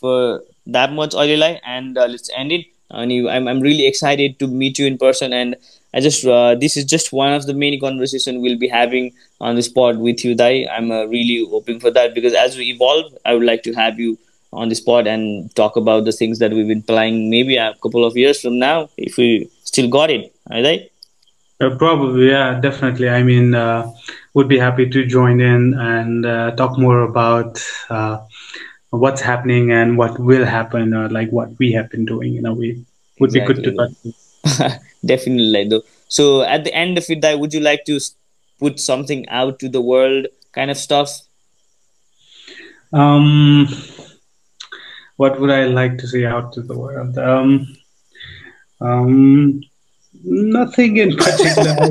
for 0.00 0.42
that 0.66 0.92
much, 0.92 1.12
Aurelai, 1.12 1.60
and 1.64 1.98
uh, 1.98 2.06
let's 2.06 2.30
end 2.36 2.52
it. 2.52 2.66
And 2.90 3.12
you, 3.12 3.28
I'm 3.28 3.48
I'm 3.48 3.60
really 3.60 3.86
excited 3.86 4.38
to 4.40 4.46
meet 4.48 4.78
you 4.78 4.86
in 4.86 4.98
person, 4.98 5.32
and 5.32 5.56
I 5.94 6.00
just 6.00 6.24
uh, 6.26 6.54
this 6.54 6.76
is 6.76 6.84
just 6.84 7.12
one 7.12 7.32
of 7.32 7.46
the 7.46 7.54
many 7.54 7.80
conversation 7.80 8.42
we'll 8.42 8.58
be 8.58 8.68
having 8.68 9.12
on 9.40 9.56
this 9.56 9.68
pod 9.68 9.98
with 9.98 10.24
you, 10.24 10.34
Dai. 10.36 10.66
I'm 10.70 10.90
uh, 10.92 11.04
really 11.06 11.46
hoping 11.50 11.80
for 11.80 11.90
that 11.92 12.14
because 12.14 12.34
as 12.34 12.56
we 12.56 12.70
evolve, 12.70 13.12
I 13.24 13.34
would 13.34 13.44
like 13.44 13.62
to 13.64 13.74
have 13.74 13.98
you 13.98 14.18
on 14.52 14.68
this 14.68 14.80
pod 14.80 15.06
and 15.06 15.54
talk 15.56 15.76
about 15.76 16.04
the 16.04 16.12
things 16.12 16.38
that 16.38 16.52
we've 16.52 16.68
been 16.68 16.82
planning 16.82 17.30
maybe 17.30 17.56
a 17.56 17.74
couple 17.82 18.04
of 18.04 18.16
years 18.16 18.40
from 18.40 18.58
now 18.58 18.88
if 18.96 19.16
we 19.16 19.50
still 19.64 19.88
got 19.88 20.10
it, 20.10 20.32
right? 20.50 20.90
Uh, 21.60 21.74
probably, 21.76 22.28
yeah, 22.28 22.60
definitely. 22.60 23.08
I 23.08 23.22
mean, 23.22 23.54
uh, 23.54 23.90
would 24.34 24.48
be 24.48 24.58
happy 24.58 24.88
to 24.90 25.06
join 25.06 25.40
in 25.40 25.74
and 25.74 26.26
uh, 26.26 26.50
talk 26.52 26.78
more 26.78 27.02
about 27.02 27.64
uh, 27.88 28.18
what's 28.90 29.22
happening 29.22 29.72
and 29.72 29.96
what 29.96 30.18
will 30.18 30.44
happen, 30.44 30.92
or 30.92 31.08
like 31.08 31.30
what 31.30 31.58
we 31.58 31.72
have 31.72 31.88
been 31.90 32.04
doing 32.04 32.36
in 32.36 32.46
a 32.46 32.52
way. 32.52 32.84
would 33.18 33.34
exactly. 33.34 33.54
be 33.54 33.62
good 33.62 33.76
to 33.76 34.66
talk 34.66 34.80
definitely 35.04 35.68
though 35.68 35.82
so 36.08 36.42
at 36.42 36.64
the 36.64 36.74
end 36.74 36.98
of 36.98 37.04
it 37.08 37.38
would 37.38 37.52
you 37.52 37.60
like 37.60 37.84
to 37.84 37.98
put 38.58 38.78
something 38.80 39.28
out 39.28 39.58
to 39.58 39.68
the 39.68 39.80
world 39.80 40.26
kind 40.52 40.70
of 40.70 40.76
stuff 40.76 41.20
um 42.92 43.66
what 45.16 45.40
would 45.40 45.50
i 45.50 45.64
like 45.64 45.98
to 45.98 46.06
say 46.06 46.24
out 46.24 46.52
to 46.52 46.62
the 46.62 46.76
world 46.76 47.18
um 47.18 47.66
um 48.80 49.60
nothing 50.24 50.96
in 50.96 51.16
particular 51.16 51.70
uh, 51.70 51.86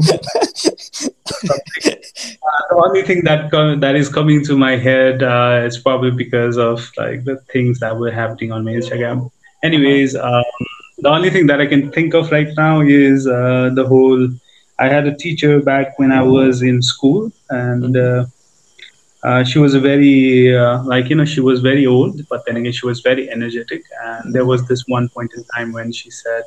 the 2.69 2.76
only 2.76 3.03
thing 3.03 3.23
that 3.23 3.49
that 3.80 3.95
is 3.95 4.09
coming 4.09 4.43
to 4.43 4.57
my 4.57 4.76
head 4.78 5.23
uh, 5.23 5.61
is 5.65 5.78
probably 5.78 6.11
because 6.11 6.57
of 6.57 6.91
like 6.97 7.23
the 7.23 7.38
things 7.53 7.80
that 7.80 7.97
were 7.97 8.11
happening 8.11 8.51
on 8.51 8.63
my 8.63 8.71
instagram 8.71 9.30
anyways 9.63 10.15
um, 10.15 10.43
the 10.97 11.09
only 11.09 11.30
thing 11.30 11.47
that 11.47 11.59
I 11.61 11.65
can 11.65 11.91
think 11.91 12.13
of 12.13 12.32
right 12.32 12.47
now 12.55 12.82
is 12.82 13.28
uh, 13.28 13.69
the 13.73 13.86
whole. 13.86 14.30
I 14.80 14.88
had 14.88 15.07
a 15.07 15.15
teacher 15.15 15.61
back 15.61 15.97
when 15.99 16.11
I 16.11 16.21
was 16.21 16.61
in 16.61 16.82
school, 16.82 17.32
and 17.49 17.95
uh, 17.95 18.26
uh, 19.23 19.43
she 19.43 19.59
was 19.59 19.73
a 19.73 19.80
very 19.80 20.55
uh, 20.55 20.84
like 20.84 21.09
you 21.09 21.15
know 21.15 21.26
she 21.26 21.41
was 21.41 21.61
very 21.61 21.86
old, 21.86 22.21
but 22.30 22.45
then 22.45 22.57
again 22.57 22.71
she 22.71 22.86
was 22.86 23.01
very 23.01 23.30
energetic. 23.30 23.84
And 24.03 24.34
there 24.34 24.45
was 24.45 24.67
this 24.67 24.84
one 24.88 25.09
point 25.09 25.32
in 25.36 25.43
time 25.55 25.71
when 25.73 25.91
she 25.91 26.09
said, 26.11 26.43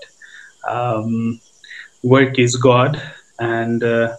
um, 0.69 1.41
"Work 2.03 2.39
is 2.39 2.57
God," 2.57 3.01
and 3.39 3.83
uh, 3.83 4.17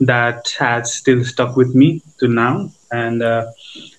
that 0.00 0.54
has 0.58 0.92
still 0.92 1.24
stuck 1.24 1.56
with 1.56 1.74
me 1.74 2.02
to 2.18 2.28
now. 2.28 2.70
And 2.92 3.22
uh, 3.22 3.50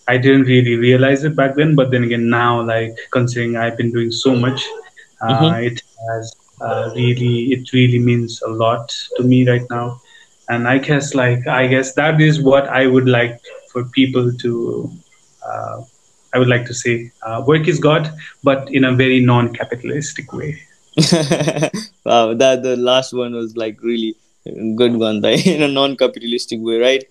I 0.07 0.17
didn't 0.17 0.43
really 0.43 0.75
realize 0.75 1.23
it 1.23 1.35
back 1.35 1.55
then, 1.55 1.75
but 1.75 1.91
then 1.91 2.03
again 2.03 2.29
now, 2.29 2.61
like 2.61 2.97
considering 3.11 3.57
I've 3.57 3.77
been 3.77 3.91
doing 3.91 4.11
so 4.11 4.35
much 4.35 4.65
mm-hmm. 5.21 5.45
Uh, 5.45 5.57
it 5.57 5.81
has 6.09 6.35
uh, 6.61 6.91
really, 6.95 7.51
it 7.51 7.73
really 7.73 7.99
means 7.99 8.41
a 8.43 8.49
lot 8.49 8.89
to 9.17 9.23
me 9.23 9.49
right 9.49 9.65
now. 9.69 9.99
And 10.49 10.67
I 10.67 10.77
guess, 10.77 11.13
like, 11.13 11.45
I 11.47 11.67
guess 11.67 11.93
that 11.93 12.21
is 12.21 12.39
what 12.39 12.67
I 12.67 12.87
would 12.87 13.09
like 13.09 13.41
for 13.71 13.83
people 13.83 14.31
to. 14.31 14.91
Uh, 15.45 15.81
I 16.33 16.39
would 16.39 16.49
like 16.49 16.65
to 16.65 16.73
say, 16.73 17.11
work 17.45 17.67
is 17.67 17.79
God, 17.79 18.13
but 18.43 18.71
in 18.71 18.83
a 18.83 18.93
very 18.93 19.19
non-capitalistic 19.19 20.33
way. 20.33 20.61
wow, 22.05 22.33
that 22.33 22.61
the 22.63 22.75
last 22.77 23.13
one 23.13 23.33
was 23.33 23.55
like 23.55 23.81
really 23.81 24.15
good 24.75 24.95
one, 24.95 25.21
right? 25.21 25.45
in 25.55 25.61
a 25.63 25.67
non-capitalistic 25.67 26.59
way, 26.61 26.79
right? 26.79 27.03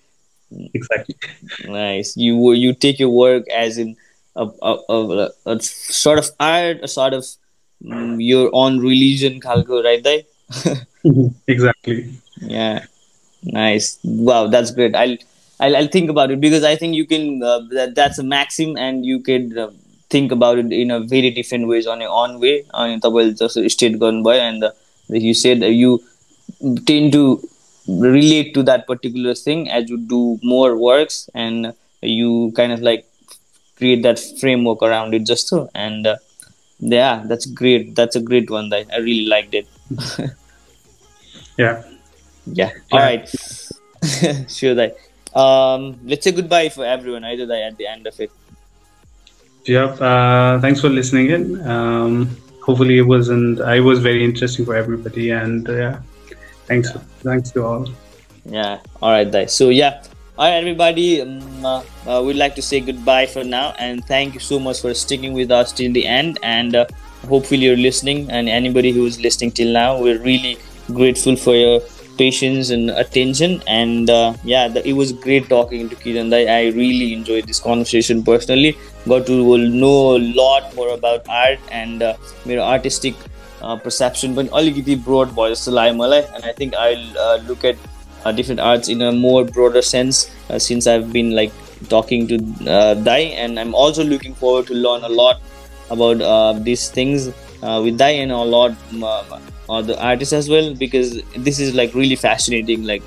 Exactly. 0.73 1.15
Nice. 1.65 2.15
You 2.17 2.53
you 2.53 2.73
take 2.73 2.99
your 2.99 3.09
work 3.09 3.47
as 3.49 3.77
in 3.77 3.95
a, 4.35 4.47
a, 4.61 4.77
a, 4.89 5.29
a 5.45 5.59
sort 5.61 6.19
of 6.19 6.31
art, 6.39 6.79
a 6.83 6.87
sort 6.87 7.13
of 7.13 7.25
Mm, 7.83 8.17
your 8.19 8.49
own 8.53 8.79
religion 8.79 9.39
khalko 9.39 9.83
right 9.83 10.03
there 10.03 10.21
exactly 11.47 12.11
yeah 12.41 12.85
nice 13.43 13.99
wow 14.03 14.47
that's 14.47 14.71
great 14.71 14.95
I'll, 14.95 15.15
I'll 15.59 15.75
i'll 15.77 15.87
think 15.87 16.09
about 16.09 16.31
it 16.31 16.41
because 16.41 16.63
i 16.63 16.75
think 16.75 16.95
you 16.95 17.05
can 17.05 17.43
uh, 17.43 17.59
that, 17.71 17.93
that's 17.93 18.17
a 18.17 18.23
maxim 18.23 18.75
and 18.77 19.05
you 19.05 19.19
could 19.19 19.55
uh, 19.57 19.69
think 20.09 20.31
about 20.31 20.57
it 20.57 20.71
in 20.71 20.91
a 20.91 20.99
very 20.99 21.29
different 21.31 21.67
ways 21.67 21.85
on 21.87 21.99
your 22.01 22.09
own 22.09 22.39
way 22.39 22.63
on 22.73 22.99
just 23.35 23.57
state 23.69 23.99
gone 23.99 24.23
by 24.23 24.35
and 24.35 24.63
uh, 24.63 24.71
you 25.09 25.33
said 25.33 25.61
you 25.61 26.01
tend 26.85 27.11
to 27.11 27.23
relate 27.87 28.53
to 28.53 28.63
that 28.63 28.85
particular 28.87 29.33
thing 29.33 29.69
as 29.69 29.89
you 29.89 29.97
do 29.97 30.39
more 30.43 30.77
works 30.77 31.29
and 31.33 31.73
you 32.01 32.51
kind 32.55 32.71
of 32.71 32.81
like 32.81 33.05
create 33.77 34.03
that 34.03 34.19
framework 34.39 34.81
around 34.81 35.13
it 35.13 35.25
just 35.25 35.47
so. 35.47 35.69
And 35.73 36.05
uh, 36.05 36.17
yeah 36.79 37.23
that's 37.25 37.45
great. 37.45 37.95
That's 37.95 38.15
a 38.15 38.21
great 38.21 38.49
one. 38.49 38.69
That 38.69 38.87
i 38.93 38.97
really 38.97 39.27
liked 39.27 39.53
it. 39.53 39.67
Yeah. 41.57 41.83
Yeah. 42.45 42.71
All 42.91 42.99
right. 42.99 43.27
Sure 44.47 44.75
that 44.75 44.95
um 45.35 45.99
let's 46.05 46.23
say 46.23 46.31
goodbye 46.31 46.69
for 46.69 46.85
everyone 46.85 47.25
either 47.25 47.45
that 47.45 47.61
at 47.61 47.77
the 47.77 47.85
end 47.87 48.07
of 48.07 48.17
it 48.19 48.31
yeah 49.67 49.85
uh, 50.09 50.59
thanks 50.59 50.81
for 50.81 50.89
listening 50.89 51.29
in. 51.29 51.67
Um 51.67 52.37
hopefully 52.67 52.97
it 52.97 53.07
wasn't 53.07 53.61
i 53.61 53.79
was 53.79 53.99
very 53.99 54.25
interesting 54.25 54.65
for 54.65 54.75
everybody 54.75 55.31
and 55.31 55.69
uh, 55.69 55.73
yeah. 55.73 55.99
Thanks 56.67 56.91
thanks 57.23 57.49
to 57.51 57.63
all. 57.63 57.87
Yeah 58.45 58.79
all 59.01 59.11
right 59.11 59.31
guys. 59.31 59.55
So 59.55 59.69
yeah. 59.69 60.03
All 60.37 60.45
right 60.45 60.57
everybody 60.57 61.21
um, 61.21 61.65
uh, 61.65 61.81
uh, 62.05 62.21
we'd 62.21 62.35
like 62.35 62.55
to 62.55 62.61
say 62.61 62.79
goodbye 62.79 63.25
for 63.25 63.43
now 63.43 63.73
and 63.79 64.05
thank 64.05 64.33
you 64.33 64.39
so 64.39 64.59
much 64.59 64.81
for 64.81 64.93
sticking 64.93 65.33
with 65.33 65.49
us 65.49 65.71
till 65.71 65.91
the 65.93 66.05
end 66.05 66.37
and 66.43 66.75
uh, 66.75 66.85
hopefully 67.27 67.61
you're 67.61 67.77
listening 67.77 68.29
and 68.29 68.47
anybody 68.47 68.91
who's 68.91 69.19
listening 69.19 69.51
till 69.51 69.71
now 69.73 69.99
we're 69.99 70.21
really 70.21 70.57
grateful 70.93 71.35
for 71.35 71.55
your 71.55 71.79
patience 72.18 72.70
and 72.70 72.90
attention 72.90 73.62
and 73.66 74.10
uh, 74.10 74.34
yeah 74.44 74.68
the, 74.68 74.86
it 74.86 74.92
was 74.92 75.12
great 75.12 75.48
talking 75.48 75.88
to 75.88 75.96
Kiran 75.96 76.32
I, 76.34 76.44
I 76.46 76.62
really 76.80 77.12
enjoyed 77.12 77.46
this 77.46 77.60
conversation 77.60 78.22
personally 78.22 78.76
got 79.08 79.26
to 79.26 79.58
know 79.58 80.16
a 80.16 80.22
lot 80.40 80.74
more 80.74 80.90
about 80.94 81.26
art 81.28 81.58
and 81.70 82.02
uh, 82.02 82.14
मेरो 82.46 82.62
artistic 82.74 83.14
uh, 83.62 83.76
perception 83.76 84.36
पनि 84.36 84.48
अलिकति 84.60 84.96
broad 85.08 85.34
भयो 85.38 85.50
जस्तो 85.54 85.72
लाग्यो 85.72 85.94
मलाई 86.02 86.22
and 86.34 86.44
I 86.44 86.52
think 86.52 86.74
I'll 86.74 87.18
uh, 87.26 87.36
look 87.48 87.64
at 87.64 87.76
uh, 88.24 88.32
different 88.32 88.60
arts 88.60 88.88
in 88.88 89.02
a 89.02 89.12
more 89.12 89.44
broader 89.44 89.82
sense 89.82 90.30
uh, 90.50 90.58
since 90.58 90.86
I've 90.86 91.12
been 91.12 91.30
like 91.40 91.52
talking 91.88 92.28
to 92.28 92.36
uh, 92.70 92.94
Dai 92.94 93.20
and 93.44 93.58
I'm 93.58 93.74
also 93.74 94.04
looking 94.04 94.34
forward 94.34 94.66
to 94.68 94.74
learn 94.74 95.04
a 95.04 95.08
lot 95.08 95.40
about 95.90 96.20
uh, 96.20 96.52
these 96.52 96.88
things 96.90 97.28
uh, 97.62 97.80
with 97.84 97.98
Dai 97.98 98.10
and 98.24 98.32
a 98.32 98.38
lot 98.38 98.72
uh, 99.02 99.38
the 99.88 99.98
artists 100.04 100.34
as 100.34 100.48
well 100.48 100.74
because 100.74 101.12
this 101.34 101.58
is 101.58 101.74
like 101.74 101.94
really 101.94 102.16
fascinating 102.16 102.84
like 102.84 103.02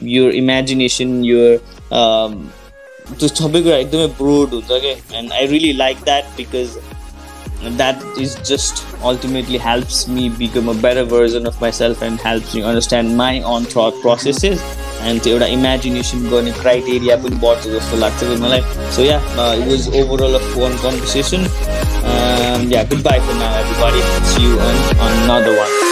your 0.00 0.30
imagination 0.30 1.22
your 1.24 1.58
um, 1.90 2.40
त्यो 3.18 3.28
सबै 3.28 3.60
कुरा 3.62 3.76
एकदमै 3.76 4.06
broad 4.18 4.52
हुन्छ 4.54 4.80
क्या 4.82 5.18
and 5.18 5.32
I 5.32 5.46
really 5.46 5.72
like 5.76 6.02
that 6.04 6.36
because 6.36 6.78
that 7.78 8.04
is 8.16 8.36
just 8.50 8.78
ultimately 9.08 9.58
helps 9.58 9.96
me 10.08 10.28
become 10.36 10.68
a 10.68 10.74
better 10.74 11.02
version 11.04 11.46
of 11.46 11.58
myself 11.60 12.00
and 12.02 12.18
helps 12.18 12.54
me 12.54 12.62
understand 12.62 13.16
my 13.16 13.42
own 13.42 13.66
thought 13.74 13.98
processes 14.04 14.62
and 15.08 15.22
त्यो 15.22 15.32
एउटा 15.32 15.46
imagination 15.56 16.24
गर्ने 16.30 16.52
criteria 16.60 17.16
पनि 17.26 17.36
बढ्छ 17.44 17.66
जस्तो 17.74 17.96
लाग्छ 18.04 18.18
कि 18.22 18.36
मलाई 18.46 18.62
सो 18.96 19.04
या 19.04 19.20
it 19.52 19.68
was 19.68 19.88
overall 20.00 20.34
a 20.34 20.42
fun 20.48 20.76
conversation 20.82 21.46
या 22.74 22.82
good 22.90 23.02
by 23.10 23.26
for 23.28 23.40
now 23.44 23.62
everybody 23.62 24.02
C 24.34 24.44
you 24.44 24.58
on 24.58 24.76
another 24.98 25.58
one 25.58 25.83